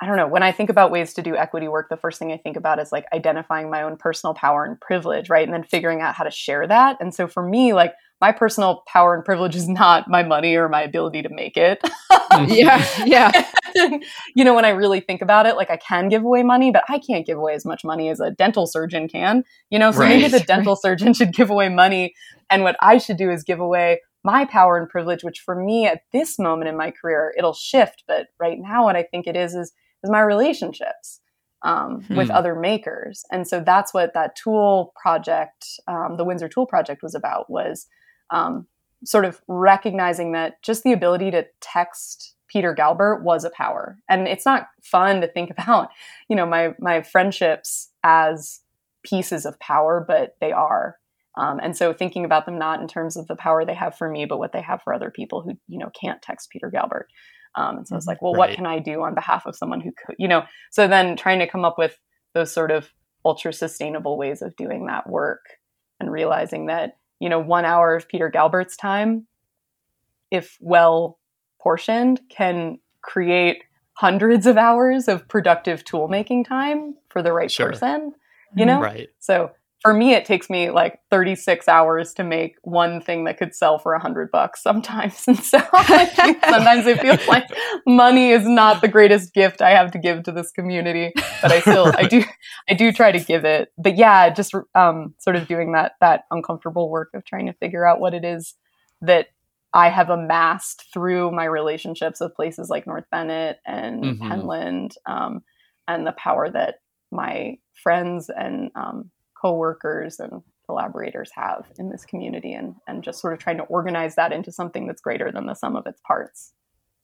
I 0.00 0.06
don't 0.06 0.16
know, 0.16 0.26
when 0.26 0.42
I 0.42 0.50
think 0.50 0.68
about 0.68 0.90
ways 0.90 1.14
to 1.14 1.22
do 1.22 1.36
equity 1.36 1.68
work, 1.68 1.88
the 1.88 1.96
first 1.96 2.18
thing 2.18 2.32
I 2.32 2.36
think 2.36 2.56
about 2.56 2.80
is 2.80 2.90
like 2.90 3.06
identifying 3.12 3.70
my 3.70 3.82
own 3.82 3.96
personal 3.96 4.34
power 4.34 4.64
and 4.64 4.80
privilege, 4.80 5.28
right? 5.28 5.44
And 5.44 5.54
then 5.54 5.62
figuring 5.62 6.00
out 6.00 6.16
how 6.16 6.24
to 6.24 6.30
share 6.30 6.66
that. 6.66 6.96
And 7.00 7.14
so 7.14 7.28
for 7.28 7.40
me, 7.40 7.72
like 7.72 7.94
my 8.20 8.32
personal 8.32 8.82
power 8.88 9.14
and 9.14 9.24
privilege 9.24 9.54
is 9.54 9.68
not 9.68 10.08
my 10.08 10.24
money 10.24 10.56
or 10.56 10.68
my 10.68 10.82
ability 10.82 11.22
to 11.22 11.28
make 11.28 11.56
it. 11.56 11.88
yeah. 12.48 12.84
Yeah. 13.04 13.30
you 14.34 14.44
know, 14.44 14.54
when 14.54 14.64
I 14.64 14.70
really 14.70 15.00
think 15.00 15.22
about 15.22 15.46
it, 15.46 15.56
like 15.56 15.70
I 15.70 15.76
can 15.76 16.08
give 16.08 16.24
away 16.24 16.42
money, 16.42 16.70
but 16.70 16.84
I 16.88 16.98
can't 16.98 17.26
give 17.26 17.38
away 17.38 17.54
as 17.54 17.64
much 17.64 17.84
money 17.84 18.08
as 18.08 18.20
a 18.20 18.30
dental 18.30 18.66
surgeon 18.66 19.08
can, 19.08 19.44
you 19.70 19.78
know? 19.78 19.90
So 19.90 20.00
right. 20.00 20.08
maybe 20.08 20.28
the 20.28 20.40
dental 20.40 20.76
surgeon 20.76 21.14
should 21.14 21.32
give 21.32 21.50
away 21.50 21.68
money. 21.68 22.14
And 22.50 22.62
what 22.62 22.76
I 22.80 22.98
should 22.98 23.16
do 23.16 23.30
is 23.30 23.42
give 23.42 23.60
away 23.60 24.00
my 24.24 24.44
power 24.44 24.78
and 24.78 24.88
privilege, 24.88 25.24
which 25.24 25.40
for 25.40 25.54
me 25.54 25.86
at 25.86 26.02
this 26.12 26.38
moment 26.38 26.68
in 26.68 26.76
my 26.76 26.90
career, 26.90 27.34
it'll 27.36 27.54
shift. 27.54 28.04
But 28.06 28.28
right 28.38 28.58
now, 28.58 28.84
what 28.84 28.96
I 28.96 29.02
think 29.02 29.26
it 29.26 29.36
is 29.36 29.54
is 29.54 29.72
is 30.04 30.10
my 30.10 30.20
relationships 30.20 31.20
um, 31.62 32.02
hmm. 32.02 32.16
with 32.16 32.30
other 32.30 32.54
makers. 32.54 33.24
And 33.30 33.46
so 33.46 33.60
that's 33.60 33.94
what 33.94 34.14
that 34.14 34.36
tool 34.36 34.92
project, 35.00 35.66
um, 35.86 36.16
the 36.16 36.24
Windsor 36.24 36.48
Tool 36.48 36.66
Project, 36.66 37.02
was 37.02 37.14
about. 37.14 37.48
Was 37.50 37.86
um, 38.30 38.66
sort 39.04 39.24
of 39.24 39.40
recognizing 39.48 40.32
that 40.32 40.62
just 40.62 40.82
the 40.84 40.92
ability 40.92 41.30
to 41.32 41.46
text 41.60 42.34
Peter 42.52 42.74
Galbert 42.74 43.22
was 43.22 43.44
a 43.44 43.50
power, 43.50 43.98
and 44.08 44.28
it's 44.28 44.44
not 44.44 44.68
fun 44.82 45.20
to 45.20 45.28
think 45.28 45.50
about, 45.56 45.88
you 46.28 46.36
know, 46.36 46.46
my 46.46 46.74
my 46.78 47.02
friendships 47.02 47.90
as 48.02 48.60
pieces 49.04 49.46
of 49.46 49.58
power, 49.58 50.04
but 50.06 50.36
they 50.40 50.52
are. 50.52 50.96
Um, 51.34 51.60
and 51.62 51.74
so 51.74 51.94
thinking 51.94 52.26
about 52.26 52.44
them 52.44 52.58
not 52.58 52.82
in 52.82 52.88
terms 52.88 53.16
of 53.16 53.26
the 53.26 53.36
power 53.36 53.64
they 53.64 53.74
have 53.74 53.96
for 53.96 54.08
me, 54.08 54.26
but 54.26 54.38
what 54.38 54.52
they 54.52 54.60
have 54.60 54.82
for 54.82 54.92
other 54.92 55.10
people 55.10 55.40
who 55.42 55.52
you 55.68 55.78
know 55.78 55.90
can't 55.98 56.22
text 56.22 56.50
Peter 56.50 56.70
Galbert. 56.70 57.04
Um, 57.54 57.78
and 57.78 57.88
so 57.88 57.96
it's 57.96 58.04
mm-hmm. 58.04 58.10
like, 58.10 58.22
well, 58.22 58.32
right. 58.32 58.38
what 58.38 58.56
can 58.56 58.66
I 58.66 58.78
do 58.78 59.02
on 59.02 59.14
behalf 59.14 59.46
of 59.46 59.56
someone 59.56 59.80
who 59.80 59.92
could, 59.92 60.16
you 60.18 60.28
know? 60.28 60.44
So 60.70 60.88
then 60.88 61.16
trying 61.16 61.40
to 61.40 61.46
come 61.48 61.64
up 61.64 61.78
with 61.78 61.98
those 62.34 62.52
sort 62.52 62.70
of 62.70 62.90
ultra 63.24 63.52
sustainable 63.52 64.16
ways 64.16 64.42
of 64.42 64.56
doing 64.56 64.86
that 64.86 65.08
work 65.08 65.44
and 66.00 66.10
realizing 66.10 66.66
that, 66.66 66.96
you 67.20 67.28
know, 67.28 67.38
one 67.38 67.64
hour 67.64 67.94
of 67.94 68.08
Peter 68.08 68.30
Galbert's 68.30 68.76
time, 68.76 69.26
if 70.30 70.56
well 70.60 71.18
portioned, 71.62 72.20
can 72.28 72.78
create 73.02 73.62
hundreds 73.94 74.46
of 74.46 74.56
hours 74.56 75.08
of 75.08 75.28
productive 75.28 75.84
tool 75.84 76.08
making 76.08 76.44
time 76.44 76.94
for 77.08 77.22
the 77.22 77.32
right 77.32 77.50
sure. 77.50 77.68
person, 77.68 78.12
you 78.56 78.66
know? 78.66 78.80
Right. 78.80 79.08
So 79.18 79.50
for 79.82 79.92
me 79.92 80.14
it 80.14 80.24
takes 80.24 80.48
me 80.48 80.70
like 80.70 81.00
36 81.10 81.68
hours 81.68 82.14
to 82.14 82.24
make 82.24 82.56
one 82.62 83.00
thing 83.00 83.24
that 83.24 83.36
could 83.36 83.54
sell 83.54 83.78
for 83.78 83.92
a 83.94 84.00
hundred 84.00 84.30
bucks 84.30 84.62
sometimes 84.62 85.24
and 85.28 85.38
so 85.38 85.58
sometimes 86.48 86.86
it 86.86 87.00
feels 87.00 87.26
like 87.26 87.44
money 87.86 88.30
is 88.30 88.46
not 88.46 88.80
the 88.80 88.88
greatest 88.88 89.34
gift 89.34 89.60
i 89.60 89.70
have 89.70 89.90
to 89.90 89.98
give 89.98 90.22
to 90.22 90.32
this 90.32 90.50
community 90.52 91.12
but 91.42 91.52
i 91.52 91.60
still 91.60 91.86
right. 91.86 92.04
i 92.04 92.08
do 92.08 92.22
i 92.68 92.74
do 92.74 92.92
try 92.92 93.12
to 93.12 93.20
give 93.20 93.44
it 93.44 93.72
but 93.76 93.96
yeah 93.96 94.30
just 94.30 94.54
um, 94.74 95.14
sort 95.18 95.36
of 95.36 95.46
doing 95.48 95.72
that 95.72 95.92
that 96.00 96.24
uncomfortable 96.30 96.88
work 96.88 97.10
of 97.14 97.24
trying 97.24 97.46
to 97.46 97.52
figure 97.54 97.84
out 97.84 98.00
what 98.00 98.14
it 98.14 98.24
is 98.24 98.54
that 99.00 99.26
i 99.74 99.88
have 99.88 100.10
amassed 100.10 100.84
through 100.92 101.30
my 101.30 101.44
relationships 101.44 102.20
with 102.20 102.34
places 102.34 102.68
like 102.68 102.86
north 102.86 103.04
bennet 103.10 103.58
and 103.66 104.04
mm-hmm. 104.04 104.30
penland 104.30 104.92
um, 105.06 105.42
and 105.88 106.06
the 106.06 106.12
power 106.12 106.50
that 106.50 106.76
my 107.10 107.56
friends 107.82 108.30
and 108.34 108.70
um, 108.74 109.10
coworkers 109.40 110.18
and 110.18 110.42
collaborators 110.66 111.30
have 111.34 111.66
in 111.78 111.90
this 111.90 112.04
community 112.04 112.52
and 112.52 112.74
and 112.86 113.02
just 113.02 113.20
sort 113.20 113.32
of 113.32 113.38
trying 113.38 113.56
to 113.56 113.64
organize 113.64 114.14
that 114.14 114.32
into 114.32 114.52
something 114.52 114.86
that's 114.86 115.02
greater 115.02 115.30
than 115.32 115.46
the 115.46 115.54
sum 115.54 115.76
of 115.76 115.86
its 115.86 116.00
parts 116.06 116.52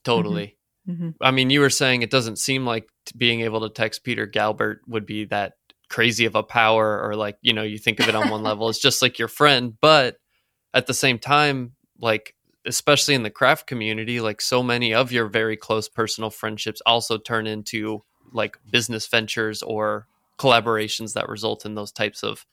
totally 0.05 0.57
mm-hmm. 0.89 1.07
mm-hmm. 1.07 1.11
i 1.21 1.31
mean 1.31 1.51
you 1.51 1.61
were 1.61 1.71
saying 1.71 2.03
it 2.03 2.11
doesn't 2.11 2.39
seem 2.39 2.65
like 2.65 2.89
being 3.17 3.41
able 3.41 3.61
to 3.61 3.69
text 3.69 4.05
peter 4.05 4.27
galbert 4.27 4.77
would 4.87 5.05
be 5.05 5.25
that 5.25 5.55
crazy 5.89 6.27
of 6.27 6.35
a 6.35 6.43
power 6.43 7.03
or 7.03 7.17
like 7.17 7.37
you 7.41 7.53
know 7.53 7.63
you 7.63 7.79
think 7.79 7.99
of 7.99 8.09
it 8.09 8.15
on 8.15 8.29
one 8.29 8.43
level 8.43 8.69
it's 8.69 8.79
just 8.79 9.03
like 9.03 9.19
your 9.19 9.29
friend 9.29 9.75
but 9.81 10.17
at 10.75 10.87
the 10.87 10.95
same 10.95 11.19
time 11.19 11.73
like 12.01 12.35
especially 12.69 13.15
in 13.15 13.23
the 13.23 13.31
craft 13.31 13.67
community 13.67 14.21
like 14.21 14.41
so 14.41 14.63
many 14.63 14.95
of 14.95 15.11
your 15.11 15.27
very 15.27 15.57
close 15.57 15.89
personal 15.89 16.31
friendships 16.31 16.83
also 16.87 17.19
turn 17.19 17.47
into 17.47 18.03
like 18.33 18.59
business 18.71 19.07
ventures 19.07 19.63
or 19.63 20.07
collaborations 20.39 21.15
that 21.15 21.29
result 21.29 21.65
in 21.67 21.75
those 21.75 21.91
types 21.91 22.23
of 22.23 22.47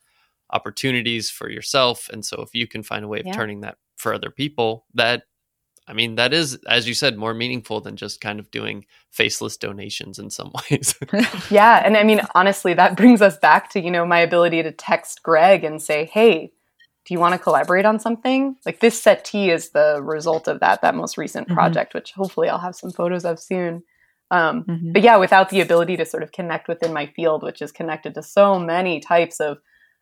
opportunities 0.51 1.29
for 1.29 1.49
yourself 1.49 2.09
and 2.11 2.25
so 2.25 2.41
if 2.41 2.53
you 2.53 2.67
can 2.67 2.81
find 2.81 3.03
a 3.03 3.07
way 3.07 3.19
of 3.19 3.25
yeah. 3.25 3.33
turning 3.33 3.61
that 3.61 3.77
for 3.97 4.13
other 4.13 4.29
people 4.29 4.85
that 4.93 5.23
I 5.87 5.93
mean, 5.93 6.15
that 6.15 6.33
is, 6.33 6.55
as 6.67 6.87
you 6.87 6.93
said, 6.93 7.17
more 7.17 7.33
meaningful 7.33 7.79
than 7.79 7.95
just 7.95 8.19
kind 8.19 8.39
of 8.39 8.49
doing 8.49 8.85
faceless 9.11 9.55
donations 9.55 10.17
in 10.17 10.29
some 10.29 10.51
ways. 10.71 10.95
yeah. 11.51 11.81
And 11.85 11.95
I 11.95 12.03
mean, 12.03 12.21
honestly, 12.33 12.73
that 12.73 12.97
brings 12.97 13.21
us 13.21 13.37
back 13.37 13.69
to, 13.71 13.79
you 13.79 13.91
know, 13.91 14.05
my 14.05 14.19
ability 14.19 14.63
to 14.63 14.71
text 14.71 15.21
Greg 15.21 15.63
and 15.63 15.81
say, 15.81 16.05
hey, 16.05 16.51
do 17.05 17.13
you 17.13 17.19
want 17.19 17.33
to 17.33 17.39
collaborate 17.39 17.85
on 17.85 17.99
something? 17.99 18.55
Like 18.65 18.79
this 18.79 19.01
settee 19.01 19.51
is 19.51 19.69
the 19.69 20.01
result 20.01 20.47
of 20.47 20.59
that, 20.59 20.81
that 20.81 20.95
most 20.95 21.17
recent 21.17 21.47
mm-hmm. 21.47 21.55
project, 21.55 21.93
which 21.93 22.11
hopefully 22.13 22.49
I'll 22.49 22.59
have 22.59 22.75
some 22.75 22.91
photos 22.91 23.25
of 23.25 23.39
soon. 23.39 23.83
Um, 24.31 24.63
mm-hmm. 24.63 24.91
But 24.93 25.03
yeah, 25.03 25.17
without 25.17 25.49
the 25.49 25.61
ability 25.61 25.97
to 25.97 26.05
sort 26.05 26.23
of 26.23 26.31
connect 26.31 26.67
within 26.67 26.93
my 26.93 27.05
field, 27.05 27.43
which 27.43 27.61
is 27.61 27.71
connected 27.71 28.15
to 28.15 28.23
so 28.23 28.57
many 28.57 28.99
types 28.99 29.39
of 29.39 29.59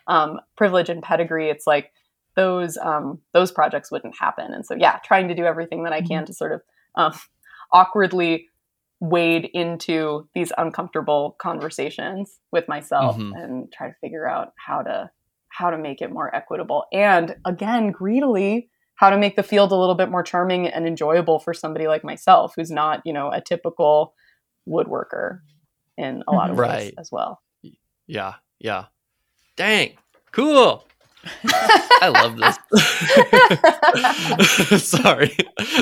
um, 0.07 0.39
privilege 0.55 0.89
and 0.89 1.03
pedigree, 1.03 1.49
it's 1.49 1.67
like 1.67 1.91
those 2.35 2.77
um, 2.77 3.19
those 3.33 3.51
projects 3.51 3.91
wouldn't 3.91 4.17
happen. 4.17 4.53
And 4.53 4.65
so, 4.65 4.75
yeah, 4.75 4.99
trying 5.03 5.27
to 5.27 5.35
do 5.35 5.43
everything 5.43 5.83
that 5.83 5.93
I 5.93 5.99
can 5.99 6.23
mm-hmm. 6.23 6.25
to 6.25 6.33
sort 6.33 6.53
of 6.53 6.61
um, 6.95 7.13
awkwardly 7.73 8.47
wade 9.01 9.49
into 9.53 10.29
these 10.33 10.53
uncomfortable 10.57 11.35
conversations 11.37 12.39
with 12.53 12.69
myself 12.69 13.17
mm-hmm. 13.17 13.33
and 13.33 13.73
try 13.73 13.89
to 13.89 13.95
figure 13.99 14.25
out 14.25 14.53
how 14.55 14.81
to 14.81 15.11
how 15.53 15.69
to 15.69 15.77
make 15.77 16.01
it 16.01 16.11
more 16.11 16.33
equitable 16.35 16.85
and 16.91 17.35
again 17.45 17.91
greedily 17.91 18.69
how 18.95 19.09
to 19.09 19.17
make 19.17 19.35
the 19.35 19.43
field 19.43 19.71
a 19.71 19.75
little 19.75 19.95
bit 19.95 20.09
more 20.09 20.23
charming 20.23 20.67
and 20.67 20.87
enjoyable 20.87 21.39
for 21.39 21.53
somebody 21.53 21.87
like 21.87 22.03
myself 22.03 22.53
who's 22.55 22.71
not 22.71 23.01
you 23.05 23.13
know 23.13 23.29
a 23.31 23.39
typical 23.39 24.13
woodworker 24.67 25.39
in 25.97 26.23
a 26.27 26.31
lot 26.31 26.49
of 26.49 26.57
right. 26.57 26.85
ways 26.85 26.93
as 26.97 27.11
well 27.11 27.41
yeah 28.07 28.33
yeah 28.59 28.85
dang 29.55 29.93
cool 30.31 30.85
I 32.01 32.09
love 32.09 32.37
this. 32.37 32.57
Sorry. 34.83 35.35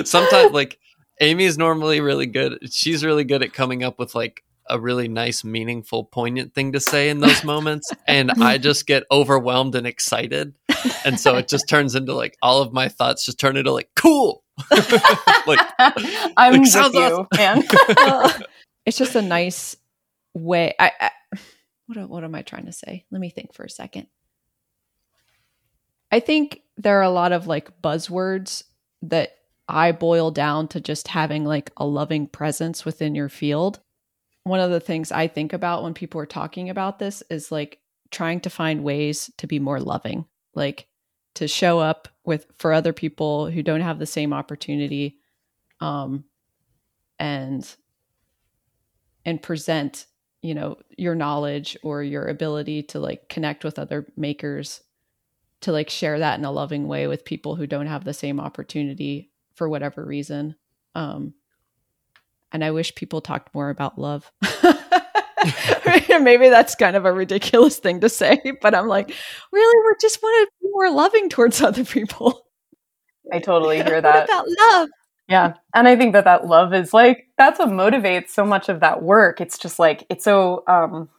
Sometimes 0.03 0.51
like 0.51 0.78
Amy 1.19 1.45
is 1.45 1.57
normally 1.57 1.99
really 2.01 2.28
good. 2.28 2.59
She's 2.72 3.03
really 3.03 3.24
good 3.24 3.41
at 3.43 3.53
coming 3.53 3.84
up 3.84 3.97
with 3.99 4.13
like 4.13 4.43
a 4.68 4.80
really 4.80 5.07
nice, 5.07 5.43
meaningful, 5.43 6.05
poignant 6.05 6.53
thing 6.53 6.72
to 6.74 6.80
say 6.80 7.09
in 7.09 7.20
those 7.20 7.43
moments. 7.43 7.91
and 8.07 8.32
I 8.32 8.57
just 8.59 8.88
get 8.88 9.03
overwhelmed 9.12 9.76
and 9.76 9.86
excited. 9.86 10.53
And 11.05 11.20
so 11.20 11.38
it 11.38 11.47
just 11.47 11.68
turns 11.68 11.95
into 11.95 12.14
like 12.14 12.38
all 12.41 12.62
of 12.62 12.74
my 12.74 12.88
thoughts 12.89 13.26
just 13.26 13.39
turn 13.39 13.57
into 13.57 13.72
like 13.72 13.89
cool. 13.95 14.43
like, 14.72 15.59
I'm 15.80 15.93
like, 16.36 16.62
with 16.62 16.93
you, 16.93 17.01
awesome. 17.01 17.28
man. 17.36 17.64
it's 18.86 18.97
just 18.97 19.16
a 19.16 19.22
nice 19.22 19.76
way. 20.34 20.74
I, 20.80 20.91
I 20.99 21.12
what 21.88 22.09
what 22.09 22.24
am 22.24 22.36
I 22.36 22.41
trying 22.41 22.66
to 22.66 22.72
say? 22.72 23.05
Let 23.12 23.22
me 23.22 23.30
think 23.30 23.53
for 23.53 23.64
a 23.64 23.70
second. 23.70 24.07
I 26.12 26.20
think 26.20 26.62
there 26.78 26.99
are 26.99 27.03
a 27.03 27.09
lot 27.09 27.32
of 27.32 27.47
like 27.47 27.82
buzzwords 27.82 28.64
that 29.03 29.36
I 29.68 29.91
boil 29.93 30.32
down 30.32 30.68
to 30.70 30.82
just 30.82 31.07
having 31.07 31.45
like 31.45 31.72
a 31.78 31.86
loving 31.86 32.28
presence 32.28 32.84
within 32.86 33.16
your 33.16 33.30
field. 33.30 33.80
One 34.44 34.60
of 34.60 34.72
the 34.72 34.80
things 34.80 35.12
I 35.12 35.28
think 35.28 35.54
about 35.54 35.84
when 35.84 35.94
people 35.94 36.20
are 36.22 36.26
talking 36.26 36.70
about 36.70 37.00
this 37.00 37.22
is 37.30 37.52
like 37.52 37.80
trying 38.10 38.39
to 38.42 38.50
find 38.50 38.84
ways 38.84 39.32
to 39.38 39.48
be 39.48 39.60
more 39.60 39.80
loving, 39.80 40.26
like 40.56 40.88
to 41.36 41.48
show 41.48 41.80
up 41.80 42.08
with 42.26 42.48
for 42.58 42.74
other 42.74 42.94
people 42.94 43.50
who 43.50 43.64
don't 43.64 43.82
have 43.82 44.00
the 44.00 44.06
same 44.06 44.34
opportunity 44.34 45.18
um 45.80 46.26
and 47.20 47.76
and 49.26 49.42
present, 49.42 50.08
you 50.42 50.56
know, 50.56 50.78
your 50.98 51.16
knowledge 51.16 51.78
or 51.84 52.02
your 52.02 52.28
ability 52.28 52.84
to 52.84 53.00
like 53.00 53.30
connect 53.30 53.64
with 53.64 53.78
other 53.78 54.08
makers 54.18 54.82
to 55.62 55.72
like 55.72 55.89
share 55.89 56.20
that 56.20 56.39
in 56.39 56.46
a 56.46 56.52
loving 56.52 56.88
way 56.88 57.08
with 57.08 57.24
people 57.24 57.56
who 57.56 57.68
don't 57.68 57.88
have 57.88 58.04
the 58.04 58.14
same 58.14 58.39
opportunity 58.39 59.32
for 59.54 59.70
whatever 59.70 60.04
reason. 60.04 60.56
Um, 60.96 61.36
and 62.52 62.64
I 62.64 62.72
wish 62.72 62.95
people 62.95 63.22
talked 63.22 63.54
more 63.54 63.70
about 63.70 63.97
love. 63.97 64.32
Maybe 66.10 66.49
that's 66.49 66.76
kind 66.76 66.95
of 66.95 67.06
a 67.06 67.14
ridiculous 67.14 67.78
thing 67.78 67.99
to 68.02 68.10
say, 68.10 68.41
but 68.62 68.76
I'm 68.76 68.88
like, 68.88 69.14
really, 69.52 69.88
we 69.88 69.95
just 69.99 70.22
want 70.22 70.47
to 70.47 70.66
be 70.66 70.72
more 70.72 70.91
loving 70.91 71.30
towards 71.30 71.62
other 71.62 71.84
people. 71.84 72.45
I 73.32 73.39
totally 73.39 73.82
hear 73.82 74.02
that. 74.02 74.26
about 74.26 74.45
love? 74.47 74.89
Yeah. 75.28 75.54
And 75.74 75.88
I 75.88 75.95
think 75.95 76.14
that 76.14 76.26
that 76.26 76.47
love 76.47 76.74
is 76.74 76.93
like, 76.93 77.28
that's 77.38 77.60
what 77.60 77.70
motivates 77.70 78.30
so 78.30 78.45
much 78.45 78.70
of 78.70 78.82
that 78.82 79.02
work. 79.02 79.41
It's 79.41 79.58
just 79.58 79.80
like, 79.80 80.06
it's 80.10 80.24
so, 80.26 80.64
um, 80.68 81.10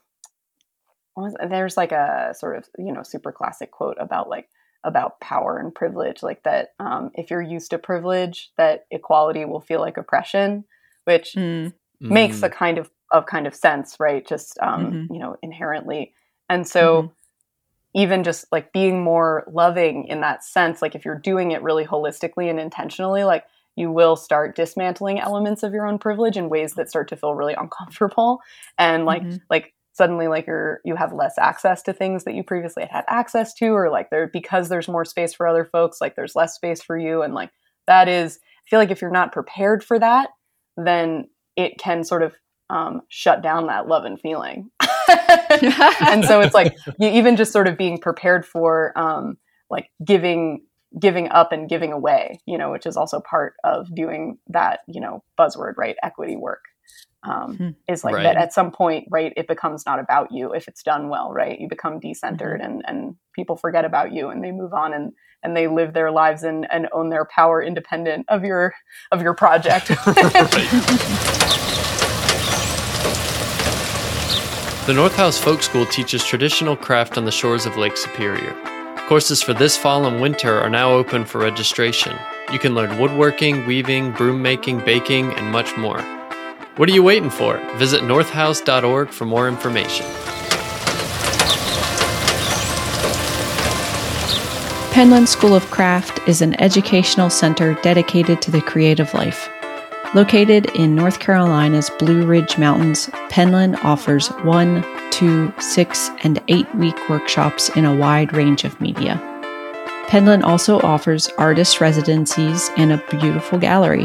there's 1.48 1.76
like 1.76 1.92
a 1.92 2.34
sort 2.34 2.56
of 2.56 2.68
you 2.78 2.92
know 2.92 3.02
super 3.02 3.32
classic 3.32 3.70
quote 3.70 3.96
about 4.00 4.28
like 4.28 4.48
about 4.84 5.20
power 5.20 5.58
and 5.58 5.74
privilege 5.74 6.22
like 6.22 6.42
that 6.42 6.70
um, 6.80 7.10
if 7.14 7.30
you're 7.30 7.42
used 7.42 7.70
to 7.70 7.78
privilege 7.78 8.50
that 8.56 8.86
equality 8.90 9.44
will 9.44 9.60
feel 9.60 9.80
like 9.80 9.96
oppression 9.96 10.64
which 11.04 11.34
mm. 11.34 11.72
makes 12.00 12.40
mm. 12.40 12.44
a 12.44 12.50
kind 12.50 12.78
of 12.78 12.90
of 13.12 13.26
kind 13.26 13.46
of 13.46 13.54
sense 13.54 13.96
right 14.00 14.26
just 14.26 14.58
um, 14.60 14.86
mm-hmm. 14.86 15.14
you 15.14 15.20
know 15.20 15.36
inherently 15.42 16.14
and 16.48 16.66
so 16.66 17.02
mm-hmm. 17.02 18.00
even 18.00 18.24
just 18.24 18.46
like 18.50 18.72
being 18.72 19.02
more 19.02 19.44
loving 19.52 20.06
in 20.06 20.20
that 20.22 20.42
sense 20.42 20.80
like 20.82 20.94
if 20.94 21.04
you're 21.04 21.18
doing 21.18 21.52
it 21.52 21.62
really 21.62 21.84
holistically 21.84 22.48
and 22.48 22.58
intentionally 22.58 23.24
like 23.24 23.44
you 23.76 23.90
will 23.90 24.16
start 24.16 24.56
dismantling 24.56 25.18
elements 25.18 25.62
of 25.62 25.72
your 25.72 25.86
own 25.86 25.98
privilege 25.98 26.36
in 26.36 26.48
ways 26.48 26.74
that 26.74 26.90
start 26.90 27.08
to 27.08 27.16
feel 27.16 27.34
really 27.34 27.54
uncomfortable 27.54 28.40
and 28.78 29.04
like 29.04 29.22
mm-hmm. 29.22 29.36
like 29.50 29.74
suddenly 29.92 30.26
like 30.26 30.46
you're 30.46 30.80
you 30.84 30.96
have 30.96 31.12
less 31.12 31.36
access 31.38 31.82
to 31.82 31.92
things 31.92 32.24
that 32.24 32.34
you 32.34 32.42
previously 32.42 32.82
had 32.82 32.90
had 32.90 33.04
access 33.08 33.52
to 33.54 33.68
or 33.68 33.90
like 33.90 34.10
there 34.10 34.26
because 34.26 34.68
there's 34.68 34.88
more 34.88 35.04
space 35.04 35.34
for 35.34 35.46
other 35.46 35.64
folks 35.64 36.00
like 36.00 36.16
there's 36.16 36.34
less 36.34 36.54
space 36.54 36.82
for 36.82 36.96
you 36.96 37.22
and 37.22 37.34
like 37.34 37.50
that 37.86 38.08
is 38.08 38.38
i 38.66 38.68
feel 38.70 38.78
like 38.78 38.90
if 38.90 39.02
you're 39.02 39.10
not 39.10 39.32
prepared 39.32 39.84
for 39.84 39.98
that 39.98 40.30
then 40.76 41.28
it 41.56 41.78
can 41.78 42.04
sort 42.04 42.22
of 42.22 42.34
um, 42.70 43.02
shut 43.08 43.42
down 43.42 43.66
that 43.66 43.86
love 43.86 44.04
and 44.04 44.18
feeling 44.18 44.70
and 46.10 46.24
so 46.24 46.40
it's 46.40 46.54
like 46.54 46.76
you 46.98 47.08
even 47.08 47.36
just 47.36 47.52
sort 47.52 47.68
of 47.68 47.76
being 47.76 47.98
prepared 47.98 48.46
for 48.46 48.96
um, 48.98 49.36
like 49.68 49.90
giving 50.04 50.64
giving 50.98 51.28
up 51.28 51.52
and 51.52 51.68
giving 51.68 51.92
away 51.92 52.38
you 52.46 52.56
know 52.56 52.70
which 52.70 52.86
is 52.86 52.96
also 52.96 53.20
part 53.20 53.54
of 53.64 53.92
doing 53.94 54.38
that 54.48 54.80
you 54.86 55.00
know 55.00 55.22
buzzword 55.38 55.74
right 55.76 55.96
equity 56.02 56.36
work 56.36 56.64
um, 57.24 57.56
hmm. 57.56 57.68
is 57.88 58.04
like 58.04 58.16
right. 58.16 58.24
that 58.24 58.36
at 58.36 58.52
some 58.52 58.70
point 58.70 59.06
right 59.10 59.32
it 59.36 59.46
becomes 59.46 59.84
not 59.86 59.98
about 59.98 60.32
you 60.32 60.52
if 60.52 60.68
it's 60.68 60.82
done 60.82 61.08
well 61.08 61.30
right 61.32 61.60
you 61.60 61.68
become 61.68 62.00
decentered 62.00 62.60
mm-hmm. 62.60 62.64
and 62.64 62.82
and 62.86 63.16
people 63.34 63.56
forget 63.56 63.84
about 63.84 64.12
you 64.12 64.28
and 64.28 64.42
they 64.42 64.50
move 64.50 64.72
on 64.72 64.92
and 64.92 65.12
and 65.42 65.56
they 65.56 65.68
live 65.68 65.92
their 65.92 66.10
lives 66.10 66.42
and 66.42 66.66
and 66.70 66.88
own 66.92 67.10
their 67.10 67.24
power 67.24 67.62
independent 67.62 68.26
of 68.28 68.44
your 68.44 68.74
of 69.10 69.22
your 69.22 69.34
project. 69.34 69.90
The 74.84 74.92
north 74.92 75.14
house 75.14 75.38
folk 75.38 75.62
school 75.62 75.86
teaches 75.86 76.24
traditional 76.24 76.74
craft 76.74 77.16
on 77.16 77.24
the 77.24 77.30
shores 77.30 77.66
of 77.66 77.76
lake 77.76 77.96
superior. 77.96 78.52
Courses 79.06 79.40
for 79.40 79.54
this 79.54 79.76
fall 79.76 80.06
and 80.06 80.20
winter 80.20 80.58
are 80.58 80.68
now 80.68 80.90
open 80.90 81.24
for 81.24 81.38
registration. 81.38 82.18
You 82.52 82.58
can 82.58 82.74
learn 82.74 82.98
woodworking 82.98 83.64
weaving 83.64 84.10
broom 84.10 84.42
making 84.42 84.80
baking 84.80 85.34
and 85.34 85.52
much 85.52 85.76
more. 85.76 86.00
What 86.78 86.88
are 86.88 86.92
you 86.92 87.04
waiting 87.04 87.30
for? 87.30 87.58
Visit 87.76 88.02
northhouse.org 88.02 89.10
for 89.10 89.24
more 89.24 89.46
information. 89.46 90.04
Penland 94.92 95.26
School 95.26 95.54
of 95.54 95.70
Craft 95.70 96.20
is 96.28 96.42
an 96.42 96.60
educational 96.60 97.30
center 97.30 97.72
dedicated 97.80 98.42
to 98.42 98.50
the 98.50 98.60
creative 98.60 99.14
life. 99.14 99.48
Located 100.14 100.66
in 100.76 100.94
North 100.94 101.18
Carolina's 101.18 101.88
Blue 101.98 102.26
Ridge 102.26 102.58
Mountains, 102.58 103.06
Penland 103.30 103.82
offers 103.84 104.28
one, 104.44 104.84
two, 105.10 105.50
six, 105.58 106.10
and 106.22 106.42
eight 106.48 106.72
week 106.74 107.08
workshops 107.08 107.70
in 107.70 107.86
a 107.86 107.96
wide 107.96 108.34
range 108.34 108.64
of 108.64 108.78
media. 108.82 109.14
Penland 110.08 110.44
also 110.44 110.78
offers 110.82 111.28
artist 111.38 111.80
residencies 111.80 112.70
and 112.76 112.92
a 112.92 113.02
beautiful 113.10 113.58
gallery. 113.58 114.04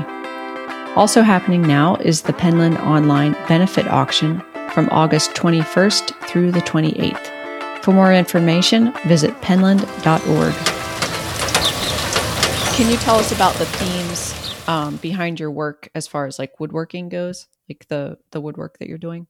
Also 0.95 1.21
happening 1.21 1.63
now 1.63 1.97
is 1.97 2.21
the 2.21 2.33
Penland 2.33 2.79
Online 2.85 3.33
Benefit 3.49 3.89
Auction 3.89 4.41
from 4.71 4.87
August 4.91 5.31
21st 5.31 6.15
through 6.29 6.53
the 6.53 6.61
28th. 6.61 7.83
For 7.83 7.91
more 7.91 8.13
information, 8.13 8.93
visit 9.05 9.31
penland.org. 9.41 10.66
Can 12.77 12.91
you 12.91 12.97
tell 12.97 13.15
us 13.15 13.31
about 13.31 13.55
the 13.55 13.65
themes 13.65 14.53
um, 14.67 14.97
behind 14.97 15.39
your 15.39 15.49
work 15.49 15.89
as 15.95 16.05
far 16.05 16.27
as 16.27 16.37
like 16.37 16.59
woodworking 16.59 17.09
goes, 17.09 17.47
like 17.67 17.87
the 17.87 18.19
the 18.29 18.39
woodwork 18.39 18.77
that 18.77 18.87
you're 18.87 18.99
doing? 18.99 19.25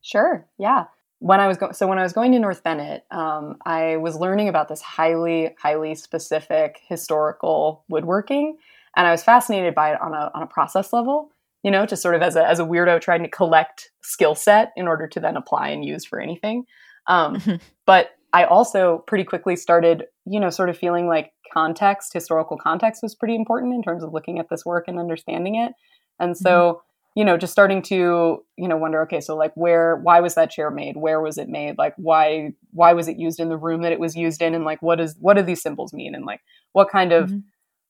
Sure. 0.00 0.48
Yeah. 0.58 0.86
When 1.18 1.38
I 1.38 1.48
was 1.48 1.58
going, 1.58 1.74
so 1.74 1.86
when 1.86 1.98
I 1.98 2.02
was 2.02 2.14
going 2.14 2.32
to 2.32 2.38
North 2.38 2.64
Bennet, 2.64 3.04
um, 3.10 3.58
I 3.66 3.98
was 3.98 4.16
learning 4.16 4.48
about 4.48 4.68
this 4.68 4.80
highly, 4.80 5.54
highly 5.60 5.96
specific 5.96 6.80
historical 6.88 7.84
woodworking 7.90 8.56
and 8.96 9.06
I 9.06 9.10
was 9.10 9.22
fascinated 9.22 9.74
by 9.74 9.92
it 9.92 10.00
on 10.00 10.14
a 10.14 10.30
on 10.34 10.42
a 10.42 10.46
process 10.46 10.92
level. 10.92 11.30
You 11.62 11.70
know, 11.70 11.84
just 11.84 12.00
sort 12.00 12.14
of 12.14 12.22
as 12.22 12.36
a 12.36 12.46
as 12.46 12.58
a 12.58 12.64
weirdo 12.64 13.02
trying 13.02 13.22
to 13.22 13.28
collect 13.28 13.90
skill 14.00 14.34
set 14.34 14.72
in 14.76 14.88
order 14.88 15.06
to 15.08 15.20
then 15.20 15.36
apply 15.36 15.68
and 15.68 15.84
use 15.84 16.06
for 16.06 16.20
anything. 16.20 16.64
Um, 17.06 17.36
mm-hmm. 17.36 17.56
But 17.86 18.10
I 18.32 18.44
also 18.44 18.98
pretty 19.06 19.24
quickly 19.24 19.56
started, 19.56 20.04
you 20.26 20.40
know, 20.40 20.50
sort 20.50 20.68
of 20.68 20.76
feeling 20.76 21.06
like 21.06 21.32
context, 21.52 22.12
historical 22.12 22.56
context 22.56 23.02
was 23.02 23.14
pretty 23.14 23.34
important 23.34 23.74
in 23.74 23.82
terms 23.82 24.02
of 24.02 24.12
looking 24.12 24.38
at 24.38 24.48
this 24.50 24.64
work 24.64 24.84
and 24.88 24.98
understanding 24.98 25.56
it. 25.56 25.72
And 26.20 26.36
so, 26.36 26.50
mm-hmm. 26.50 27.20
you 27.20 27.24
know, 27.24 27.36
just 27.36 27.52
starting 27.52 27.82
to, 27.82 28.44
you 28.56 28.68
know, 28.68 28.76
wonder, 28.76 29.02
okay, 29.02 29.20
so 29.20 29.36
like 29.36 29.52
where, 29.54 29.96
why 29.96 30.20
was 30.20 30.34
that 30.34 30.50
chair 30.50 30.70
made? 30.70 30.96
Where 30.96 31.20
was 31.20 31.38
it 31.38 31.48
made? 31.48 31.78
Like 31.78 31.94
why, 31.96 32.52
why 32.72 32.92
was 32.92 33.08
it 33.08 33.18
used 33.18 33.40
in 33.40 33.48
the 33.48 33.56
room 33.56 33.82
that 33.82 33.92
it 33.92 34.00
was 34.00 34.16
used 34.16 34.42
in? 34.42 34.54
And 34.54 34.64
like, 34.64 34.82
what 34.82 35.00
is, 35.00 35.16
what 35.20 35.36
do 35.36 35.42
these 35.42 35.62
symbols 35.62 35.92
mean? 35.92 36.14
And 36.14 36.24
like, 36.24 36.40
what 36.72 36.90
kind 36.90 37.12
of 37.12 37.30
mm-hmm 37.30 37.38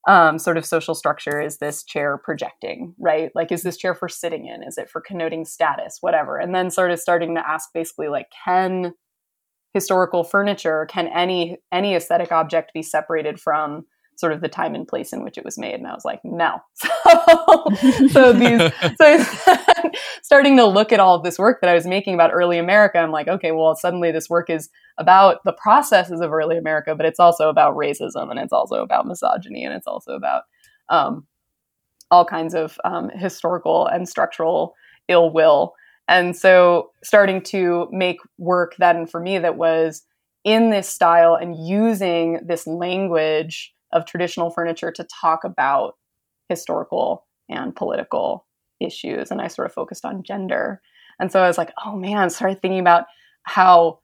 um, 0.07 0.39
sort 0.39 0.57
of 0.57 0.65
social 0.65 0.95
structure 0.95 1.41
is 1.41 1.57
this 1.57 1.83
chair 1.83 2.17
projecting, 2.17 2.95
right? 2.99 3.31
Like, 3.35 3.51
is 3.51 3.63
this 3.63 3.77
chair 3.77 3.93
for 3.93 4.07
sitting 4.07 4.47
in? 4.47 4.63
Is 4.63 4.77
it 4.77 4.89
for 4.89 5.01
connoting 5.01 5.45
status? 5.45 5.97
Whatever. 6.01 6.37
And 6.37 6.55
then 6.55 6.71
sort 6.71 6.91
of 6.91 6.99
starting 6.99 7.35
to 7.35 7.47
ask 7.47 7.69
basically, 7.73 8.07
like, 8.07 8.27
can 8.45 8.93
historical 9.73 10.23
furniture 10.23 10.87
can 10.89 11.07
any 11.07 11.57
any 11.71 11.95
aesthetic 11.95 12.31
object 12.31 12.73
be 12.73 12.81
separated 12.81 13.39
from 13.39 13.85
sort 14.15 14.33
of 14.33 14.41
the 14.41 14.49
time 14.49 14.75
and 14.75 14.87
place 14.87 15.13
in 15.13 15.23
which 15.23 15.37
it 15.37 15.45
was 15.45 15.57
made? 15.57 15.75
And 15.75 15.87
i 15.87 15.93
was 15.93 16.05
like 16.05 16.21
no. 16.23 16.59
So, 17.09 17.65
so 18.09 18.33
these 18.33 18.71
so 18.99 19.23
starting 20.23 20.57
to 20.57 20.65
look 20.65 20.91
at 20.91 20.99
all 20.99 21.15
of 21.15 21.23
this 21.23 21.39
work 21.39 21.61
that 21.61 21.69
i 21.69 21.73
was 21.73 21.87
making 21.87 22.13
about 22.13 22.31
early 22.33 22.57
america 22.57 22.99
i'm 22.99 23.11
like 23.11 23.27
okay 23.27 23.51
well 23.51 23.75
suddenly 23.75 24.11
this 24.11 24.29
work 24.29 24.49
is 24.49 24.69
about 24.97 25.39
the 25.45 25.53
processes 25.53 26.21
of 26.21 26.31
early 26.31 26.57
america 26.57 26.95
but 26.95 27.05
it's 27.05 27.19
also 27.19 27.49
about 27.49 27.75
racism 27.75 28.29
and 28.29 28.39
it's 28.39 28.53
also 28.53 28.83
about 28.83 29.07
misogyny 29.07 29.63
and 29.63 29.73
it's 29.73 29.87
also 29.87 30.13
about 30.13 30.43
um, 30.89 31.25
all 32.11 32.25
kinds 32.25 32.53
of 32.53 32.77
um, 32.83 33.09
historical 33.09 33.87
and 33.87 34.07
structural 34.07 34.75
ill 35.07 35.31
will 35.31 35.73
and 36.09 36.35
so 36.35 36.91
starting 37.03 37.41
to 37.43 37.87
make 37.91 38.17
work 38.37 38.75
then 38.79 39.05
for 39.05 39.19
me 39.19 39.37
that 39.37 39.57
was 39.57 40.03
in 40.43 40.71
this 40.71 40.89
style 40.89 41.35
and 41.35 41.55
using 41.67 42.39
this 42.45 42.65
language 42.65 43.71
of 43.93 44.05
traditional 44.05 44.49
furniture 44.49 44.91
to 44.91 45.05
talk 45.21 45.43
about 45.43 45.95
historical 46.49 47.27
and 47.47 47.75
political 47.75 48.47
issues. 48.79 49.29
And 49.29 49.39
I 49.39 49.47
sort 49.47 49.67
of 49.67 49.73
focused 49.73 50.03
on 50.03 50.23
gender. 50.23 50.81
And 51.19 51.31
so 51.31 51.41
I 51.43 51.47
was 51.47 51.57
like, 51.57 51.71
oh 51.85 51.95
man, 51.95 52.29
started 52.29 52.61
thinking 52.61 52.79
about 52.79 53.05
how 53.43 53.99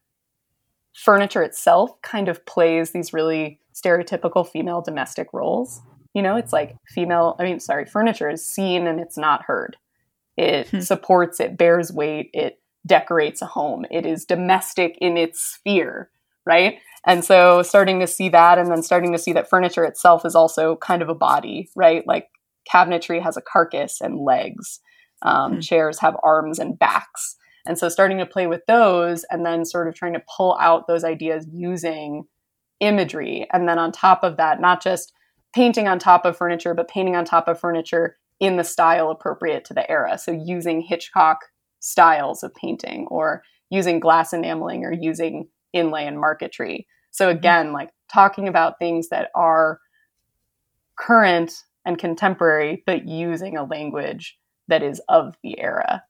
furniture 0.93 1.41
itself 1.41 1.99
kind 2.03 2.30
of 2.30 2.45
plays 2.45 2.91
these 2.91 3.14
really 3.14 3.60
stereotypical 3.74 4.47
female 4.47 4.82
domestic 4.82 5.28
roles. 5.34 5.82
You 6.14 6.22
know, 6.22 6.38
it's 6.38 6.53
like 6.53 6.76
female, 6.88 7.36
I 7.39 7.43
mean, 7.43 7.60
sorry, 7.60 7.86
furniture 7.86 8.30
is 8.30 8.45
seen 8.45 8.86
and 8.88 8.99
it's 8.99 9.18
not 9.18 9.43
heard. 9.43 9.78
It 10.38 10.70
hmm. 10.70 10.80
supports, 10.80 11.40
it 11.40 11.58
bears 11.58 11.92
weight, 11.92 12.30
it 12.34 12.60
decorates 12.86 13.42
a 13.42 13.46
home, 13.46 13.86
it 13.90 14.06
is 14.06 14.26
domestic 14.26 14.98
in 15.00 15.18
its 15.18 15.42
sphere, 15.42 16.10
right? 16.46 16.76
And 17.06 17.24
so 17.24 17.62
starting 17.62 18.00
to 18.00 18.08
see 18.08 18.30
that 18.30 18.58
and 18.58 18.70
then 18.70 18.84
starting 18.84 19.12
to 19.12 19.18
see 19.18 19.34
that 19.34 19.50
furniture 19.50 19.86
itself 19.86 20.26
is 20.26 20.36
also 20.36 20.76
kind 20.78 21.02
of 21.02 21.10
a 21.10 21.16
body, 21.16 21.70
right? 21.76 22.06
Like 22.08 22.28
cabinetry 22.72 23.22
has 23.22 23.38
a 23.38 23.42
carcass 23.42 24.02
and 24.02 24.20
legs, 24.20 24.80
um, 25.22 25.54
mm-hmm. 25.54 25.60
chairs 25.62 26.00
have 26.00 26.18
arms 26.24 26.60
and 26.60 26.78
backs. 26.78 27.36
And 27.68 27.80
so 27.80 27.90
starting 27.90 28.20
to 28.20 28.26
play 28.26 28.48
with 28.48 28.62
those 28.68 29.26
and 29.30 29.46
then 29.46 29.66
sort 29.66 29.88
of 29.88 29.96
trying 29.96 30.14
to 30.14 30.24
pull 30.36 30.58
out 30.60 30.88
those 30.88 31.04
ideas 31.04 31.48
using 31.52 32.26
imagery. 32.80 33.48
And 33.52 33.68
then 33.68 33.80
on 33.80 33.92
top 33.92 34.24
of 34.24 34.38
that, 34.38 34.62
not 34.62 34.84
just 34.84 35.14
painting 35.54 35.88
on 35.88 35.98
top 35.98 36.26
of 36.26 36.38
furniture, 36.38 36.74
but 36.74 36.88
painting 36.88 37.16
on 37.16 37.26
top 37.26 37.48
of 37.48 37.60
furniture 37.60 38.18
in 38.40 38.58
the 38.58 38.64
style 38.64 39.12
appropriate 39.12 39.66
to 39.66 39.74
the 39.74 39.90
era. 39.90 40.18
So 40.18 40.32
using 40.32 40.82
Hitchcock 40.82 41.40
styles 41.80 42.44
of 42.44 42.54
painting 42.56 43.08
or 43.10 43.44
using 43.70 44.00
glass 44.00 44.34
enameling 44.34 44.84
or 44.84 44.92
using 44.92 45.48
inlay 45.74 46.06
and 46.06 46.20
marquetry. 46.20 46.88
So 47.12 47.28
mm-hmm. 47.28 47.38
again, 47.38 47.74
like 47.74 47.90
talking 48.12 48.48
about 48.48 48.80
things 48.80 49.10
that 49.10 49.30
are 49.36 49.80
current 50.98 51.54
and 51.86 51.98
contemporary, 51.98 52.84
but 52.86 53.08
using 53.08 53.58
a 53.58 53.64
language 53.64 54.38
that 54.68 54.82
is 54.82 55.02
of 55.08 55.36
the 55.44 55.60
era. 55.60 56.04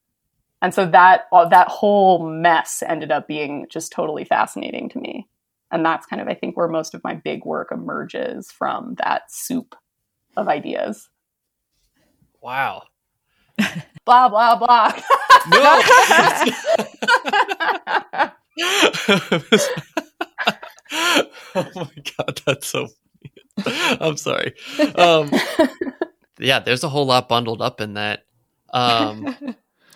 And 0.62 0.72
so 0.72 0.86
that 0.86 1.24
uh, 1.32 1.48
that 1.48 1.68
whole 1.68 2.28
mess 2.28 2.82
ended 2.86 3.12
up 3.12 3.28
being 3.28 3.66
just 3.70 3.92
totally 3.92 4.24
fascinating 4.24 4.88
to 4.90 4.98
me. 4.98 5.28
And 5.70 5.84
that's 5.84 6.06
kind 6.06 6.22
of 6.22 6.28
I 6.28 6.34
think 6.34 6.56
where 6.56 6.68
most 6.68 6.94
of 6.94 7.04
my 7.04 7.14
big 7.14 7.44
work 7.44 7.68
emerges 7.70 8.50
from 8.50 8.94
that 8.98 9.22
soup 9.28 9.74
of 10.36 10.48
ideas. 10.48 11.08
Wow. 12.46 12.84
blah 14.06 14.28
blah 14.28 14.54
blah. 14.54 14.92
no. 15.50 15.82
oh 21.56 21.72
my 21.74 21.90
god, 22.16 22.40
that's 22.46 22.68
so 22.68 22.86
funny. 22.86 23.98
I'm 24.00 24.16
sorry. 24.16 24.54
Um, 24.94 25.32
yeah, 26.38 26.60
there's 26.60 26.84
a 26.84 26.88
whole 26.88 27.06
lot 27.06 27.28
bundled 27.28 27.60
up 27.60 27.80
in 27.80 27.94
that. 27.94 28.22
Um, 28.72 29.34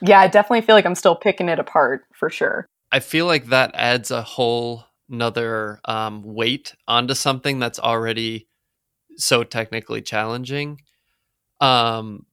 yeah, 0.03 0.19
I 0.19 0.27
definitely 0.27 0.63
feel 0.63 0.75
like 0.75 0.87
I'm 0.87 0.97
still 0.97 1.15
picking 1.15 1.49
it 1.49 1.61
apart 1.61 2.05
for 2.13 2.31
sure. 2.31 2.67
I 2.91 2.99
feel 2.99 3.27
like 3.27 3.47
that 3.47 3.71
adds 3.75 4.11
a 4.11 4.23
whole 4.23 4.87
another 5.09 5.79
um, 5.85 6.25
weight 6.25 6.75
onto 6.89 7.15
something 7.15 7.61
that's 7.61 7.79
already 7.79 8.49
so 9.19 9.45
technically 9.45 10.03
challenging. 10.03 10.81
Um, 11.61 12.27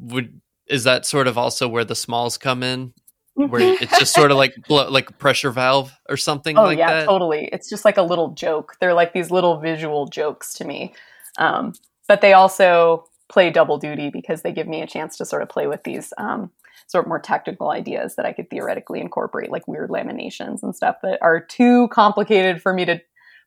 would 0.00 0.40
is 0.66 0.84
that 0.84 1.04
sort 1.04 1.26
of 1.26 1.36
also 1.36 1.68
where 1.68 1.84
the 1.84 1.94
smalls 1.94 2.38
come 2.38 2.62
in 2.62 2.92
where 3.34 3.60
it's 3.60 3.98
just 3.98 4.14
sort 4.14 4.30
of 4.30 4.36
like 4.36 4.54
like 4.68 5.18
pressure 5.18 5.50
valve 5.50 5.92
or 6.08 6.16
something 6.16 6.58
oh, 6.58 6.64
like 6.64 6.78
yeah, 6.78 6.92
that. 6.92 7.06
totally. 7.06 7.48
It's 7.52 7.68
just 7.68 7.84
like 7.84 7.96
a 7.96 8.02
little 8.02 8.32
joke. 8.32 8.76
They're 8.80 8.94
like 8.94 9.12
these 9.12 9.30
little 9.30 9.58
visual 9.58 10.06
jokes 10.06 10.54
to 10.54 10.64
me. 10.64 10.94
Um, 11.38 11.74
but 12.08 12.20
they 12.20 12.32
also 12.32 13.04
play 13.28 13.50
double 13.50 13.78
duty 13.78 14.10
because 14.10 14.42
they 14.42 14.52
give 14.52 14.66
me 14.66 14.82
a 14.82 14.86
chance 14.86 15.16
to 15.18 15.24
sort 15.24 15.42
of 15.42 15.48
play 15.48 15.66
with 15.66 15.84
these 15.84 16.12
um, 16.18 16.50
sort 16.88 17.04
of 17.04 17.08
more 17.08 17.20
tactical 17.20 17.70
ideas 17.70 18.16
that 18.16 18.26
I 18.26 18.32
could 18.32 18.50
theoretically 18.50 19.00
incorporate, 19.00 19.50
like 19.50 19.68
weird 19.68 19.90
laminations 19.90 20.62
and 20.62 20.74
stuff 20.74 20.96
that 21.02 21.18
are 21.22 21.40
too 21.40 21.88
complicated 21.88 22.60
for 22.60 22.74
me 22.74 22.84
to 22.86 23.00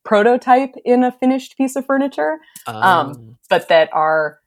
prototype 0.06 0.76
in 0.86 1.04
a 1.04 1.12
finished 1.12 1.58
piece 1.58 1.76
of 1.76 1.86
furniture, 1.86 2.40
um, 2.68 2.76
um, 2.76 3.38
but 3.50 3.68
that 3.68 3.90
are 3.94 4.40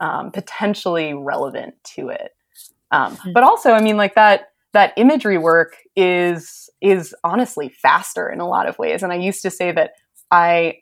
um, 0.00 0.30
potentially 0.30 1.14
relevant 1.14 1.74
to 1.94 2.08
it. 2.08 2.32
Um, 2.90 3.16
hmm. 3.16 3.32
but 3.32 3.44
also, 3.44 3.70
I 3.70 3.80
mean, 3.80 3.96
like 3.96 4.14
that 4.14 4.48
that 4.72 4.92
imagery 4.96 5.38
work 5.38 5.76
is 5.96 6.70
is 6.80 7.14
honestly 7.24 7.68
faster 7.68 8.28
in 8.28 8.40
a 8.40 8.48
lot 8.48 8.68
of 8.68 8.78
ways. 8.78 9.02
And 9.02 9.12
I 9.12 9.16
used 9.16 9.42
to 9.42 9.50
say 9.50 9.72
that 9.72 9.92
I 10.30 10.78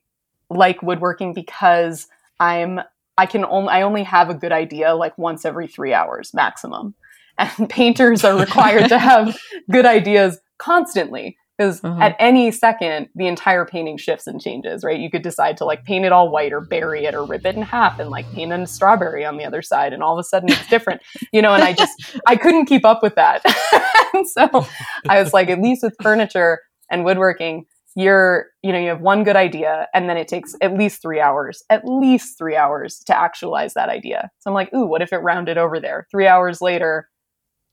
like 0.51 0.83
woodworking 0.83 1.35
because 1.35 2.07
I'm 2.41 2.81
I 3.17 3.27
can 3.27 3.45
only 3.45 3.71
I 3.71 3.83
only 3.83 4.05
have 4.05 4.31
a 4.31 4.35
good 4.35 4.53
idea 4.53 4.95
like 4.95 5.17
once 5.19 5.45
every 5.45 5.67
three 5.67 5.93
hours 5.93 6.33
maximum. 6.33 6.95
And 7.37 7.69
painters 7.71 8.25
are 8.25 8.39
required 8.39 8.89
to 8.89 8.99
have 8.99 9.39
good 9.71 9.87
ideas 9.87 10.39
constantly 10.59 11.37
because 11.59 11.83
uh-huh. 11.83 12.01
at 12.01 12.17
any 12.19 12.51
second 12.51 13.09
the 13.15 13.27
entire 13.27 13.65
painting 13.65 13.99
shifts 13.99 14.27
and 14.27 14.41
changes 14.41 14.85
right? 14.85 14.99
You 14.99 15.11
could 15.11 15.23
decide 15.23 15.57
to 15.59 15.65
like 15.65 15.85
paint 15.85 16.05
it 16.05 16.13
all 16.13 16.31
white 16.31 16.53
or 16.53 16.61
bury 16.61 17.05
it 17.05 17.15
or 17.15 17.25
rip 17.25 17.45
it 17.45 17.57
in 17.57 17.63
half 17.63 17.99
and 17.99 18.11
like 18.11 18.31
paint 18.33 18.53
a 18.53 18.67
strawberry 18.67 19.25
on 19.25 19.37
the 19.37 19.45
other 19.45 19.63
side 19.63 19.93
and 19.93 20.03
all 20.03 20.19
of 20.19 20.21
a 20.21 20.25
sudden 20.25 20.51
it's 20.51 20.67
different 20.69 21.03
you 21.33 21.43
know 21.43 21.53
and 21.53 21.63
i 21.63 21.73
just 21.73 21.93
i 22.27 22.37
couldn't 22.37 22.67
keep 22.67 22.85
up 22.85 23.03
with 23.03 23.15
that. 23.17 23.43
And 24.15 24.27
so 24.27 24.67
i 25.07 25.23
was 25.23 25.35
like 25.35 25.51
at 25.51 25.61
least 25.61 25.83
with 25.83 25.95
furniture 26.01 26.61
and 26.91 27.05
woodworking 27.05 27.67
you're 27.95 28.47
you 28.63 28.73
know 28.73 28.79
you 28.79 28.89
have 28.89 29.03
one 29.03 29.23
good 29.23 29.37
idea 29.37 29.87
and 29.93 30.09
then 30.09 30.17
it 30.17 30.29
takes 30.29 30.55
at 30.63 30.73
least 30.79 31.03
three 31.03 31.21
hours 31.21 31.63
at 31.69 31.85
least 31.85 32.39
three 32.39 32.57
hours 32.57 33.01
to 33.07 33.17
actualize 33.17 33.75
that 33.75 33.91
idea. 33.91 34.31
So 34.39 34.51
i'm 34.51 34.55
like 34.55 34.73
ooh 34.73 34.87
what 34.87 35.03
if 35.03 35.13
it 35.13 35.19
rounded 35.19 35.59
over 35.59 35.79
there? 35.79 36.07
Three 36.11 36.27
hours 36.27 36.63
later 36.63 37.09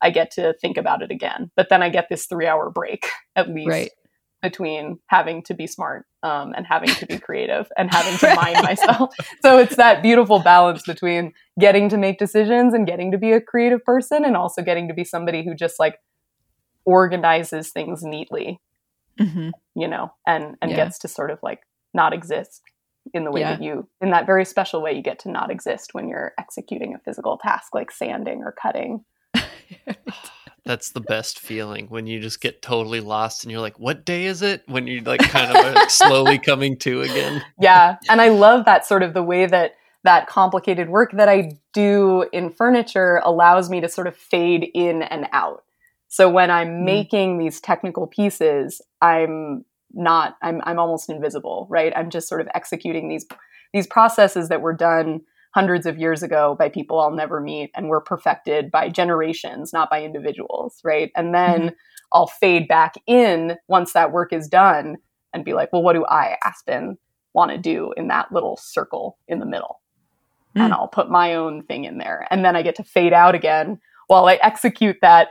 I 0.01 0.09
get 0.09 0.31
to 0.31 0.53
think 0.61 0.77
about 0.77 1.01
it 1.01 1.11
again. 1.11 1.51
But 1.55 1.69
then 1.69 1.81
I 1.81 1.89
get 1.89 2.07
this 2.09 2.25
three 2.25 2.47
hour 2.47 2.69
break 2.69 3.07
at 3.35 3.49
least 3.49 3.69
right. 3.69 3.91
between 4.41 4.99
having 5.07 5.43
to 5.43 5.53
be 5.53 5.67
smart 5.67 6.05
um, 6.23 6.53
and 6.55 6.65
having 6.65 6.89
to 6.89 7.05
be 7.05 7.17
creative 7.19 7.67
and 7.77 7.91
having 7.91 8.17
to 8.17 8.35
mind 8.35 8.63
myself. 8.63 9.13
So 9.41 9.57
it's 9.57 9.75
that 9.75 10.01
beautiful 10.03 10.39
balance 10.39 10.83
between 10.83 11.33
getting 11.59 11.89
to 11.89 11.97
make 11.97 12.19
decisions 12.19 12.73
and 12.73 12.85
getting 12.85 13.11
to 13.11 13.17
be 13.17 13.31
a 13.31 13.41
creative 13.41 13.83
person 13.83 14.25
and 14.25 14.35
also 14.35 14.61
getting 14.61 14.87
to 14.87 14.93
be 14.93 15.03
somebody 15.03 15.43
who 15.43 15.55
just 15.55 15.79
like 15.79 15.99
organizes 16.83 17.71
things 17.71 18.03
neatly, 18.03 18.59
mm-hmm. 19.19 19.49
you 19.75 19.87
know, 19.87 20.13
and, 20.27 20.55
and 20.61 20.71
yeah. 20.71 20.77
gets 20.77 20.99
to 20.99 21.07
sort 21.07 21.31
of 21.31 21.39
like 21.41 21.61
not 21.93 22.13
exist 22.13 22.61
in 23.13 23.23
the 23.23 23.31
way 23.31 23.41
yeah. 23.41 23.51
that 23.51 23.63
you 23.63 23.87
in 24.01 24.09
that 24.09 24.25
very 24.25 24.43
special 24.43 24.81
way 24.81 24.91
you 24.93 25.01
get 25.01 25.19
to 25.19 25.29
not 25.29 25.51
exist 25.51 25.93
when 25.93 26.09
you're 26.09 26.33
executing 26.39 26.95
a 26.95 26.99
physical 26.99 27.37
task 27.37 27.73
like 27.73 27.91
sanding 27.91 28.41
or 28.41 28.51
cutting 28.51 29.05
That's 30.65 30.91
the 30.91 31.01
best 31.01 31.39
feeling 31.39 31.87
when 31.89 32.07
you 32.07 32.19
just 32.19 32.41
get 32.41 32.63
totally 32.63 32.99
lost 32.99 33.43
and 33.43 33.51
you're 33.51 33.61
like, 33.61 33.77
what 33.79 34.03
day 34.03 34.25
is 34.25 34.41
it? 34.41 34.63
When 34.65 34.87
you're 34.87 35.03
like 35.03 35.21
kind 35.21 35.55
of 35.55 35.77
slowly 35.91 36.39
coming 36.39 36.75
to 36.79 37.01
again. 37.01 37.43
Yeah. 37.59 37.97
And 38.09 38.19
I 38.19 38.29
love 38.29 38.65
that 38.65 38.85
sort 38.85 39.03
of 39.03 39.13
the 39.13 39.21
way 39.21 39.45
that 39.45 39.75
that 40.03 40.27
complicated 40.27 40.89
work 40.89 41.11
that 41.13 41.29
I 41.29 41.51
do 41.73 42.27
in 42.31 42.49
furniture 42.49 43.21
allows 43.23 43.69
me 43.69 43.79
to 43.81 43.89
sort 43.89 44.07
of 44.07 44.15
fade 44.15 44.69
in 44.73 45.03
and 45.03 45.27
out. 45.33 45.63
So 46.07 46.29
when 46.29 46.49
I'm 46.49 46.69
mm. 46.69 46.83
making 46.85 47.37
these 47.37 47.59
technical 47.59 48.07
pieces, 48.07 48.81
I'm 49.01 49.65
not 49.93 50.37
I'm 50.41 50.61
I'm 50.63 50.79
almost 50.79 51.09
invisible, 51.09 51.67
right? 51.69 51.93
I'm 51.95 52.09
just 52.09 52.27
sort 52.27 52.41
of 52.41 52.47
executing 52.55 53.09
these 53.09 53.25
these 53.73 53.87
processes 53.87 54.49
that 54.49 54.61
were 54.61 54.73
done 54.73 55.21
hundreds 55.55 55.85
of 55.85 55.97
years 55.97 56.21
ago 56.21 56.53
by 56.59 56.67
people 56.67 56.99
I'll 56.99 57.11
never 57.11 57.39
meet 57.39 57.71
and 57.75 57.87
were 57.87 58.01
perfected 58.01 58.69
by 58.69 58.89
generations, 58.89 59.71
not 59.71 59.89
by 59.89 60.03
individuals, 60.03 60.81
right? 60.83 61.13
And 61.15 61.33
then 61.33 61.61
mm-hmm. 61.61 61.75
I'll 62.11 62.27
fade 62.27 62.67
back 62.67 62.95
in 63.07 63.55
once 63.69 63.93
that 63.93 64.11
work 64.11 64.33
is 64.33 64.49
done 64.49 64.97
and 65.33 65.45
be 65.45 65.53
like, 65.53 65.71
well, 65.71 65.81
what 65.81 65.93
do 65.93 66.05
I, 66.07 66.35
Aspen, 66.43 66.97
want 67.33 67.51
to 67.51 67.57
do 67.57 67.93
in 67.95 68.09
that 68.09 68.33
little 68.33 68.57
circle 68.57 69.17
in 69.29 69.39
the 69.39 69.45
middle? 69.45 69.79
Mm. 70.57 70.65
And 70.65 70.73
I'll 70.73 70.89
put 70.89 71.09
my 71.09 71.35
own 71.35 71.63
thing 71.63 71.85
in 71.85 71.99
there. 71.99 72.27
And 72.29 72.43
then 72.43 72.57
I 72.57 72.61
get 72.61 72.75
to 72.75 72.83
fade 72.83 73.13
out 73.13 73.33
again 73.33 73.79
while 74.07 74.27
I 74.27 74.33
execute 74.43 74.97
that 75.01 75.29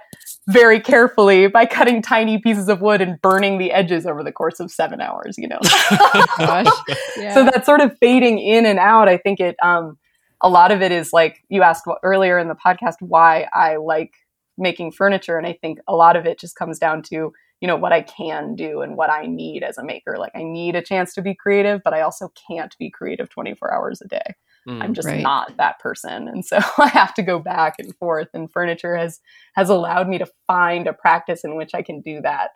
very 0.49 0.81
carefully 0.81 1.49
by 1.49 1.67
cutting 1.67 2.01
tiny 2.01 2.39
pieces 2.39 2.71
of 2.71 2.81
wood 2.81 3.03
and 3.03 3.21
burning 3.21 3.59
the 3.59 3.73
edges 3.73 4.07
over 4.07 4.25
the 4.25 4.33
course 4.33 4.59
of 4.59 4.71
seven 4.71 5.03
hours, 5.03 5.37
you 5.37 5.49
know. 5.49 5.61
Gosh. 6.39 6.67
Yeah. 7.17 7.33
So 7.33 7.45
that 7.45 7.65
sort 7.65 7.81
of 7.81 7.97
fading 7.99 8.41
in 8.41 8.67
and 8.67 8.79
out, 8.79 9.09
I 9.09 9.19
think 9.19 9.39
it, 9.39 9.55
um, 9.63 9.97
a 10.41 10.49
lot 10.49 10.71
of 10.73 10.83
it 10.83 10.93
is 10.93 11.13
like 11.13 11.43
you 11.49 11.63
asked 11.63 11.87
earlier 12.03 12.39
in 12.39 12.49
the 12.49 12.55
podcast 12.55 12.95
why 13.01 13.49
I 13.53 13.77
like 13.77 14.13
making 14.59 14.93
furniture. 14.93 15.37
And 15.39 15.47
I 15.47 15.53
think 15.61 15.79
a 15.89 15.95
lot 15.95 16.17
of 16.17 16.27
it 16.27 16.39
just 16.39 16.57
comes 16.57 16.79
down 16.79 17.03
to, 17.05 17.33
you 17.61 17.69
know, 17.69 17.77
what 17.77 17.93
I 17.93 18.03
can 18.03 18.55
do 18.55 18.83
and 18.83 18.97
what 18.97 19.11
I 19.11 19.27
need 19.27 19.63
as 19.63 19.79
a 19.79 19.85
maker. 19.85 20.17
Like 20.19 20.33
I 20.35 20.43
need 20.43 20.77
a 20.77 20.83
chance 20.83 21.15
to 21.15 21.23
be 21.23 21.35
creative, 21.35 21.81
but 21.85 21.95
I 21.95 22.03
also 22.03 22.31
can't 22.49 22.77
be 22.79 22.91
creative 22.91 23.29
24 23.31 23.73
hours 23.73 24.01
a 24.03 24.09
day. 24.09 24.35
Mm. 24.69 24.83
I'm 24.83 24.95
just 24.95 25.09
Right. 25.09 25.23
not 25.23 25.57
that 25.59 25.79
person. 25.81 26.29
And 26.29 26.45
so 26.45 26.59
I 26.79 26.89
have 26.89 27.15
to 27.15 27.23
go 27.23 27.39
back 27.39 27.75
and 27.79 27.95
forth 27.97 28.29
and 28.35 28.51
furniture 28.51 28.97
has 28.97 29.21
has 29.55 29.69
allowed 29.71 30.09
me 30.09 30.19
to 30.19 30.27
find 30.47 30.87
a 30.87 30.93
practice 30.93 31.45
in 31.45 31.57
which 31.57 31.75
I 31.75 31.83
can 31.83 32.01
do 32.01 32.21
that 32.23 32.51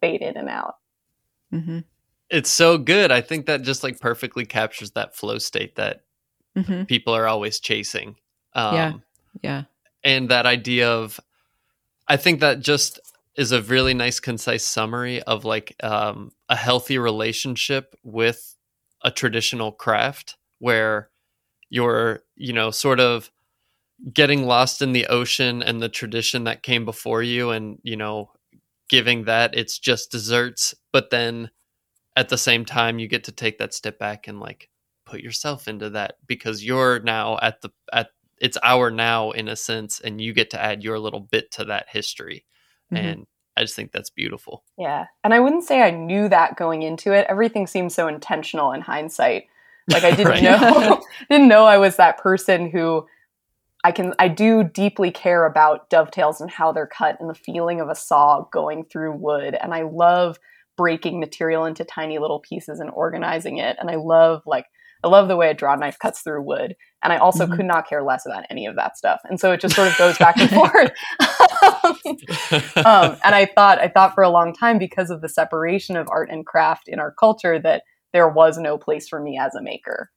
fade 0.00 0.22
in 0.22 0.36
and 0.36 0.48
out. 0.48 0.74
hmm 1.50 1.80
It's 2.30 2.50
so 2.50 2.78
good. 2.78 3.10
I 3.10 3.20
think 3.20 3.46
that 3.46 3.62
just 3.62 3.82
like 3.82 3.98
perfectly 4.00 4.44
captures 4.44 4.92
that 4.92 5.16
flow 5.16 5.38
state 5.38 5.76
that 5.76 6.02
hmm 6.62 6.84
people 6.84 7.14
are 7.14 7.26
always 7.26 7.60
chasing. 7.60 8.16
Um, 8.54 8.74
Yeah. 8.74 8.92
Yeah. 9.42 9.62
And 10.04 10.28
that 10.30 10.46
idea 10.46 10.90
of, 10.90 11.20
I 12.06 12.16
think 12.16 12.40
that 12.40 12.60
just 12.60 13.00
is 13.36 13.52
a 13.52 13.62
really 13.62 13.94
nice, 13.94 14.20
concise 14.20 14.64
summary 14.64 15.22
of 15.22 15.44
like 15.44 15.76
um, 15.82 16.32
a 16.48 16.56
healthy 16.56 16.98
relationship 16.98 17.94
with 18.02 18.56
a 19.02 19.10
traditional 19.10 19.72
craft 19.72 20.36
where 20.58 21.10
you're, 21.70 22.22
you 22.36 22.52
know, 22.52 22.70
sort 22.70 23.00
of 23.00 23.30
getting 24.12 24.46
lost 24.46 24.80
in 24.82 24.92
the 24.92 25.06
ocean 25.06 25.62
and 25.62 25.80
the 25.82 25.88
tradition 25.88 26.44
that 26.44 26.62
came 26.62 26.84
before 26.84 27.22
you 27.22 27.50
and, 27.50 27.78
you 27.82 27.96
know, 27.96 28.30
giving 28.88 29.24
that 29.24 29.54
it's 29.54 29.78
just 29.78 30.10
desserts. 30.10 30.74
But 30.92 31.10
then 31.10 31.50
at 32.16 32.28
the 32.28 32.38
same 32.38 32.64
time, 32.64 32.98
you 32.98 33.06
get 33.06 33.24
to 33.24 33.32
take 33.32 33.58
that 33.58 33.74
step 33.74 33.98
back 33.98 34.26
and 34.26 34.40
like 34.40 34.68
put 35.08 35.20
yourself 35.20 35.68
into 35.68 35.90
that 35.90 36.16
because 36.26 36.64
you're 36.64 37.00
now 37.00 37.38
at 37.40 37.60
the, 37.62 37.70
at, 37.92 38.10
it's 38.40 38.58
our 38.62 38.90
now 38.90 39.30
in 39.32 39.48
a 39.48 39.56
sense, 39.56 40.00
and 40.00 40.20
you 40.20 40.32
get 40.32 40.50
to 40.50 40.62
add 40.62 40.84
your 40.84 40.98
little 40.98 41.20
bit 41.20 41.50
to 41.52 41.64
that 41.64 41.86
history. 41.88 42.44
Mhm. 42.92 42.98
And 42.98 43.26
I 43.56 43.62
just 43.62 43.74
think 43.74 43.90
that's 43.90 44.10
beautiful. 44.10 44.62
Yeah. 44.78 45.06
And 45.24 45.34
I 45.34 45.40
wouldn't 45.40 45.64
say 45.64 45.82
I 45.82 45.90
knew 45.90 46.28
that 46.28 46.56
going 46.56 46.82
into 46.82 47.12
it. 47.12 47.26
Everything 47.28 47.66
seems 47.66 47.92
so 47.92 48.06
intentional 48.06 48.70
in 48.70 48.82
hindsight. 48.82 49.46
Like 49.90 50.04
I 50.04 50.10
didn't 50.14 50.44
know 50.44 51.02
didn't 51.30 51.48
know 51.48 51.64
I 51.64 51.78
was 51.78 51.96
that 51.96 52.18
person 52.18 52.70
who 52.70 53.06
I 53.82 53.90
can 53.90 54.14
I 54.18 54.28
do 54.28 54.62
deeply 54.62 55.10
care 55.10 55.44
about 55.44 55.90
dovetails 55.90 56.40
and 56.40 56.48
how 56.50 56.70
they're 56.70 56.86
cut 56.86 57.20
and 57.20 57.28
the 57.28 57.34
feeling 57.34 57.80
of 57.80 57.88
a 57.88 57.96
saw 57.96 58.46
going 58.52 58.84
through 58.84 59.16
wood 59.16 59.56
and 59.60 59.74
I 59.74 59.82
love 59.82 60.38
breaking 60.76 61.18
material 61.18 61.64
into 61.64 61.84
tiny 61.84 62.18
little 62.18 62.38
pieces 62.38 62.78
and 62.78 62.90
organizing 62.90 63.58
it 63.58 63.76
and 63.80 63.90
I 63.90 63.96
love 63.96 64.42
like 64.46 64.66
I 65.04 65.08
love 65.08 65.28
the 65.28 65.36
way 65.36 65.50
a 65.50 65.54
draw 65.54 65.74
knife 65.76 65.98
cuts 65.98 66.20
through 66.20 66.42
wood 66.42 66.74
and 67.02 67.12
I 67.12 67.16
also 67.18 67.46
Mhm. 67.46 67.56
could 67.56 67.66
not 67.66 67.88
care 67.88 68.02
less 68.02 68.26
about 68.26 68.44
any 68.50 68.66
of 68.66 68.76
that 68.76 68.96
stuff 68.96 69.20
and 69.24 69.38
so 69.38 69.52
it 69.52 69.60
just 69.60 69.74
sort 69.74 69.88
of 69.88 69.96
goes 69.98 70.18
back 70.18 70.36
and 70.38 70.50
forth 70.54 70.90
um, 72.84 73.16
and 73.24 73.34
I 73.34 73.46
thought 73.54 73.78
I 73.80 73.88
thought 73.88 74.14
for 74.14 74.22
a 74.22 74.30
long 74.30 74.52
time 74.52 74.78
because 74.78 75.10
of 75.10 75.20
the 75.20 75.28
separation 75.28 75.96
of 75.96 76.08
art 76.10 76.30
and 76.30 76.46
craft 76.46 76.88
in 76.88 76.98
our 76.98 77.12
culture 77.12 77.58
that 77.60 77.82
there 78.12 78.28
was 78.28 78.58
no 78.58 78.78
place 78.78 79.08
for 79.08 79.20
me 79.20 79.38
as 79.38 79.54
a 79.54 79.62
maker. 79.62 80.10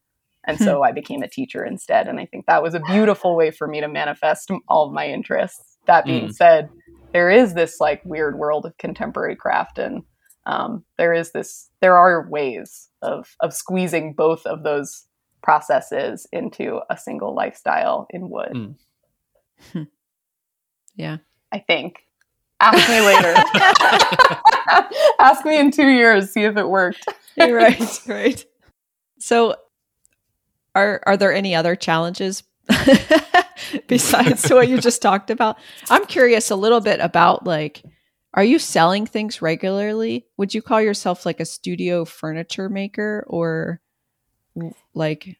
And 0.47 0.59
so 0.59 0.81
I 0.83 0.91
became 0.91 1.21
a 1.21 1.27
teacher 1.27 1.63
instead. 1.63 2.07
And 2.07 2.19
I 2.19 2.25
think 2.25 2.45
that 2.47 2.63
was 2.63 2.73
a 2.73 2.79
beautiful 2.79 3.35
way 3.35 3.51
for 3.51 3.67
me 3.67 3.79
to 3.81 3.87
manifest 3.87 4.49
all 4.67 4.87
of 4.87 4.93
my 4.93 5.07
interests. 5.07 5.77
That 5.87 6.05
being 6.07 6.29
Mm. 6.29 6.33
said, 6.33 6.69
there 7.13 7.29
is 7.29 7.53
this 7.53 7.79
like 7.79 8.01
weird 8.05 8.37
world 8.39 8.65
of 8.65 8.77
contemporary 8.77 9.35
craft 9.35 9.77
and 9.77 10.03
um, 10.45 10.83
there 10.97 11.13
is 11.13 11.31
this 11.31 11.69
there 11.81 11.95
are 11.95 12.27
ways 12.29 12.89
of 13.01 13.35
of 13.39 13.53
squeezing 13.53 14.13
both 14.13 14.45
of 14.45 14.63
those 14.63 15.05
processes 15.43 16.27
into 16.31 16.79
a 16.89 16.97
single 16.97 17.33
lifestyle 17.35 18.07
in 18.09 18.29
wood. 18.29 18.77
Mm. 19.73 19.87
Yeah. 20.95 21.17
I 21.51 21.59
think. 21.59 22.05
Ask 22.59 22.89
me 22.89 23.01
later. 23.01 23.33
Ask 25.19 25.45
me 25.45 25.57
in 25.57 25.71
two 25.71 25.87
years, 25.87 26.31
see 26.31 26.43
if 26.43 26.57
it 26.57 26.69
worked. 26.69 27.05
You're 27.35 27.55
right. 27.55 27.99
Right. 28.07 28.45
So, 29.19 29.55
are 30.75 31.01
are 31.05 31.17
there 31.17 31.33
any 31.33 31.55
other 31.55 31.75
challenges 31.75 32.43
besides 33.87 34.47
what 34.49 34.67
you 34.67 34.79
just 34.79 35.01
talked 35.01 35.31
about? 35.31 35.57
I'm 35.89 36.05
curious 36.05 36.51
a 36.51 36.55
little 36.55 36.81
bit 36.81 36.99
about 36.99 37.47
like, 37.47 37.83
are 38.33 38.43
you 38.43 38.59
selling 38.59 39.05
things 39.05 39.41
regularly? 39.41 40.25
Would 40.37 40.53
you 40.53 40.61
call 40.61 40.81
yourself 40.81 41.25
like 41.25 41.39
a 41.39 41.45
studio 41.45 42.05
furniture 42.05 42.69
maker 42.69 43.25
or 43.27 43.81
like? 44.93 45.37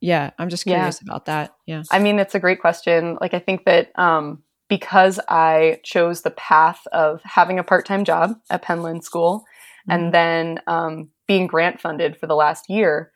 Yeah, 0.00 0.30
I'm 0.38 0.48
just 0.48 0.64
Yeah. 0.66 0.76
curious 0.76 1.00
about 1.00 1.26
that. 1.26 1.54
Yeah. 1.66 1.82
I 1.90 1.98
mean, 1.98 2.18
it's 2.20 2.34
a 2.36 2.40
great 2.40 2.60
question. 2.60 3.18
Like, 3.20 3.34
I 3.34 3.40
think 3.40 3.64
that 3.64 3.90
um, 3.98 4.42
because 4.68 5.18
I 5.28 5.80
chose 5.82 6.22
the 6.22 6.30
path 6.30 6.86
of 6.92 7.20
having 7.24 7.58
a 7.58 7.64
part 7.64 7.84
time 7.86 8.04
job 8.04 8.38
at 8.50 8.62
Penland 8.62 9.02
School 9.02 9.44
and 9.90 10.12
then 10.12 10.60
um, 10.66 11.08
being 11.26 11.46
grant 11.46 11.80
funded 11.80 12.16
for 12.16 12.26
the 12.26 12.36
last 12.36 12.68
year, 12.68 13.10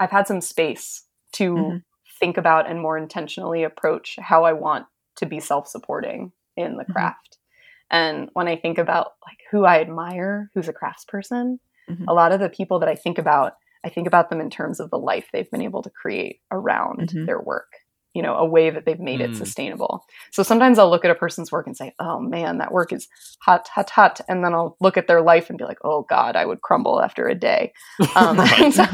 I've 0.00 0.10
had 0.10 0.26
some 0.26 0.40
space 0.40 1.04
to 1.34 1.54
Mhm. 1.54 1.82
think 2.20 2.36
about 2.36 2.68
and 2.68 2.80
more 2.80 2.98
intentionally 2.98 3.62
approach 3.62 4.16
how 4.20 4.44
I 4.44 4.52
want 4.52 4.86
to 5.16 5.26
be 5.26 5.40
self 5.40 5.68
supporting 5.68 6.32
in 6.56 6.76
the 6.76 6.84
Mhm. 6.84 6.92
craft. 6.92 7.37
And 7.90 8.30
when 8.34 8.48
I 8.48 8.56
think 8.56 8.78
about 8.78 9.12
like 9.26 9.38
who 9.50 9.64
I 9.64 9.80
admire, 9.80 10.50
who's 10.54 10.68
a 10.68 10.72
craftsperson, 10.74 11.58
Mhm. 11.90 12.04
a 12.06 12.14
lot 12.14 12.32
of 12.32 12.40
the 12.40 12.48
people 12.50 12.78
that 12.80 12.88
I 12.88 12.94
think 12.94 13.18
about, 13.18 13.54
I 13.84 13.88
think 13.88 14.06
about 14.06 14.28
them 14.30 14.40
in 14.40 14.50
terms 14.50 14.80
of 14.80 14.90
the 14.90 14.98
life 14.98 15.28
they've 15.32 15.50
been 15.50 15.62
able 15.62 15.82
to 15.82 15.90
create 15.90 16.40
around 16.50 17.08
Mhm. 17.12 17.26
their 17.26 17.40
work. 17.40 17.72
You 18.14 18.22
know, 18.22 18.34
a 18.34 18.44
way 18.44 18.70
that 18.70 18.84
they've 18.84 18.98
made 18.98 19.20
it 19.20 19.32
Mm. 19.32 19.36
sustainable. 19.36 20.04
So 20.32 20.42
sometimes 20.42 20.78
I'll 20.78 20.90
look 20.90 21.04
at 21.04 21.10
a 21.10 21.14
person's 21.14 21.52
work 21.52 21.66
and 21.66 21.76
say, 21.76 21.94
"Oh 22.00 22.18
man, 22.18 22.58
that 22.58 22.72
work 22.72 22.92
is 22.92 23.06
hot, 23.42 23.68
hot, 23.68 23.90
hot," 23.90 24.20
and 24.28 24.42
then 24.44 24.54
I'll 24.54 24.76
look 24.80 24.96
at 24.96 25.06
their 25.06 25.20
life 25.20 25.48
and 25.50 25.58
be 25.58 25.64
like, 25.64 25.78
"Oh 25.84 26.02
God, 26.08 26.34
I 26.34 26.44
would 26.44 26.62
crumble 26.62 27.00
after 27.00 27.28
a 27.28 27.34
day." 27.34 27.72
Um, 28.16 28.38
and 28.58 28.74
so, 28.74 28.84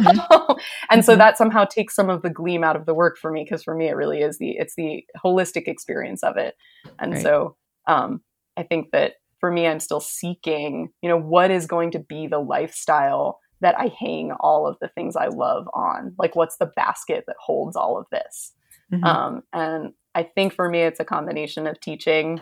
and 0.91 1.05
so 1.05 1.15
Mhm. 1.15 1.19
that 1.19 1.39
somehow 1.39 1.65
takes 1.65 1.95
some 1.95 2.11
of 2.11 2.23
the 2.23 2.29
gleam 2.29 2.63
out 2.65 2.77
of 2.77 2.85
the 2.87 2.93
work 2.95 3.17
for 3.17 3.31
me 3.31 3.45
because 3.45 3.63
for 3.63 3.75
me 3.75 3.89
it 3.89 3.97
really 3.97 4.21
is 4.21 4.39
the 4.39 4.51
it's 4.59 4.75
the 4.75 5.05
holistic 5.25 5.69
experience 5.69 6.23
of 6.23 6.37
it. 6.37 6.55
And 6.99 7.13
Right. 7.13 7.23
so 7.23 7.57
um, 7.87 8.21
I 8.57 8.63
think 8.63 8.91
that 8.93 9.15
for 9.41 9.51
me, 9.51 9.67
I'm 9.67 9.81
still 9.81 10.01
seeking, 10.01 10.91
you 11.03 11.09
know, 11.09 11.19
what 11.19 11.51
is 11.51 11.67
going 11.67 11.91
to 11.93 11.99
be 11.99 12.27
the 12.27 12.39
lifestyle 12.39 13.41
that 13.61 13.79
I 13.79 13.91
hang 13.99 14.33
all 14.41 14.67
of 14.67 14.77
the 14.81 14.89
things 14.89 15.17
I 15.17 15.29
love 15.29 15.69
on? 15.75 16.15
Like, 16.19 16.37
what's 16.37 16.57
the 16.59 16.71
basket 16.77 17.25
that 17.27 17.37
holds 17.39 17.77
all 17.77 17.99
of 17.99 18.07
this? 18.11 18.53
Mhm. 18.93 19.05
Um, 19.05 19.43
and 19.53 19.93
I 20.15 20.23
think 20.23 20.55
for 20.55 20.69
me, 20.69 20.81
it's 20.81 21.01
a 21.01 21.05
combination 21.05 21.67
of 21.67 21.81
teaching 21.81 22.41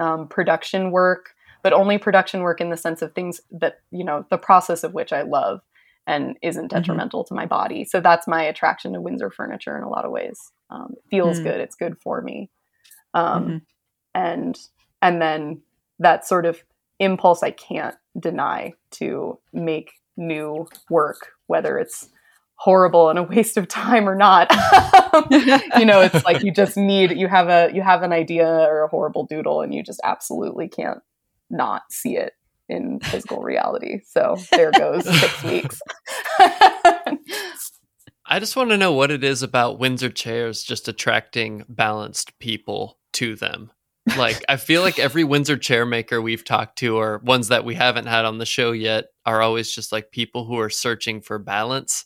um, 0.00 0.26
production 0.28 0.90
work, 0.90 1.30
but 1.62 1.72
only 1.72 1.98
production 1.98 2.40
work 2.42 2.60
in 2.60 2.70
the 2.70 2.76
sense 2.76 3.02
of 3.02 3.14
things 3.14 3.40
that, 3.50 3.76
you 3.90 4.04
know, 4.04 4.24
the 4.30 4.38
process 4.38 4.84
of 4.84 4.94
which 4.94 5.12
I 5.12 5.22
love 5.22 5.60
and 6.06 6.36
isn't 6.42 6.66
Mhm. 6.66 6.76
detrimental 6.76 7.24
to 7.24 7.34
my 7.34 7.46
body. 7.46 7.84
So 7.84 8.00
that's 8.00 8.26
my 8.26 8.42
attraction 8.42 8.94
to 8.94 9.00
Windsor 9.00 9.30
furniture 9.30 9.76
in 9.76 9.84
a 9.84 9.88
lot 9.88 10.04
of 10.04 10.10
ways. 10.10 10.40
Um, 10.70 10.94
it 10.96 11.04
feels 11.10 11.38
Mm. 11.40 11.44
good. 11.44 11.60
It's 11.60 11.76
good 11.76 11.96
for 12.02 12.20
me. 12.22 12.50
Um, 13.14 13.44
Mhm. 13.44 13.62
and 14.14 14.58
and 15.02 15.20
then 15.20 15.60
that 15.98 16.26
sort 16.26 16.46
of 16.46 16.62
impulse 16.98 17.42
I 17.42 17.50
can't 17.50 17.96
deny 18.18 18.74
to 18.92 19.38
make 19.52 19.92
new 20.16 20.66
work, 20.88 21.32
whether 21.46 21.78
it's 21.78 22.08
horrible 22.54 23.10
and 23.10 23.18
a 23.18 23.22
waste 23.24 23.56
of 23.56 23.66
time 23.66 24.08
or 24.08 24.14
not. 24.14 24.50
you 25.30 25.84
know, 25.84 26.00
it's 26.00 26.24
like 26.24 26.42
you 26.42 26.52
just 26.52 26.76
need 26.76 27.10
you 27.18 27.26
have 27.26 27.48
a 27.48 27.70
you 27.74 27.82
have 27.82 28.02
an 28.02 28.12
idea 28.12 28.46
or 28.46 28.84
a 28.84 28.88
horrible 28.88 29.26
doodle 29.26 29.60
and 29.60 29.74
you 29.74 29.82
just 29.82 30.00
absolutely 30.04 30.68
can't 30.68 31.00
not 31.50 31.82
see 31.90 32.16
it 32.16 32.34
in 32.68 33.00
physical 33.00 33.42
reality. 33.42 34.00
So 34.06 34.36
there 34.52 34.70
goes 34.70 35.04
six 35.04 35.42
weeks. 35.44 35.80
I 38.24 38.38
just 38.38 38.56
want 38.56 38.70
to 38.70 38.78
know 38.78 38.92
what 38.92 39.10
it 39.10 39.24
is 39.24 39.42
about 39.42 39.78
Windsor 39.78 40.10
chairs 40.10 40.62
just 40.62 40.88
attracting 40.88 41.64
balanced 41.68 42.38
people 42.38 42.98
to 43.14 43.34
them. 43.34 43.72
Like, 44.16 44.44
I 44.48 44.56
feel 44.56 44.82
like 44.82 44.98
every 44.98 45.24
Windsor 45.24 45.56
chair 45.56 45.86
maker 45.86 46.20
we've 46.20 46.44
talked 46.44 46.78
to, 46.78 46.96
or 46.96 47.18
ones 47.24 47.48
that 47.48 47.64
we 47.64 47.74
haven't 47.74 48.06
had 48.06 48.24
on 48.24 48.38
the 48.38 48.46
show 48.46 48.72
yet, 48.72 49.06
are 49.24 49.40
always 49.42 49.72
just 49.72 49.92
like 49.92 50.10
people 50.10 50.44
who 50.44 50.58
are 50.58 50.70
searching 50.70 51.20
for 51.20 51.38
balance 51.38 52.04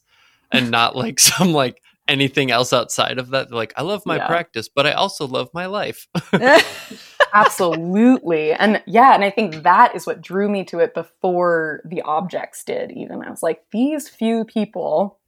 and 0.53 0.71
not 0.71 0.95
like 0.95 1.19
some 1.19 1.53
like 1.53 1.83
anything 2.09 2.51
else 2.51 2.73
outside 2.73 3.19
of 3.19 3.31
that. 3.31 3.49
They're 3.49 3.57
like, 3.57 3.73
I 3.77 3.83
love 3.83 4.03
my 4.07 4.17
Yeah. 4.17 4.27
practice, 4.27 4.69
but 4.69 4.87
I 4.87 4.93
also 4.93 5.27
love 5.27 5.49
my 5.53 5.67
life. 5.67 6.07
Absolutely. 7.35 8.53
And 8.53 8.83
yeah, 8.87 9.15
and 9.15 9.25
I 9.25 9.31
think 9.31 9.63
that 9.63 9.95
is 9.95 10.07
what 10.07 10.21
drew 10.21 10.49
me 10.49 10.65
to 10.67 10.79
it 10.79 10.95
before 10.95 11.83
the 11.85 12.03
objects 12.03 12.65
did, 12.65 12.93
even. 12.93 13.23
I 13.23 13.31
was 13.31 13.43
like, 13.43 13.63
these 13.73 14.09
few 14.09 14.45
people 14.45 15.19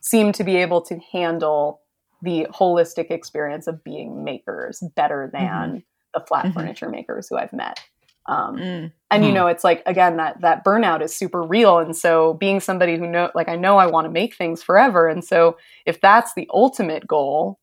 seem 0.00 0.32
to 0.32 0.44
be 0.44 0.56
able 0.56 0.82
to 0.82 0.98
handle 1.12 1.80
the 2.22 2.46
holistic 2.50 3.10
experience 3.10 3.66
of 3.66 3.84
being 3.84 4.24
makers 4.24 4.82
better 4.96 5.30
than 5.32 5.42
mm-hmm. 5.42 5.78
The 6.14 6.20
flat 6.20 6.46
mm-hmm. 6.46 6.58
furniture 6.58 6.88
makers 6.88 7.28
who 7.28 7.36
I've 7.36 7.52
met. 7.52 7.78
Um, 8.26 8.56
mm. 8.56 8.92
And 9.10 9.24
you 9.24 9.30
hmm. 9.30 9.34
know, 9.34 9.46
it's 9.48 9.64
like 9.64 9.82
again 9.86 10.16
that 10.16 10.40
that 10.40 10.64
burnout 10.64 11.02
is 11.02 11.14
super 11.14 11.42
real, 11.42 11.78
and 11.78 11.94
so 11.94 12.34
being 12.34 12.58
somebody 12.58 12.96
who 12.96 13.06
know, 13.06 13.30
like 13.34 13.48
I 13.48 13.56
know 13.56 13.76
I 13.76 13.86
want 13.86 14.06
to 14.06 14.10
make 14.10 14.34
things 14.34 14.62
forever, 14.62 15.08
and 15.08 15.22
so 15.22 15.58
if 15.84 16.00
that's 16.00 16.32
the 16.34 16.48
ultimate 16.52 17.06
goal, 17.06 17.58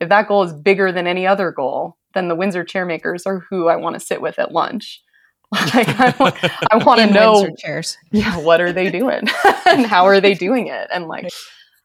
if 0.00 0.08
that 0.08 0.26
goal 0.26 0.42
is 0.42 0.52
bigger 0.54 0.90
than 0.90 1.06
any 1.06 1.26
other 1.26 1.52
goal, 1.52 1.98
then 2.14 2.28
the 2.28 2.34
Windsor 2.34 2.64
chairmakers 2.64 3.26
are 3.26 3.40
who 3.50 3.68
I 3.68 3.76
want 3.76 3.94
to 3.94 4.00
sit 4.00 4.22
with 4.22 4.38
at 4.38 4.52
lunch. 4.52 5.02
like 5.52 5.88
I 5.88 6.14
want, 6.18 6.36
I 6.70 6.76
want 6.84 7.00
to 7.00 7.12
know, 7.12 7.42
Windsor 7.42 7.56
chairs. 7.58 7.98
yeah, 8.10 8.38
what 8.38 8.60
are 8.60 8.72
they 8.72 8.90
doing, 8.90 9.28
and 9.66 9.86
how 9.86 10.06
are 10.06 10.20
they 10.20 10.32
doing 10.32 10.68
it, 10.68 10.88
and 10.90 11.08
like, 11.08 11.28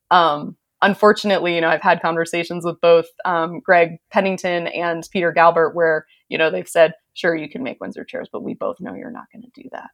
um, 0.09 0.55
unfortunately, 0.81 1.55
you 1.55 1.61
know, 1.61 1.69
I've 1.69 1.81
had 1.81 2.01
conversations 2.01 2.65
with 2.65 2.79
both 2.81 3.05
um, 3.25 3.59
Greg 3.59 3.97
Pennington 4.11 4.67
and 4.67 5.07
Peter 5.11 5.33
Galbert 5.33 5.73
where, 5.73 6.05
you 6.29 6.37
know, 6.37 6.49
they've 6.49 6.67
said, 6.67 6.93
sure, 7.13 7.35
you 7.35 7.49
can 7.49 7.63
make 7.63 7.79
Windsor 7.79 8.03
chairs, 8.03 8.29
but 8.31 8.43
we 8.43 8.53
both 8.53 8.79
know 8.79 8.93
you're 8.93 9.11
not 9.11 9.25
going 9.31 9.43
to 9.43 9.61
do 9.61 9.69
that. 9.71 9.89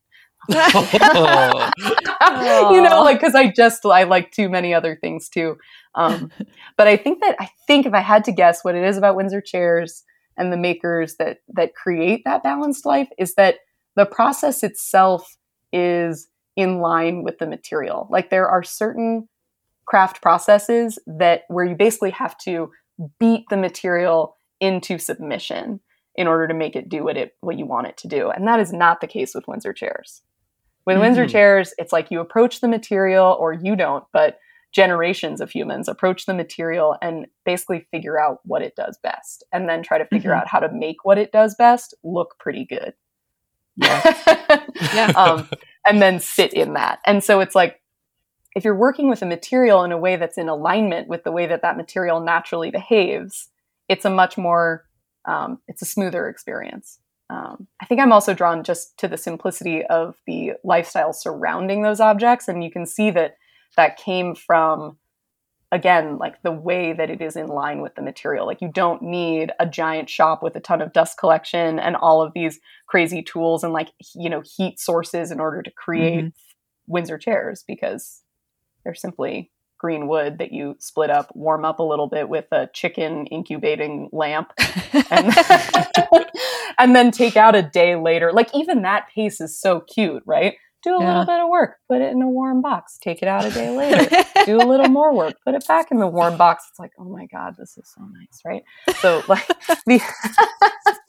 you 2.71 2.81
know, 2.81 3.03
like, 3.03 3.19
cause 3.19 3.35
I 3.35 3.51
just, 3.51 3.85
I 3.85 4.03
like 4.03 4.31
too 4.31 4.49
many 4.49 4.73
other 4.73 4.95
things 4.95 5.29
too. 5.29 5.57
Um, 5.95 6.31
but 6.77 6.87
I 6.87 6.95
think 6.95 7.21
that, 7.21 7.35
I 7.39 7.49
think 7.65 7.85
if 7.85 7.93
I 7.93 8.01
had 8.01 8.23
to 8.25 8.31
guess 8.31 8.63
what 8.63 8.75
it 8.75 8.83
is 8.83 8.97
about 8.97 9.15
Windsor 9.15 9.41
chairs 9.41 10.03
and 10.37 10.53
the 10.53 10.57
makers 10.57 11.15
that, 11.17 11.39
that 11.49 11.75
create 11.75 12.21
that 12.25 12.43
balanced 12.43 12.85
life 12.85 13.09
is 13.17 13.35
that 13.35 13.55
the 13.95 14.05
process 14.05 14.63
itself 14.63 15.37
is 15.73 16.27
in 16.55 16.79
line 16.79 17.23
with 17.23 17.39
the 17.39 17.47
material. 17.47 18.07
Like 18.09 18.29
there 18.29 18.47
are 18.47 18.63
certain 18.63 19.27
craft 19.87 20.21
processes 20.21 20.99
that 21.07 21.43
where 21.47 21.65
you 21.65 21.75
basically 21.75 22.11
have 22.11 22.37
to 22.39 22.71
beat 23.19 23.45
the 23.49 23.57
material 23.57 24.37
into 24.59 24.97
submission 24.99 25.79
in 26.15 26.27
order 26.27 26.47
to 26.47 26.53
make 26.53 26.75
it 26.75 26.89
do 26.89 27.03
what 27.03 27.15
it 27.15 27.35
what 27.41 27.57
you 27.57 27.65
want 27.65 27.87
it 27.87 27.97
to 27.97 28.07
do. 28.07 28.29
And 28.29 28.47
that 28.47 28.59
is 28.59 28.73
not 28.73 29.01
the 29.01 29.07
case 29.07 29.33
with 29.33 29.47
Windsor 29.47 29.73
chairs. 29.73 30.21
With 30.85 30.95
mm-hmm. 30.95 31.03
Windsor 31.03 31.27
chairs, 31.27 31.73
it's 31.77 31.93
like 31.93 32.11
you 32.11 32.19
approach 32.19 32.61
the 32.61 32.67
material 32.67 33.37
or 33.39 33.53
you 33.53 33.75
don't, 33.75 34.03
but 34.11 34.39
generations 34.73 35.41
of 35.41 35.49
humans 35.49 35.87
approach 35.87 36.25
the 36.25 36.33
material 36.33 36.95
and 37.01 37.27
basically 37.45 37.87
figure 37.91 38.19
out 38.19 38.39
what 38.43 38.61
it 38.61 38.75
does 38.75 38.97
best 39.01 39.43
and 39.51 39.69
then 39.69 39.81
try 39.81 39.97
to 39.97 40.05
figure 40.05 40.31
mm-hmm. 40.31 40.41
out 40.41 40.47
how 40.47 40.59
to 40.59 40.71
make 40.71 40.97
what 41.03 41.17
it 41.17 41.31
does 41.31 41.55
best 41.55 41.93
look 42.03 42.35
pretty 42.39 42.65
good. 42.65 42.93
Yeah. 43.75 44.61
yeah. 44.93 45.13
um, 45.15 45.49
and 45.85 46.01
then 46.01 46.19
sit 46.19 46.53
in 46.53 46.73
that. 46.73 46.99
And 47.05 47.23
so 47.23 47.39
it's 47.39 47.55
like 47.55 47.79
if 48.57 48.65
you're 48.65 48.75
working 48.75 49.07
with 49.07 49.21
a 49.21 49.25
material 49.27 49.83
in 49.83 49.91
a 49.91 49.97
way 49.99 50.15
that's 50.15 50.39
in 50.39 50.49
alignment 50.49 51.07
with 51.07 51.23
the 51.23 51.31
way 51.31 51.45
that 51.45 51.61
that 51.61 51.77
material 51.77 52.19
naturally 52.19 52.71
behaves, 52.71 53.49
it's 53.87 54.03
a 54.03 54.09
much 54.09 54.35
more, 54.35 54.83
um, 55.25 55.59
it's 55.67 55.83
a 55.83 55.85
smoother 55.85 56.27
experience. 56.27 56.97
Um, 57.29 57.67
I 57.79 57.85
think 57.85 58.01
I'm 58.01 58.11
also 58.11 58.33
drawn 58.33 58.63
just 58.63 58.97
to 58.97 59.07
the 59.07 59.15
simplicity 59.15 59.85
of 59.85 60.15
the 60.25 60.53
lifestyle 60.63 61.13
surrounding 61.13 61.83
those 61.83 61.99
objects. 61.99 62.47
And 62.47 62.63
you 62.63 62.71
can 62.71 62.87
see 62.87 63.11
that 63.11 63.37
that 63.75 63.95
came 63.95 64.33
from, 64.33 64.97
again, 65.71 66.17
like 66.17 66.41
the 66.41 66.51
way 66.51 66.93
that 66.93 67.11
it 67.11 67.21
is 67.21 67.35
in 67.35 67.45
line 67.45 67.81
with 67.81 67.93
the 67.93 68.01
material. 68.01 68.47
Like 68.47 68.61
you 68.61 68.71
don't 68.73 69.03
need 69.03 69.51
a 69.59 69.67
giant 69.67 70.09
shop 70.09 70.41
with 70.41 70.55
a 70.55 70.59
ton 70.59 70.81
of 70.81 70.93
dust 70.93 71.19
collection 71.19 71.77
and 71.77 71.95
all 71.95 72.23
of 72.23 72.33
these 72.33 72.59
crazy 72.87 73.21
tools 73.21 73.63
and 73.63 73.71
like, 73.71 73.89
you 74.15 74.31
know, 74.31 74.41
heat 74.57 74.79
sources 74.79 75.29
in 75.29 75.39
order 75.39 75.61
to 75.61 75.69
create 75.69 76.25
mm-hmm. 76.25 76.91
Windsor 76.91 77.19
chairs 77.19 77.63
because 77.67 78.23
they're 78.87 78.95
simply 78.95 79.51
green 79.77 80.07
wood 80.07 80.37
that 80.37 80.53
you 80.53 80.75
split 80.79 81.09
up, 81.09 81.29
warm 81.35 81.65
up 81.65 81.79
a 81.79 81.83
little 81.83 82.07
bit 82.07 82.29
with 82.29 82.45
a 82.53 82.69
chicken 82.73 83.25
incubating 83.27 84.07
lamp, 84.13 84.53
and, 85.11 85.35
and 86.79 86.95
then 86.95 87.11
take 87.11 87.35
out 87.35 87.53
a 87.53 87.61
day 87.61 87.97
later. 87.97 88.31
Like 88.31 88.49
even 88.55 88.83
that 88.83 89.09
pace 89.13 89.41
is 89.41 89.59
so 89.59 89.81
cute, 89.81 90.23
right? 90.25 90.55
Do 90.87 90.95
a 90.95 91.01
yeah. 91.01 91.07
little 91.07 91.25
bit 91.25 91.39
of 91.39 91.49
work, 91.49 91.77
put 91.87 92.01
it 92.01 92.11
in 92.11 92.21
a 92.21 92.29
warm 92.29 92.61
box, 92.61 92.97
take 92.97 93.21
it 93.21 93.27
out 93.27 93.45
a 93.45 93.51
day 93.51 93.69
later, 93.69 94.23
do 94.45 94.57
a 94.57 94.63
little 94.65 94.87
more 94.87 95.13
work, 95.13 95.35
put 95.45 95.53
it 95.53 95.67
back 95.67 95.91
in 95.91 95.97
the 95.97 96.07
warm 96.07 96.37
box. 96.37 96.65
It's 96.69 96.79
like, 96.79 96.91
oh 96.97 97.03
my 97.03 97.25
God, 97.25 97.55
this 97.57 97.77
is 97.77 97.91
so 97.95 98.01
nice, 98.03 98.41
right? 98.45 98.63
So 98.99 99.23
like 99.27 99.47
the 99.85 100.01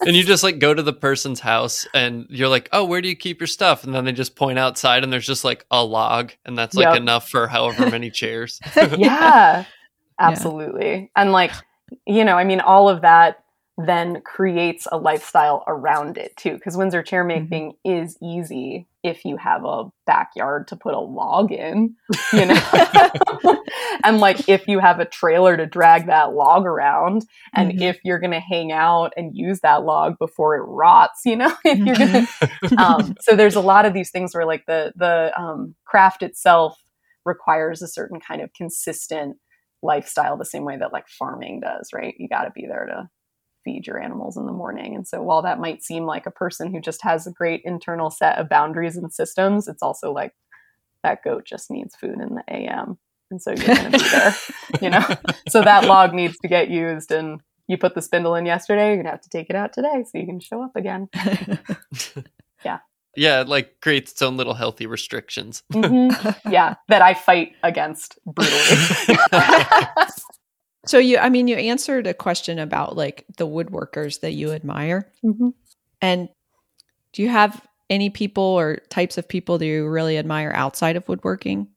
And 0.06 0.16
you 0.16 0.24
just 0.24 0.42
like 0.42 0.58
go 0.58 0.74
to 0.74 0.82
the 0.82 0.92
person's 0.92 1.40
house 1.40 1.86
and 1.94 2.26
you're 2.28 2.48
like, 2.48 2.68
Oh, 2.72 2.84
where 2.84 3.00
do 3.00 3.08
you 3.08 3.16
keep 3.16 3.40
your 3.40 3.46
stuff? 3.46 3.84
And 3.84 3.94
then 3.94 4.04
they 4.04 4.12
just 4.12 4.36
point 4.36 4.58
outside 4.58 5.04
and 5.04 5.12
there's 5.12 5.26
just 5.26 5.44
like 5.44 5.64
a 5.70 5.84
log 5.84 6.32
and 6.44 6.56
that's 6.56 6.74
like 6.74 6.86
yep. 6.86 6.96
enough 6.96 7.28
for 7.28 7.46
however 7.46 7.90
many 7.90 8.10
chairs. 8.10 8.60
yeah. 8.96 9.64
Absolutely. 10.18 10.92
Yeah. 10.92 11.06
And 11.16 11.32
like, 11.32 11.52
you 12.06 12.24
know, 12.24 12.36
I 12.36 12.44
mean 12.44 12.60
all 12.60 12.88
of 12.88 13.02
that 13.02 13.44
then 13.86 14.20
creates 14.22 14.88
a 14.90 14.98
lifestyle 14.98 15.62
around 15.68 16.18
it 16.18 16.36
too. 16.36 16.54
Because 16.54 16.76
Windsor 16.76 17.02
chair 17.02 17.22
making 17.22 17.74
mm-hmm. 17.86 18.02
is 18.02 18.16
easy 18.20 18.88
if 19.04 19.24
you 19.24 19.36
have 19.36 19.64
a 19.64 19.84
backyard 20.04 20.66
to 20.66 20.76
put 20.76 20.94
a 20.94 20.98
log 20.98 21.52
in, 21.52 21.94
you 22.32 22.46
know, 22.46 22.60
and 24.04 24.18
like 24.18 24.48
if 24.48 24.66
you 24.66 24.80
have 24.80 24.98
a 24.98 25.04
trailer 25.04 25.56
to 25.56 25.64
drag 25.64 26.06
that 26.06 26.32
log 26.32 26.66
around, 26.66 27.24
and 27.54 27.70
mm-hmm. 27.70 27.82
if 27.82 28.00
you're 28.02 28.18
going 28.18 28.32
to 28.32 28.40
hang 28.40 28.72
out 28.72 29.12
and 29.16 29.36
use 29.36 29.60
that 29.60 29.84
log 29.84 30.18
before 30.18 30.56
it 30.56 30.62
rots, 30.62 31.20
you 31.24 31.36
know, 31.36 31.54
if 31.64 31.78
you're 31.78 31.96
going 31.96 32.12
to. 32.12 32.28
Mm-hmm. 32.64 32.78
Um, 32.78 33.14
so 33.20 33.36
there's 33.36 33.54
a 33.54 33.60
lot 33.60 33.86
of 33.86 33.94
these 33.94 34.10
things 34.10 34.34
where 34.34 34.44
like 34.44 34.66
the 34.66 34.92
the 34.96 35.32
um, 35.40 35.76
craft 35.84 36.24
itself 36.24 36.76
requires 37.24 37.80
a 37.80 37.88
certain 37.88 38.18
kind 38.18 38.42
of 38.42 38.52
consistent 38.54 39.36
lifestyle, 39.82 40.36
the 40.36 40.44
same 40.44 40.64
way 40.64 40.76
that 40.76 40.92
like 40.92 41.06
farming 41.06 41.60
does, 41.60 41.90
right? 41.92 42.14
You 42.18 42.28
got 42.28 42.42
to 42.42 42.50
be 42.50 42.66
there 42.66 42.86
to 42.86 43.08
feed 43.64 43.86
your 43.86 44.00
animals 44.00 44.36
in 44.36 44.46
the 44.46 44.52
morning. 44.52 44.94
And 44.94 45.06
so 45.06 45.22
while 45.22 45.42
that 45.42 45.60
might 45.60 45.82
seem 45.82 46.04
like 46.04 46.26
a 46.26 46.30
person 46.30 46.72
who 46.72 46.80
just 46.80 47.02
has 47.02 47.26
a 47.26 47.32
great 47.32 47.62
internal 47.64 48.10
set 48.10 48.38
of 48.38 48.48
boundaries 48.48 48.96
and 48.96 49.12
systems, 49.12 49.68
it's 49.68 49.82
also 49.82 50.12
like 50.12 50.32
that 51.02 51.22
goat 51.22 51.44
just 51.44 51.70
needs 51.70 51.94
food 51.96 52.20
in 52.20 52.34
the 52.34 52.44
AM. 52.48 52.98
And 53.30 53.42
so 53.42 53.50
you're 53.50 53.66
going 53.66 53.90
to 53.92 53.98
be 53.98 54.08
there, 54.10 54.34
you 54.82 54.90
know? 54.90 55.04
So 55.48 55.62
that 55.62 55.84
log 55.84 56.14
needs 56.14 56.36
to 56.38 56.48
get 56.48 56.70
used 56.70 57.10
and 57.10 57.40
you 57.66 57.76
put 57.76 57.94
the 57.94 58.02
spindle 58.02 58.34
in 58.34 58.46
yesterday, 58.46 58.86
you're 58.86 58.96
going 58.96 59.04
to 59.04 59.10
have 59.10 59.20
to 59.20 59.28
take 59.28 59.50
it 59.50 59.56
out 59.56 59.72
today 59.72 60.04
so 60.04 60.18
you 60.18 60.26
can 60.26 60.40
show 60.40 60.62
up 60.62 60.74
again. 60.74 61.08
yeah. 62.64 62.78
Yeah, 63.14 63.40
it 63.42 63.48
like 63.48 63.80
creates 63.80 64.12
its 64.12 64.22
own 64.22 64.36
little 64.36 64.54
healthy 64.54 64.86
restrictions. 64.86 65.62
mm-hmm. 65.72 66.50
Yeah, 66.50 66.76
that 66.88 67.02
I 67.02 67.14
fight 67.14 67.52
against 67.62 68.18
brutally. 68.24 69.18
So 70.88 70.96
you, 70.96 71.18
I 71.18 71.28
mean, 71.28 71.48
you 71.48 71.56
answered 71.56 72.06
a 72.06 72.14
question 72.14 72.58
about 72.58 72.96
like 72.96 73.26
the 73.36 73.46
woodworkers 73.46 74.20
that 74.20 74.32
you 74.32 74.52
admire, 74.52 75.12
mm-hmm. 75.22 75.50
and 76.00 76.30
do 77.12 77.22
you 77.22 77.28
have 77.28 77.60
any 77.90 78.08
people 78.08 78.42
or 78.42 78.76
types 78.88 79.18
of 79.18 79.28
people 79.28 79.58
that 79.58 79.66
you 79.66 79.86
really 79.86 80.16
admire 80.16 80.50
outside 80.54 80.96
of 80.96 81.06
woodworking? 81.06 81.68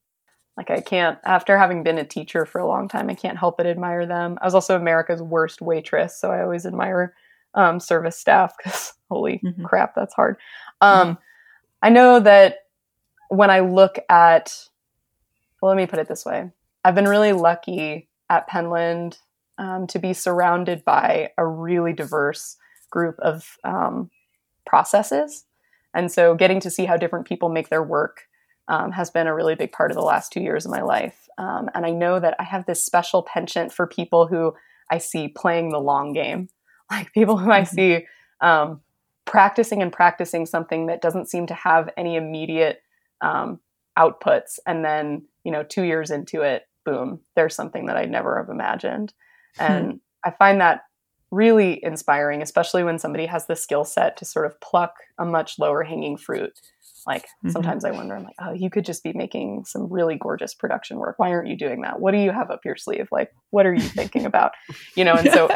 Like 0.55 0.69
I 0.69 0.79
can't, 0.79 1.19
after 1.25 1.57
having 1.57 1.83
been 1.83 1.97
a 1.97 2.05
teacher 2.05 2.45
for 2.45 2.59
a 2.59 2.67
long 2.67 2.87
time, 2.87 3.09
I 3.09 3.13
can't 3.13 3.37
help 3.37 3.57
but 3.57 3.67
admire 3.67 4.05
them. 4.05 4.37
I 4.41 4.45
was 4.45 4.55
also 4.55 4.77
America's 4.77 5.21
worst 5.21 5.61
waitress, 5.61 6.17
so 6.17 6.31
I 6.31 6.41
always 6.41 6.65
admire 6.65 7.13
um, 7.53 7.81
service 7.81 8.17
staff 8.17 8.55
because 8.55 8.93
holy 9.09 9.41
mm-hmm. 9.43 9.65
crap, 9.65 9.93
that's 9.93 10.13
hard. 10.13 10.37
Um, 10.79 11.07
mm-hmm. 11.07 11.21
I 11.81 11.89
know 11.89 12.21
that 12.21 12.59
when 13.27 13.49
I 13.49 13.59
look 13.59 13.99
at, 14.07 14.57
well, 15.61 15.69
let 15.69 15.77
me 15.77 15.85
put 15.85 15.99
it 15.99 16.07
this 16.07 16.25
way: 16.25 16.49
I've 16.85 16.95
been 16.95 17.09
really 17.09 17.33
lucky 17.33 18.07
at 18.31 18.49
Penland 18.49 19.17
um, 19.57 19.85
to 19.87 19.99
be 19.99 20.13
surrounded 20.13 20.83
by 20.85 21.31
a 21.37 21.45
really 21.45 21.93
diverse 21.93 22.55
group 22.89 23.19
of 23.19 23.57
um, 23.63 24.09
processes. 24.65 25.45
And 25.93 26.11
so 26.11 26.33
getting 26.33 26.61
to 26.61 26.71
see 26.71 26.85
how 26.85 26.95
different 26.95 27.27
people 27.27 27.49
make 27.49 27.69
their 27.69 27.83
work 27.83 28.27
um, 28.69 28.93
has 28.93 29.09
been 29.09 29.27
a 29.27 29.35
really 29.35 29.55
big 29.55 29.73
part 29.73 29.91
of 29.91 29.97
the 29.97 30.03
last 30.03 30.31
two 30.31 30.39
years 30.39 30.65
of 30.65 30.71
my 30.71 30.81
life. 30.81 31.27
Um, 31.37 31.69
and 31.75 31.85
I 31.85 31.91
know 31.91 32.19
that 32.21 32.35
I 32.39 32.43
have 32.43 32.65
this 32.65 32.83
special 32.83 33.21
penchant 33.21 33.73
for 33.73 33.85
people 33.85 34.27
who 34.27 34.53
I 34.89 34.97
see 34.97 35.27
playing 35.27 35.69
the 35.69 35.79
long 35.79 36.13
game, 36.13 36.47
like 36.91 37.13
people 37.13 37.37
who 37.37 37.51
I 37.51 37.61
mm-hmm. 37.61 37.75
see 37.75 38.07
um, 38.39 38.79
practicing 39.25 39.81
and 39.81 39.91
practicing 39.91 40.45
something 40.45 40.87
that 40.87 41.01
doesn't 41.01 41.29
seem 41.29 41.47
to 41.47 41.53
have 41.53 41.89
any 41.97 42.15
immediate 42.15 42.81
um, 43.19 43.59
outputs. 43.99 44.57
And 44.65 44.85
then, 44.85 45.23
you 45.43 45.51
know, 45.51 45.63
two 45.63 45.83
years 45.83 46.09
into 46.09 46.41
it, 46.41 46.67
boom, 46.85 47.19
there's 47.35 47.55
something 47.55 47.85
that 47.87 47.97
I'd 47.97 48.11
never 48.11 48.37
have 48.37 48.49
imagined. 48.49 49.13
Hmm. 49.57 49.63
And 49.63 49.99
I 50.23 50.31
find 50.31 50.61
that 50.61 50.81
really 51.31 51.83
inspiring, 51.83 52.41
especially 52.41 52.83
when 52.83 52.99
somebody 52.99 53.25
has 53.25 53.47
the 53.47 53.55
skill 53.55 53.85
set 53.85 54.17
to 54.17 54.25
sort 54.25 54.45
of 54.45 54.59
pluck 54.59 54.93
a 55.17 55.25
much 55.25 55.57
lower 55.57 55.83
hanging 55.83 56.17
fruit. 56.17 56.51
Like 57.07 57.23
mm-hmm. 57.23 57.49
sometimes 57.49 57.85
I 57.85 57.91
wonder, 57.91 58.15
I'm 58.15 58.23
like, 58.23 58.35
oh, 58.39 58.53
you 58.53 58.69
could 58.69 58.85
just 58.85 59.03
be 59.03 59.13
making 59.13 59.63
some 59.65 59.91
really 59.91 60.17
gorgeous 60.17 60.53
production 60.53 60.97
work. 60.97 61.17
Why 61.17 61.31
aren't 61.31 61.47
you 61.47 61.57
doing 61.57 61.81
that? 61.81 61.99
What 61.99 62.11
do 62.11 62.17
you 62.19 62.31
have 62.31 62.51
up 62.51 62.59
your 62.65 62.75
sleeve? 62.75 63.07
Like, 63.11 63.31
what 63.49 63.65
are 63.65 63.73
you 63.73 63.81
thinking 63.89 64.25
about? 64.25 64.51
You 64.95 65.05
know, 65.05 65.15
and 65.15 65.31
so 65.31 65.49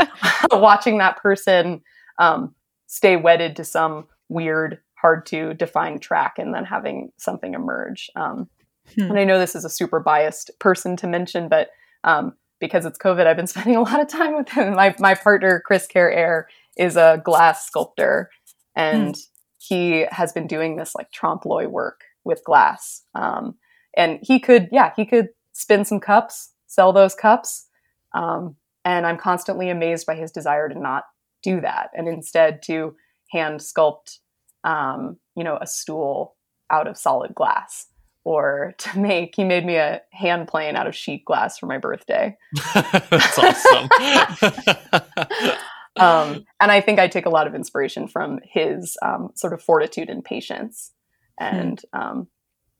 watching 0.51 0.97
that 0.99 1.17
person 1.17 1.82
um, 2.17 2.55
stay 2.88 3.17
wedded 3.17 3.57
to 3.57 3.65
some 3.65 4.07
weird, 4.30 4.80
hard 4.95 5.26
to 5.28 5.53
define 5.53 5.99
track 5.99 6.36
and 6.39 6.53
then 6.53 6.65
having 6.65 7.11
something 7.17 7.53
emerge 7.53 8.09
um, 8.15 8.49
Hmm. 8.93 9.03
And 9.03 9.19
I 9.19 9.23
know 9.23 9.39
this 9.39 9.55
is 9.55 9.65
a 9.65 9.69
super 9.69 9.99
biased 9.99 10.51
person 10.59 10.95
to 10.97 11.07
mention, 11.07 11.49
but 11.49 11.69
um, 12.03 12.33
because 12.59 12.86
it's 12.86 12.99
COVID, 12.99 13.25
I've 13.25 13.38
been 13.38 13.47
spending 13.55 13.75
a 13.75 13.81
lot 13.81 13.99
of 13.99 14.07
time 14.07 14.36
with 14.36 14.49
him. 14.49 14.75
My 14.75 14.95
my 14.99 15.15
partner 15.15 15.61
Chris 15.65 15.88
Care 15.88 16.11
Air 16.11 16.47
is 16.77 16.95
a 16.95 17.21
glass 17.23 17.65
sculptor, 17.65 18.29
and 18.75 19.15
mm. 19.15 19.27
he 19.57 20.05
has 20.11 20.31
been 20.31 20.47
doing 20.47 20.75
this 20.75 20.93
like 20.95 21.11
trompe 21.11 21.45
l'oeil 21.45 21.69
work 21.69 22.01
with 22.23 22.43
glass. 22.43 23.03
Um, 23.13 23.55
and 23.95 24.19
he 24.21 24.39
could, 24.39 24.67
yeah, 24.71 24.91
he 24.95 25.05
could 25.05 25.29
spin 25.53 25.86
some 25.86 25.99
cups, 25.99 26.51
sell 26.67 26.91
those 26.91 27.15
cups. 27.15 27.67
Um, 28.13 28.57
and 28.83 29.05
I'm 29.05 29.17
constantly 29.17 29.69
amazed 29.69 30.05
by 30.05 30.15
his 30.15 30.31
desire 30.31 30.67
to 30.67 30.77
not 30.77 31.05
do 31.41 31.61
that 31.61 31.91
and 31.93 32.07
instead 32.07 32.61
to 32.63 32.95
hand 33.31 33.59
sculpt, 33.59 34.19
um, 34.63 35.17
you 35.36 35.43
know, 35.43 35.57
a 35.61 35.67
stool 35.67 36.36
out 36.69 36.88
of 36.88 36.97
solid 36.97 37.33
glass 37.36 37.88
or 38.26 38.73
to 38.78 38.99
make 38.99 39.36
he 39.36 39.45
made 39.45 39.65
me 39.65 39.78
a 39.78 40.01
hand 40.11 40.47
plane 40.47 40.76
out 40.76 40.88
of 40.88 40.95
sheet 40.95 41.23
glass 41.26 41.57
for 41.57 41.67
my 41.67 41.78
birthday. 41.78 42.36
That's 42.73 43.39
awesome. 43.39 43.89
Um, 45.97 46.43
and 46.59 46.73
i 46.73 46.82
think 46.82 46.99
i 46.99 47.07
take 47.07 47.26
a 47.26 47.30
lot 47.30 47.47
of 47.47 47.55
inspiration 47.55 48.09
from 48.09 48.41
his 48.43 48.97
um, 49.01 49.30
sort 49.34 49.53
of 49.53 49.63
fortitude 49.63 50.09
and 50.09 50.26
patience 50.26 50.91
and 51.39 51.82
hmm. 51.93 52.01
um, 52.01 52.28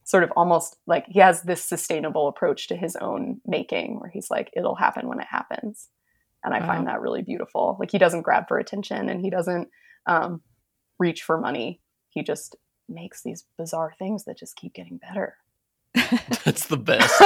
sort 0.06 0.24
of 0.24 0.32
almost 0.38 0.78
like 0.86 1.06
he 1.08 1.20
has 1.20 1.41
this 1.41 1.64
sustainable 1.64 2.28
approach 2.28 2.68
to 2.68 2.76
his 2.76 2.96
own 2.96 3.41
making 3.46 4.00
where 4.00 4.10
he's 4.10 4.30
like 4.30 4.52
it'll 4.56 4.76
happen 4.76 5.08
when 5.08 5.20
it 5.20 5.28
happens. 5.30 5.89
And 6.43 6.54
i 6.54 6.60
wow. 6.60 6.68
find 6.68 6.88
that 6.88 7.02
really 7.02 7.24
beautiful. 7.24 7.76
Like 7.80 7.91
he 7.91 7.98
doesn't 7.98 8.22
grab 8.22 8.48
for 8.48 8.60
attention 8.60 9.10
and 9.10 9.20
he 9.20 9.30
doesn't 9.30 9.68
um, 10.06 10.41
reach 11.00 11.24
for 11.24 11.39
money. 11.39 11.82
He 12.10 12.24
just 12.24 12.56
makes 12.88 13.22
these 13.24 13.46
bizarre 13.58 13.94
things 13.98 14.26
that 14.26 14.38
just 14.38 14.56
keep 14.56 14.74
getting 14.74 14.98
better. 14.98 15.36
That's 16.44 16.68
the 16.68 16.78
best. 16.78 17.22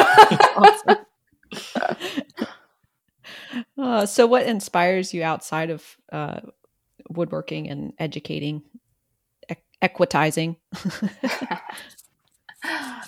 Uh, 3.78 4.06
so 4.06 4.28
what 4.28 4.46
inspires 4.46 5.14
you 5.14 5.24
outside 5.24 5.70
of 5.70 5.98
uh, 6.12 6.40
woodworking 7.10 7.70
and 7.70 7.94
educating 8.00 8.64
e- 9.50 9.56
equitizing? 9.82 10.58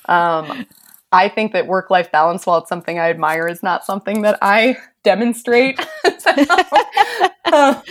Um, 0.05 0.65
I 1.11 1.29
think 1.29 1.53
that 1.53 1.67
work 1.67 1.89
life 1.89 2.11
balance, 2.11 2.45
while 2.45 2.59
it's 2.59 2.69
something 2.69 2.99
I 2.99 3.09
admire, 3.09 3.47
is 3.47 3.61
not 3.61 3.85
something 3.85 4.21
that 4.21 4.37
I 4.41 4.77
demonstrate. 5.03 5.79
um, 7.51 7.81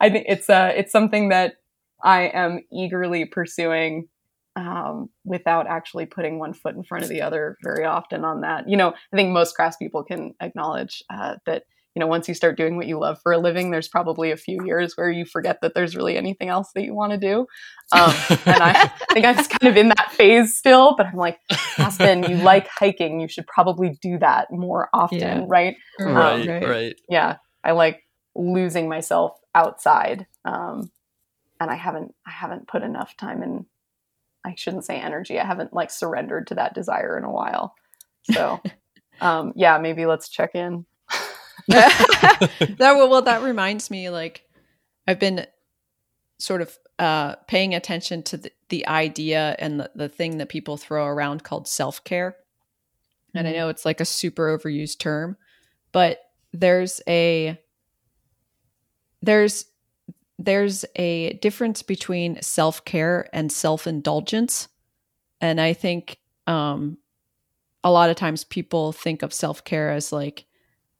I 0.00 0.10
think 0.10 0.26
it's 0.28 0.50
uh, 0.50 0.72
it's 0.74 0.92
something 0.92 1.28
that 1.28 1.54
I 2.02 2.30
am 2.32 2.60
eagerly 2.72 3.24
pursuing 3.24 4.08
um, 4.56 5.08
without 5.24 5.66
actually 5.66 6.06
putting 6.06 6.38
one 6.38 6.52
foot 6.52 6.74
in 6.74 6.82
front 6.82 7.04
of 7.04 7.10
the 7.10 7.22
other 7.22 7.56
very 7.62 7.84
often 7.84 8.24
on 8.24 8.40
that. 8.40 8.68
You 8.68 8.76
know, 8.76 8.90
I 8.90 9.16
think 9.16 9.30
most 9.30 9.56
craftspeople 9.56 10.06
can 10.06 10.34
acknowledge 10.40 11.02
uh, 11.10 11.36
that 11.46 11.64
you 11.98 12.00
know, 12.00 12.06
once 12.06 12.28
you 12.28 12.34
start 12.34 12.56
doing 12.56 12.76
what 12.76 12.86
you 12.86 12.96
love 12.96 13.18
for 13.24 13.32
a 13.32 13.38
living, 13.38 13.72
there's 13.72 13.88
probably 13.88 14.30
a 14.30 14.36
few 14.36 14.64
years 14.64 14.96
where 14.96 15.10
you 15.10 15.24
forget 15.24 15.58
that 15.62 15.74
there's 15.74 15.96
really 15.96 16.16
anything 16.16 16.48
else 16.48 16.70
that 16.76 16.84
you 16.84 16.94
want 16.94 17.10
to 17.10 17.18
do. 17.18 17.40
Um, 17.90 18.14
and 18.46 18.62
I 18.62 18.86
think 19.12 19.26
I'm 19.26 19.34
just 19.34 19.50
kind 19.50 19.68
of 19.68 19.76
in 19.76 19.88
that 19.88 20.12
phase 20.12 20.56
still, 20.56 20.94
but 20.96 21.06
I'm 21.06 21.16
like, 21.16 21.40
Aspen, 21.76 22.22
you 22.22 22.36
like 22.36 22.68
hiking. 22.68 23.18
You 23.18 23.26
should 23.26 23.48
probably 23.48 23.98
do 24.00 24.16
that 24.20 24.46
more 24.52 24.88
often, 24.94 25.18
yeah. 25.18 25.44
right? 25.48 25.76
Um, 26.00 26.14
right, 26.14 26.48
um, 26.48 26.70
right. 26.70 27.00
Yeah. 27.08 27.38
I 27.64 27.72
like 27.72 28.04
losing 28.36 28.88
myself 28.88 29.36
outside. 29.52 30.28
Um, 30.44 30.92
and 31.60 31.70
I 31.70 31.74
haven't, 31.74 32.14
I 32.26 32.30
haven't 32.30 32.68
put 32.68 32.82
enough 32.82 33.16
time 33.16 33.42
in, 33.42 33.66
I 34.44 34.54
shouldn't 34.56 34.84
say 34.84 34.98
energy. 34.98 35.38
I 35.38 35.46
haven't 35.46 35.72
like 35.72 35.90
surrendered 35.90 36.48
to 36.48 36.54
that 36.56 36.74
desire 36.74 37.18
in 37.18 37.24
a 37.24 37.30
while. 37.30 37.74
So, 38.30 38.60
um, 39.20 39.52
yeah, 39.56 39.78
maybe 39.78 40.06
let's 40.06 40.28
check 40.28 40.54
in. 40.54 40.86
that 41.68 42.76
well, 42.78 43.22
that 43.22 43.42
reminds 43.42 43.90
me 43.90 44.10
like 44.10 44.44
I've 45.06 45.18
been 45.18 45.46
sort 46.38 46.62
of 46.62 46.76
uh, 46.98 47.36
paying 47.46 47.74
attention 47.74 48.22
to 48.24 48.36
the, 48.36 48.52
the 48.68 48.86
idea 48.86 49.56
and 49.58 49.80
the, 49.80 49.90
the 49.94 50.08
thing 50.08 50.38
that 50.38 50.48
people 50.48 50.76
throw 50.76 51.06
around 51.06 51.44
called 51.44 51.68
self 51.68 52.02
care. 52.04 52.36
And 53.34 53.46
I 53.46 53.50
mm-hmm. 53.50 53.60
know 53.60 53.68
it's 53.68 53.84
like 53.84 54.00
a 54.00 54.04
super 54.04 54.56
overused 54.56 54.98
term, 54.98 55.36
but 55.92 56.18
there's 56.52 57.00
a 57.06 57.58
there's 59.22 59.66
there's 60.38 60.84
a 60.96 61.34
difference 61.34 61.82
between 61.82 62.40
self 62.42 62.84
care 62.84 63.28
and 63.32 63.50
self 63.50 63.86
indulgence, 63.86 64.68
and 65.40 65.60
I 65.60 65.72
think 65.72 66.18
um, 66.46 66.98
a 67.84 67.90
lot 67.90 68.10
of 68.10 68.16
times 68.16 68.44
people 68.44 68.92
think 68.92 69.22
of 69.22 69.32
self 69.32 69.64
care 69.64 69.90
as 69.90 70.12
like 70.12 70.46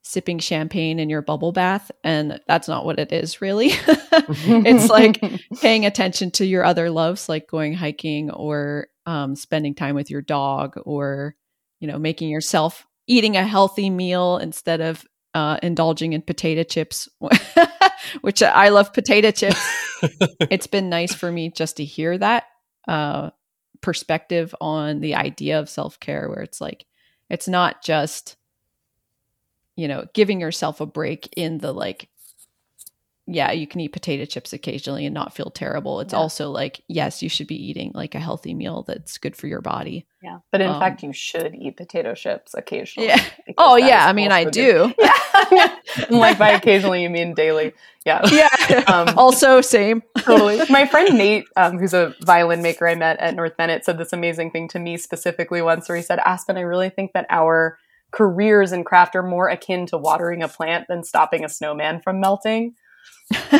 sipping 0.01 0.39
champagne 0.39 0.97
in 0.97 1.09
your 1.09 1.21
bubble 1.21 1.51
bath 1.51 1.91
and 2.03 2.39
that's 2.47 2.67
not 2.67 2.85
what 2.85 2.99
it 2.99 3.11
is 3.11 3.41
really. 3.41 3.71
It's 4.11 4.89
like 4.89 5.21
paying 5.61 5.85
attention 5.85 6.31
to 6.31 6.45
your 6.45 6.65
other 6.65 6.89
loves 6.89 7.29
like 7.29 7.47
going 7.47 7.73
hiking 7.73 8.31
or 8.31 8.87
um, 9.05 9.35
spending 9.35 9.75
time 9.75 9.95
with 9.95 10.09
your 10.09 10.21
dog 10.21 10.75
or 10.83 11.35
you 11.79 11.87
know 11.87 11.99
making 11.99 12.29
yourself 12.29 12.85
eating 13.07 13.37
a 13.37 13.45
healthy 13.45 13.89
meal 13.89 14.37
instead 14.37 14.81
of 14.81 15.05
uh, 15.33 15.57
indulging 15.61 16.13
in 16.13 16.21
potato 16.21 16.63
chips 16.63 17.07
which 18.21 18.41
i 18.41 18.69
love 18.69 18.93
potato 18.93 19.31
chips. 19.31 19.61
It's 20.49 20.67
been 20.67 20.87
nice 20.89 21.13
for 21.13 21.29
me 21.29 21.51
just 21.51 21.75
to 21.77 21.83
hear 21.83 22.17
that 22.17 22.45
uh, 22.87 23.31
perspective 23.81 24.55
on 24.61 25.01
the 25.01 25.15
idea 25.15 25.59
of 25.59 25.69
self-care 25.69 26.29
where 26.29 26.41
it's 26.41 26.61
like 26.61 26.85
it's 27.29 27.49
not 27.49 27.83
just 27.83 28.37
you 29.79 29.87
know, 29.87 30.05
giving 30.13 30.41
yourself 30.41 30.81
a 30.81 30.85
break 30.85 31.29
in 31.37 31.59
the 31.59 31.71
like, 31.71 32.09
yeah, 33.31 33.51
you 33.51 33.67
can 33.67 33.79
eat 33.79 33.89
potato 33.89 34.25
chips 34.25 34.53
occasionally 34.53 35.05
and 35.05 35.13
not 35.13 35.35
feel 35.35 35.51
terrible. 35.51 35.99
It's 35.99 36.13
yeah. 36.13 36.19
also 36.19 36.49
like, 36.49 36.81
yes, 36.87 37.21
you 37.21 37.29
should 37.29 37.45
be 37.45 37.55
eating 37.55 37.91
like 37.93 38.15
a 38.15 38.19
healthy 38.19 38.55
meal 38.55 38.83
that's 38.87 39.19
good 39.19 39.35
for 39.35 39.45
your 39.45 39.61
body. 39.61 40.07
Yeah. 40.23 40.39
But 40.51 40.61
in 40.61 40.69
um, 40.69 40.79
fact, 40.79 41.03
you 41.03 41.13
should 41.13 41.53
eat 41.53 41.77
potato 41.77 42.15
chips 42.15 42.53
occasionally. 42.53 43.09
Yeah. 43.09 43.23
Oh, 43.57 43.75
yeah. 43.75 44.07
I 44.07 44.13
mean, 44.13 44.31
I 44.31 44.45
do. 44.45 44.93
Yeah. 45.51 45.75
like 46.09 46.37
by 46.37 46.49
occasionally, 46.49 47.01
you 47.01 47.09
mean 47.09 47.33
daily. 47.33 47.73
Yeah. 48.05 48.21
Yeah. 48.31 48.83
Um, 48.87 49.17
also, 49.17 49.61
same. 49.61 50.03
totally. 50.19 50.61
My 50.69 50.85
friend 50.85 51.17
Nate, 51.17 51.45
um, 51.55 51.77
who's 51.77 51.93
a 51.93 52.15
violin 52.21 52.61
maker 52.61 52.87
I 52.87 52.95
met 52.95 53.19
at 53.19 53.35
North 53.35 53.57
Bennet, 53.57 53.85
said 53.85 53.97
this 53.97 54.13
amazing 54.13 54.51
thing 54.51 54.67
to 54.69 54.79
me 54.79 54.97
specifically 54.97 55.61
once 55.61 55.87
where 55.87 55.95
he 55.95 56.03
said, 56.03 56.19
Aspen, 56.25 56.57
I 56.57 56.61
really 56.61 56.89
think 56.89 57.13
that 57.13 57.25
our 57.29 57.77
careers 58.11 58.71
in 58.71 58.83
craft 58.83 59.15
are 59.15 59.23
more 59.23 59.49
akin 59.49 59.85
to 59.87 59.97
watering 59.97 60.41
a 60.41 60.47
plant 60.47 60.87
than 60.87 61.03
stopping 61.03 61.43
a 61.43 61.49
snowman 61.49 62.01
from 62.01 62.19
melting. 62.19 62.75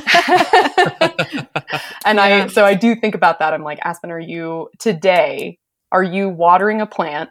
and 2.06 2.18
yeah. 2.18 2.46
I 2.46 2.48
so 2.48 2.66
I 2.66 2.74
do 2.74 2.96
think 2.96 3.16
about 3.16 3.40
that. 3.40 3.54
I'm 3.54 3.64
like, 3.64 3.80
Aspen, 3.84 4.12
are 4.12 4.20
you 4.20 4.70
today, 4.80 5.60
are 5.92 6.04
you 6.04 6.30
watering 6.30 6.82
a 6.82 6.88
plant 6.88 7.30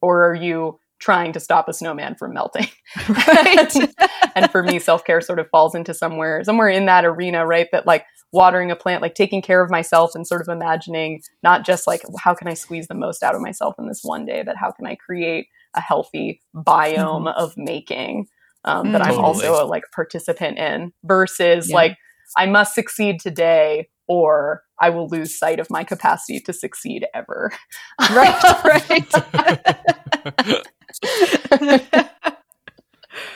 or 0.00 0.24
are 0.24 0.34
you 0.34 0.78
trying 1.00 1.32
to 1.32 1.40
stop 1.40 1.68
a 1.68 1.72
snowman 1.72 2.14
from 2.14 2.34
melting? 2.34 2.68
Right. 3.08 3.74
and 4.34 4.50
for 4.50 4.62
me, 4.62 4.78
self-care 4.78 5.20
sort 5.20 5.38
of 5.38 5.48
falls 5.48 5.74
into 5.74 5.94
somewhere, 5.94 6.44
somewhere 6.44 6.68
in 6.68 6.86
that 6.86 7.04
arena, 7.04 7.46
right? 7.46 7.68
That 7.72 7.86
like 7.86 8.04
watering 8.32 8.70
a 8.70 8.76
plant, 8.76 9.02
like 9.02 9.14
taking 9.14 9.42
care 9.42 9.62
of 9.62 9.70
myself 9.70 10.14
and 10.14 10.26
sort 10.26 10.40
of 10.40 10.48
imagining 10.48 11.22
not 11.42 11.64
just 11.64 11.86
like 11.86 12.02
how 12.18 12.34
can 12.34 12.48
I 12.48 12.54
squeeze 12.54 12.86
the 12.86 12.94
most 12.94 13.22
out 13.22 13.34
of 13.34 13.40
myself 13.40 13.74
in 13.78 13.88
this 13.88 14.00
one 14.02 14.26
day, 14.26 14.42
but 14.44 14.56
how 14.56 14.70
can 14.70 14.86
I 14.86 14.94
create 14.94 15.46
a 15.74 15.80
healthy 15.80 16.40
biome 16.54 16.96
mm-hmm. 16.96 17.26
of 17.28 17.54
making 17.56 18.28
um, 18.64 18.92
that 18.92 19.02
I'm 19.02 19.14
totally. 19.14 19.46
also 19.46 19.64
a 19.64 19.66
like 19.66 19.84
participant 19.94 20.58
in 20.58 20.92
versus 21.04 21.70
yeah. 21.70 21.76
like 21.76 21.96
I 22.36 22.46
must 22.46 22.74
succeed 22.74 23.20
today 23.20 23.88
or 24.10 24.64
I 24.80 24.90
will 24.90 25.08
lose 25.08 25.38
sight 25.38 25.60
of 25.60 25.70
my 25.70 25.84
capacity 25.84 26.40
to 26.40 26.52
succeed 26.52 27.06
ever. 27.14 27.52
right, 28.10 28.64
right. 28.64 29.06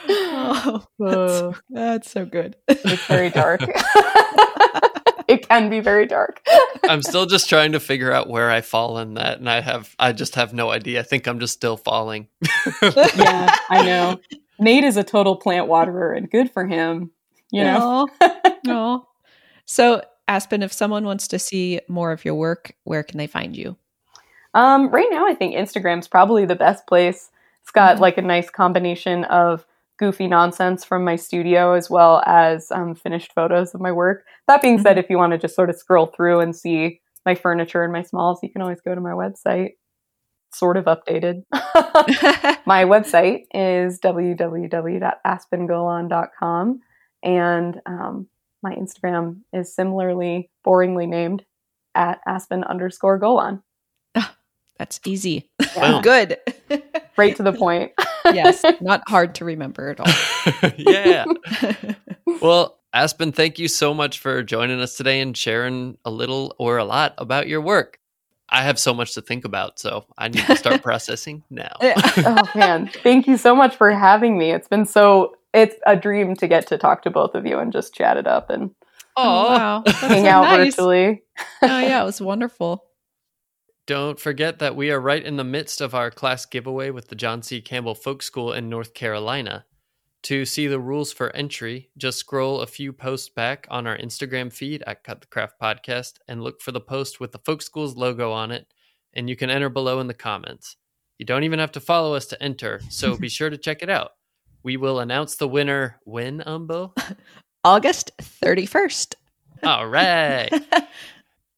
oh, 0.09 0.85
that's, 0.99 1.61
that's 1.71 2.11
so 2.11 2.25
good. 2.25 2.57
It's 2.67 3.07
very 3.07 3.31
dark. 3.31 3.61
it 5.29 5.49
can 5.49 5.71
be 5.71 5.81
very 5.81 6.07
dark. 6.07 6.45
I'm 6.89 7.03
still 7.03 7.27
just 7.27 7.49
trying 7.49 7.73
to 7.73 7.81
figure 7.81 8.11
out 8.11 8.29
where 8.29 8.51
I 8.51 8.61
fall 8.61 8.99
in 8.99 9.15
that, 9.15 9.39
and 9.39 9.49
I 9.49 9.61
have 9.61 9.95
I 9.99 10.13
just 10.13 10.35
have 10.35 10.53
no 10.53 10.71
idea. 10.71 11.01
I 11.01 11.05
think 11.05 11.29
I'm 11.29 11.39
just 11.39 11.55
still 11.55 11.77
falling. 11.77 12.27
yeah, 12.83 13.55
I 13.71 13.87
know. 13.87 14.21
Nate 14.59 14.85
is 14.85 14.97
a 14.97 15.05
total 15.05 15.37
plant 15.37 15.69
waterer, 15.69 16.13
and 16.13 16.31
good 16.31 16.51
for 16.51 16.67
him. 16.67 17.11
You 17.51 17.65
know. 17.65 18.09
No. 18.65 19.07
so, 19.65 20.03
Aspen, 20.27 20.63
if 20.63 20.73
someone 20.73 21.05
wants 21.05 21.29
to 21.29 21.39
see 21.39 21.81
more 21.89 22.13
of 22.13 22.25
your 22.25 22.35
work, 22.35 22.75
where 22.85 23.03
can 23.03 23.19
they 23.19 23.27
find 23.27 23.57
you? 23.57 23.77
Um, 24.55 24.89
right 24.91 25.09
now, 25.11 25.27
I 25.27 25.35
think 25.35 25.55
Instagram's 25.55 26.09
probably 26.09 26.47
the 26.47 26.55
best 26.55 26.87
place. 26.87 27.31
It's 27.63 27.71
got 27.71 27.95
mm-hmm. 27.95 28.03
like 28.03 28.19
a 28.19 28.23
nice 28.23 28.51
combination 28.51 29.25
of 29.25 29.67
goofy 29.97 30.27
nonsense 30.27 30.85
from 30.85 31.05
my 31.05 31.17
studio 31.17 31.73
as 31.73 31.89
well 31.89 32.23
as 32.27 32.71
um, 32.73 32.95
finished 32.95 33.33
photos 33.33 33.75
of 33.75 33.81
my 33.81 33.93
work. 33.93 34.25
That 34.49 34.63
being 34.63 34.79
said, 34.79 34.93
mm-hmm. 34.93 34.99
if 35.01 35.11
you 35.11 35.19
want 35.19 35.33
to 35.33 35.39
just 35.39 35.55
sort 35.55 35.71
of 35.71 35.77
scroll 35.77 36.07
through 36.07 36.41
and 36.41 36.55
see 36.55 37.01
my 37.27 37.35
furniture 37.35 37.83
and 37.83 37.93
my 37.93 38.03
smalls, 38.03 38.41
you 38.43 38.51
can 38.51 38.63
always 38.63 38.81
go 38.81 38.95
to 38.95 39.01
my 39.01 39.13
website. 39.13 39.73
Sort 40.55 40.77
of 40.77 40.85
updated. 40.85 41.43
My 42.67 42.85
website 42.85 43.47
is 43.53 43.99
www.aspengolann.com. 44.01 46.81
And 47.23 47.81
um, 47.87 48.29
my 48.63 48.75
Instagram 48.75 49.39
is 49.53 49.75
similarly 49.75 50.51
boringly 50.67 51.09
named 51.09 51.45
at 51.95 52.21
aspen 52.27 52.65
underscore 52.65 53.19
golann. 53.19 53.63
That's 54.79 55.01
easy. 55.07 55.49
Boom. 55.75 56.03
Good. 56.03 56.37
Right 57.17 57.37
to 57.37 57.45
the 57.45 57.53
point. 57.53 57.93
yes, 58.25 58.65
not 58.81 59.01
hard 59.07 59.37
to 59.37 59.45
remember 59.45 59.89
at 59.89 60.01
all. 60.01 60.13
yeah. 60.77 61.25
Well, 62.43 62.81
Aspen, 62.93 63.31
thank 63.31 63.61
you 63.61 63.69
so 63.69 63.95
much 63.95 64.19
for 64.19 64.43
joining 64.43 64.81
us 64.81 64.97
today 64.97 65.21
and 65.21 65.37
sharing 65.37 65.97
a 66.05 66.11
little 66.11 66.57
or 66.59 66.79
a 66.79 66.85
lot 66.85 67.15
about 67.19 67.47
your 67.47 67.61
work. 67.61 68.01
I 68.49 68.63
have 68.63 68.79
so 68.79 68.95
much 68.95 69.15
to 69.15 69.23
think 69.23 69.45
about, 69.45 69.79
so 69.79 70.05
I 70.19 70.29
need 70.29 70.45
to 70.47 70.57
start 70.57 70.83
processing 70.85 71.43
now. 71.51 71.77
oh 71.83 72.49
man, 72.55 72.91
thank 73.03 73.27
you 73.27 73.37
so 73.37 73.55
much 73.55 73.75
for 73.75 73.91
having 73.91 74.39
me. 74.39 74.53
It's 74.53 74.69
been 74.69 74.87
so 74.87 75.35
it's 75.53 75.77
a 75.87 75.97
dream 75.97 76.35
to 76.37 76.49
get 76.49 76.67
to 76.69 76.79
talk 76.79 77.03
to 77.03 77.11
both 77.11 77.35
of 77.35 77.47
you 77.47 77.59
and 77.59 77.73
just 77.73 77.95
chat 77.95 78.17
it 78.17 78.27
up 78.27 78.51
and 78.51 78.71
Oh, 79.17 79.45
wow. 79.53 79.83
Hang 79.87 80.25
so 80.25 80.29
out 80.29 80.43
nice. 80.45 80.75
virtually. 80.75 81.23
Oh, 81.63 81.81
yeah, 81.81 82.03
it 82.03 82.05
was 82.05 82.21
wonderful. 82.21 82.85
Don't 83.87 84.19
forget 84.19 84.61
that 84.61 84.77
we 84.77 84.91
are 84.91 85.01
right 85.01 85.23
in 85.23 85.37
the 85.37 85.45
midst 85.45 85.81
of 85.81 85.95
our 85.95 86.11
class 86.11 86.47
giveaway 86.47 86.91
with 86.91 87.09
the 87.09 87.15
John 87.15 87.43
C. 87.43 87.61
Campbell 87.61 87.95
Folk 87.95 88.23
School 88.23 88.53
in 88.53 88.69
North 88.69 88.95
Carolina. 88.95 89.67
To 90.25 90.47
see 90.47 90.69
the 90.69 90.81
rules 90.81 91.13
for 91.13 91.37
entry, 91.37 91.91
just 91.99 92.19
scroll 92.19 92.63
a 92.63 92.67
few 92.67 92.95
posts 92.95 93.29
back 93.29 93.67
on 93.71 93.87
our 93.87 93.99
Instagram 93.99 94.51
feed 94.51 94.83
at 94.87 95.05
Cut 95.05 95.21
the 95.21 95.27
Craft 95.27 95.61
Podcast 95.61 96.15
and 96.27 96.43
look 96.43 96.63
for 96.63 96.73
the 96.73 96.81
post 96.81 97.21
with 97.21 97.31
the 97.31 97.41
Folk 97.41 97.61
School's 97.61 97.95
logo 97.95 98.33
on 98.33 98.51
it, 98.51 98.67
and 99.13 99.29
you 99.29 99.37
can 99.37 99.51
enter 99.51 99.69
below 99.69 100.01
in 100.01 100.07
the 100.07 100.15
comments. 100.15 100.77
You 101.19 101.27
don't 101.27 101.45
even 101.45 101.59
have 101.59 101.73
to 101.73 101.81
follow 101.81 102.15
us 102.15 102.25
to 102.29 102.43
enter, 102.43 102.81
so 102.89 103.19
be 103.19 103.29
sure 103.31 103.51
to 103.51 103.59
check 103.59 103.83
it 103.83 103.91
out. 103.91 104.13
We 104.63 104.79
will 104.79 104.99
announce 104.99 105.37
the 105.37 105.47
winner 105.47 106.01
when, 106.05 106.41
Umbo? 106.41 106.97
August 107.65 108.13
31st. 108.19 109.17
All 109.63 109.87
right. 109.87 110.51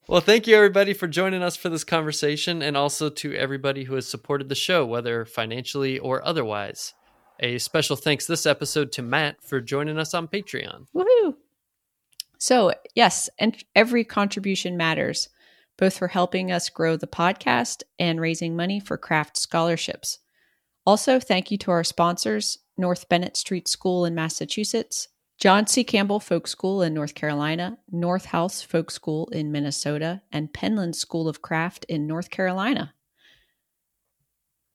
Well, 0.09 0.21
thank 0.21 0.47
you 0.47 0.55
everybody 0.55 0.95
for 0.95 1.09
joining 1.09 1.43
us 1.43 1.57
for 1.57 1.69
this 1.69 1.83
conversation 1.83 2.63
and 2.63 2.77
also 2.77 3.11
to 3.11 3.35
everybody 3.35 3.83
who 3.83 3.97
has 3.97 4.07
supported 4.07 4.49
the 4.49 4.55
show, 4.55 4.87
whether 4.87 5.25
financially 5.25 5.99
or 5.99 6.25
otherwise. 6.25 6.95
A 7.41 7.59
special 7.59 7.97
thanks 7.97 8.27
this 8.27 8.47
episode 8.47 8.93
to 8.93 9.03
Matt 9.03 9.43
for 9.43 9.61
joining 9.61 9.99
us 9.99 10.15
on 10.15 10.27
Patreon. 10.27 10.87
Woohoo! 10.95 11.35
So, 12.39 12.73
yes, 12.95 13.29
and 13.39 13.63
every 13.75 14.05
contribution 14.05 14.77
matters, 14.77 15.29
both 15.77 15.99
for 15.99 16.09
helping 16.09 16.51
us 16.51 16.71
grow 16.71 16.97
the 16.97 17.07
podcast 17.07 17.83
and 17.99 18.21
raising 18.21 18.57
money 18.57 18.81
for 18.81 18.97
craft 18.97 19.37
scholarships. 19.37 20.19
Also, 20.87 21.21
thank 21.21 21.51
you 21.51 21.59
to 21.59 21.71
our 21.71 21.85
sponsors 21.85 22.59
North 22.79 23.09
Bennet 23.09 23.37
Street 23.37 23.69
School 23.69 24.07
in 24.07 24.15
Massachusetts, 24.15 25.09
John 25.39 25.67
C. 25.67 25.85
Campbell 25.85 26.21
Folk 26.21 26.47
School 26.47 26.81
in 26.81 26.95
North 26.95 27.15
Carolina, 27.15 27.79
North 27.91 28.27
House 28.27 28.63
Folk 28.63 28.91
School 28.91 29.29
in 29.29 29.53
Minnesota, 29.53 30.23
and 30.33 30.53
Penland 30.53 30.95
School 30.95 31.29
of 31.29 31.43
Craft 31.43 31.85
in 31.87 32.07
North 32.07 32.31
Carolina. 32.31 32.95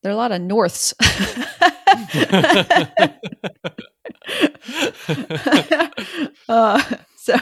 There 0.02 0.10
are 0.10 0.14
a 0.14 0.16
lot 0.16 0.32
of 0.32 0.40
Norths. 0.40 0.94
uh, 6.48 6.82
so, 7.16 7.34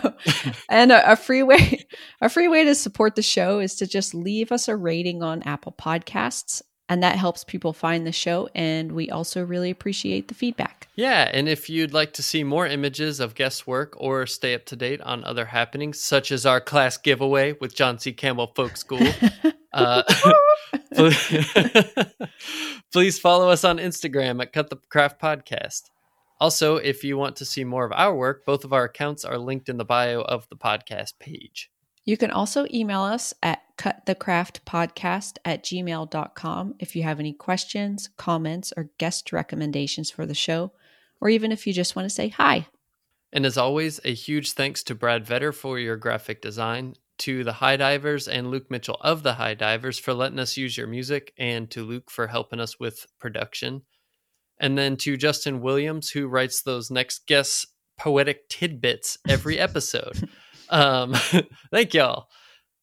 and 0.69 0.93
a, 0.93 1.13
a 1.13 1.17
free 1.17 1.43
way, 1.43 1.87
a 2.21 2.29
free 2.29 2.49
way 2.49 2.65
to 2.65 2.75
support 2.75 3.15
the 3.15 3.23
show 3.23 3.61
is 3.61 3.77
to 3.77 3.87
just 3.87 4.15
leave 4.15 4.53
us 4.53 4.69
a 4.69 4.77
rating 4.77 5.23
on 5.23 5.43
Apple 5.45 5.73
Podcasts, 5.73 6.61
and 6.91 7.05
that 7.05 7.17
helps 7.17 7.45
people 7.45 7.73
find 7.73 8.05
the 8.05 8.13
show. 8.13 8.49
And 8.53 8.91
we 8.93 9.09
also 9.09 9.45
really 9.45 9.71
appreciate 9.71 10.27
the 10.27 10.35
feedback. 10.35 10.89
Yeah, 10.97 11.31
and 11.33 11.49
if 11.49 11.71
you'd 11.71 11.95
like 11.95 12.13
to 12.15 12.23
see 12.23 12.43
more 12.43 12.67
images 12.67 13.21
of 13.21 13.37
guest 13.37 13.65
work 13.65 13.95
or 13.97 14.27
stay 14.27 14.55
up 14.55 14.67
to 14.67 14.77
date 14.77 15.01
on 15.03 15.25
other 15.25 15.47
happenings, 15.47 16.01
such 16.01 16.33
as 16.33 16.45
our 16.45 16.61
class 16.61 16.97
giveaway 16.99 17.53
with 17.61 17.77
John 17.77 18.01
C. 18.01 18.13
Campbell 18.13 18.49
Folk 18.57 18.77
School, 18.77 19.07
uh, 19.73 20.03
please 22.93 23.21
follow 23.21 23.49
us 23.51 23.63
on 23.63 23.79
Instagram 23.79 24.43
at 24.43 24.53
Cut 24.53 24.69
the 24.69 24.77
Craft 24.89 25.21
Podcast. 25.21 25.91
Also, 26.41 26.77
if 26.77 27.05
you 27.05 27.17
want 27.17 27.37
to 27.37 27.45
see 27.45 27.63
more 27.63 27.85
of 27.85 27.93
our 27.93 28.17
work, 28.17 28.45
both 28.45 28.65
of 28.65 28.73
our 28.73 28.85
accounts 28.85 29.25
are 29.25 29.39
linked 29.39 29.69
in 29.69 29.77
the 29.77 29.85
bio 29.85 30.23
of 30.23 30.49
the 30.49 30.57
podcast 30.57 31.21
page. 31.21 31.71
You 32.05 32.17
can 32.17 32.33
also 32.33 32.67
email 32.73 33.03
us 33.03 33.33
at 33.43 33.63
cutthecraftpodcast 33.81 35.39
at 35.43 35.65
gmail.com 35.65 36.75
if 36.79 36.95
you 36.95 37.03
have 37.03 37.19
any 37.19 37.33
questions, 37.33 38.11
comments, 38.19 38.75
or 38.77 38.91
guest 38.99 39.33
recommendations 39.33 40.11
for 40.11 40.27
the 40.27 40.35
show, 40.35 40.73
or 41.19 41.31
even 41.31 41.51
if 41.51 41.67
you 41.67 41.73
just 41.73 41.97
want 41.97 42.05
to 42.05 42.15
say 42.15 42.29
hi. 42.29 42.67
And 43.33 43.47
as 43.47 43.57
always, 43.57 43.99
a 44.05 44.13
huge 44.13 44.53
thanks 44.53 44.83
to 44.83 44.95
Brad 44.95 45.25
Vetter 45.25 45.55
for 45.55 45.79
your 45.79 45.97
graphic 45.97 46.43
design, 46.43 46.95
to 47.21 47.43
the 47.43 47.55
High 47.55 47.77
Divers 47.77 48.29
and 48.29 48.51
Luke 48.51 48.71
Mitchell 48.71 48.99
of 49.01 49.23
the 49.23 49.35
High 49.35 49.55
Divers 49.55 49.99
for 49.99 50.13
letting 50.13 50.39
us 50.39 50.59
use 50.59 50.77
your 50.77 50.87
music, 50.87 51.33
and 51.39 51.71
to 51.71 51.83
Luke 51.83 52.11
for 52.11 52.27
helping 52.27 52.61
us 52.61 52.79
with 52.79 53.07
production. 53.19 53.83
And 54.59 54.77
then 54.77 54.97
to 54.99 55.17
Justin 55.17 55.63
Williams, 55.63 56.11
who 56.11 56.29
writes 56.29 56.63
those 56.63 56.91
next 56.91 57.27
guest 57.27 57.67
poetic 57.99 58.49
tidbits 58.51 59.17
every 59.27 59.59
episode. 59.59 60.29
um, 60.69 61.15
thank 61.71 61.95
y'all. 61.95 62.29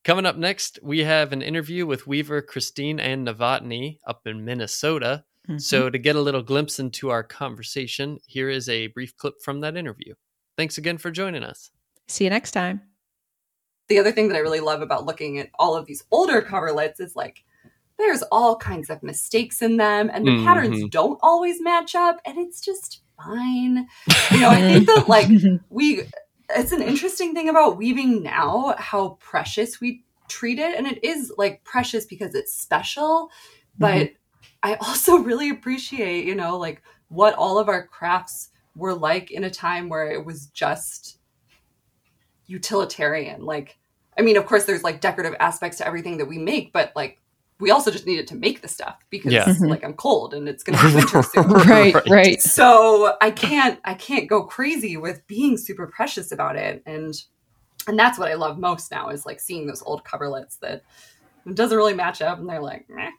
Coming 0.07 0.25
up 0.25 0.37
next, 0.37 0.79
we 0.81 0.99
have 0.99 1.33
an 1.33 1.41
interview 1.41 1.85
with 1.85 2.07
Weaver, 2.07 2.41
Christine, 2.41 2.97
and 2.97 3.27
Novotny 3.27 3.99
up 4.07 4.25
in 4.25 4.45
Minnesota. 4.45 5.25
Mm-hmm. 5.49 5.57
So, 5.57 5.89
to 5.89 5.97
get 5.97 6.15
a 6.15 6.21
little 6.21 6.41
glimpse 6.41 6.79
into 6.79 7.09
our 7.09 7.23
conversation, 7.23 8.17
here 8.25 8.49
is 8.49 8.69
a 8.69 8.87
brief 8.87 9.17
clip 9.17 9.33
from 9.43 9.59
that 9.59 9.75
interview. 9.75 10.13
Thanks 10.55 10.77
again 10.77 10.97
for 10.97 11.11
joining 11.11 11.43
us. 11.43 11.71
see 12.07 12.23
you 12.23 12.29
next 12.29 12.51
time. 12.51 12.83
the 13.89 13.99
other 13.99 14.13
thing 14.13 14.29
that 14.29 14.37
I 14.37 14.39
really 14.39 14.61
love 14.61 14.81
about 14.81 15.05
looking 15.05 15.39
at 15.39 15.49
all 15.59 15.75
of 15.75 15.85
these 15.87 16.05
older 16.09 16.41
coverlets 16.41 17.01
is 17.01 17.13
like 17.17 17.43
there's 17.97 18.21
all 18.31 18.55
kinds 18.55 18.89
of 18.89 19.03
mistakes 19.03 19.61
in 19.61 19.75
them 19.75 20.09
and 20.13 20.25
the 20.25 20.31
Mhm. 20.31 20.45
patterns 20.45 20.83
don't 20.89 21.19
always 21.21 21.61
match 21.61 21.95
up 21.95 22.21
and 22.25 22.37
it's 22.37 22.61
just 22.61 23.01
fine. 23.21 23.87
You 24.31 24.39
know, 24.39 24.49
I 24.51 24.61
think 24.61 24.87
that 24.87 25.09
like 25.09 25.27
we 25.69 26.03
it's 26.55 26.71
an 26.71 26.81
interesting 26.81 27.33
thing 27.33 27.49
about 27.49 27.77
weaving 27.77 28.23
now 28.23 28.75
how 28.77 29.17
precious 29.19 29.81
we 29.81 30.03
treat 30.27 30.59
it 30.59 30.77
and 30.77 30.87
it 30.87 31.03
is 31.03 31.33
like 31.37 31.63
precious 31.63 32.05
because 32.05 32.35
it's 32.35 32.53
special 32.53 33.29
mm-hmm. 33.79 33.79
but 33.79 34.11
i 34.63 34.75
also 34.75 35.17
really 35.17 35.49
appreciate 35.49 36.25
you 36.25 36.35
know 36.35 36.57
like 36.57 36.81
what 37.09 37.33
all 37.35 37.57
of 37.57 37.69
our 37.69 37.87
crafts 37.87 38.49
were 38.75 38.93
like 38.93 39.31
in 39.31 39.45
a 39.45 39.49
time 39.49 39.89
where 39.89 40.11
it 40.11 40.23
was 40.23 40.47
just 40.47 41.19
utilitarian 42.45 43.43
like 43.43 43.77
i 44.17 44.21
mean 44.21 44.37
of 44.37 44.45
course 44.45 44.65
there's 44.65 44.83
like 44.83 45.01
decorative 45.01 45.35
aspects 45.39 45.77
to 45.77 45.87
everything 45.87 46.17
that 46.17 46.27
we 46.27 46.37
make 46.37 46.71
but 46.71 46.91
like 46.95 47.19
we 47.59 47.71
also 47.71 47.89
just 47.91 48.05
needed 48.05 48.27
to 48.27 48.35
make 48.35 48.61
the 48.61 48.67
stuff 48.67 48.97
because 49.09 49.33
Yeah. 49.33 49.45
Mhm. 49.45 49.69
like 49.69 49.83
i'm 49.83 49.93
cold 49.93 50.33
and 50.33 50.47
it's 50.47 50.63
gonna 50.63 50.77
be 50.89 50.95
winter 50.95 51.23
soon 51.23 51.47
right, 51.49 51.93
Right. 51.93 52.09
right. 52.09 52.41
so 52.41 53.15
i 53.21 53.31
can't 53.31 53.79
i 53.85 53.93
can't 53.93 54.27
go 54.29 54.43
crazy 54.43 54.97
with 54.97 55.25
being 55.27 55.57
super 55.57 55.87
precious 55.87 56.31
about 56.31 56.55
it 56.55 56.83
and 56.85 57.13
and 57.87 57.97
that's 57.97 58.19
what 58.19 58.29
i 58.29 58.35
love 58.35 58.57
most 58.59 58.91
now 58.91 59.09
is 59.09 59.25
like 59.25 59.39
seeing 59.39 59.65
those 59.67 59.81
old 59.83 60.03
coverlets 60.03 60.59
that 60.59 60.83
doesn't 61.53 61.77
really 61.77 61.93
match 61.93 62.21
up 62.21 62.39
and 62.39 62.49
they're 62.49 62.61
like 62.61 62.85
meh. 62.89 63.11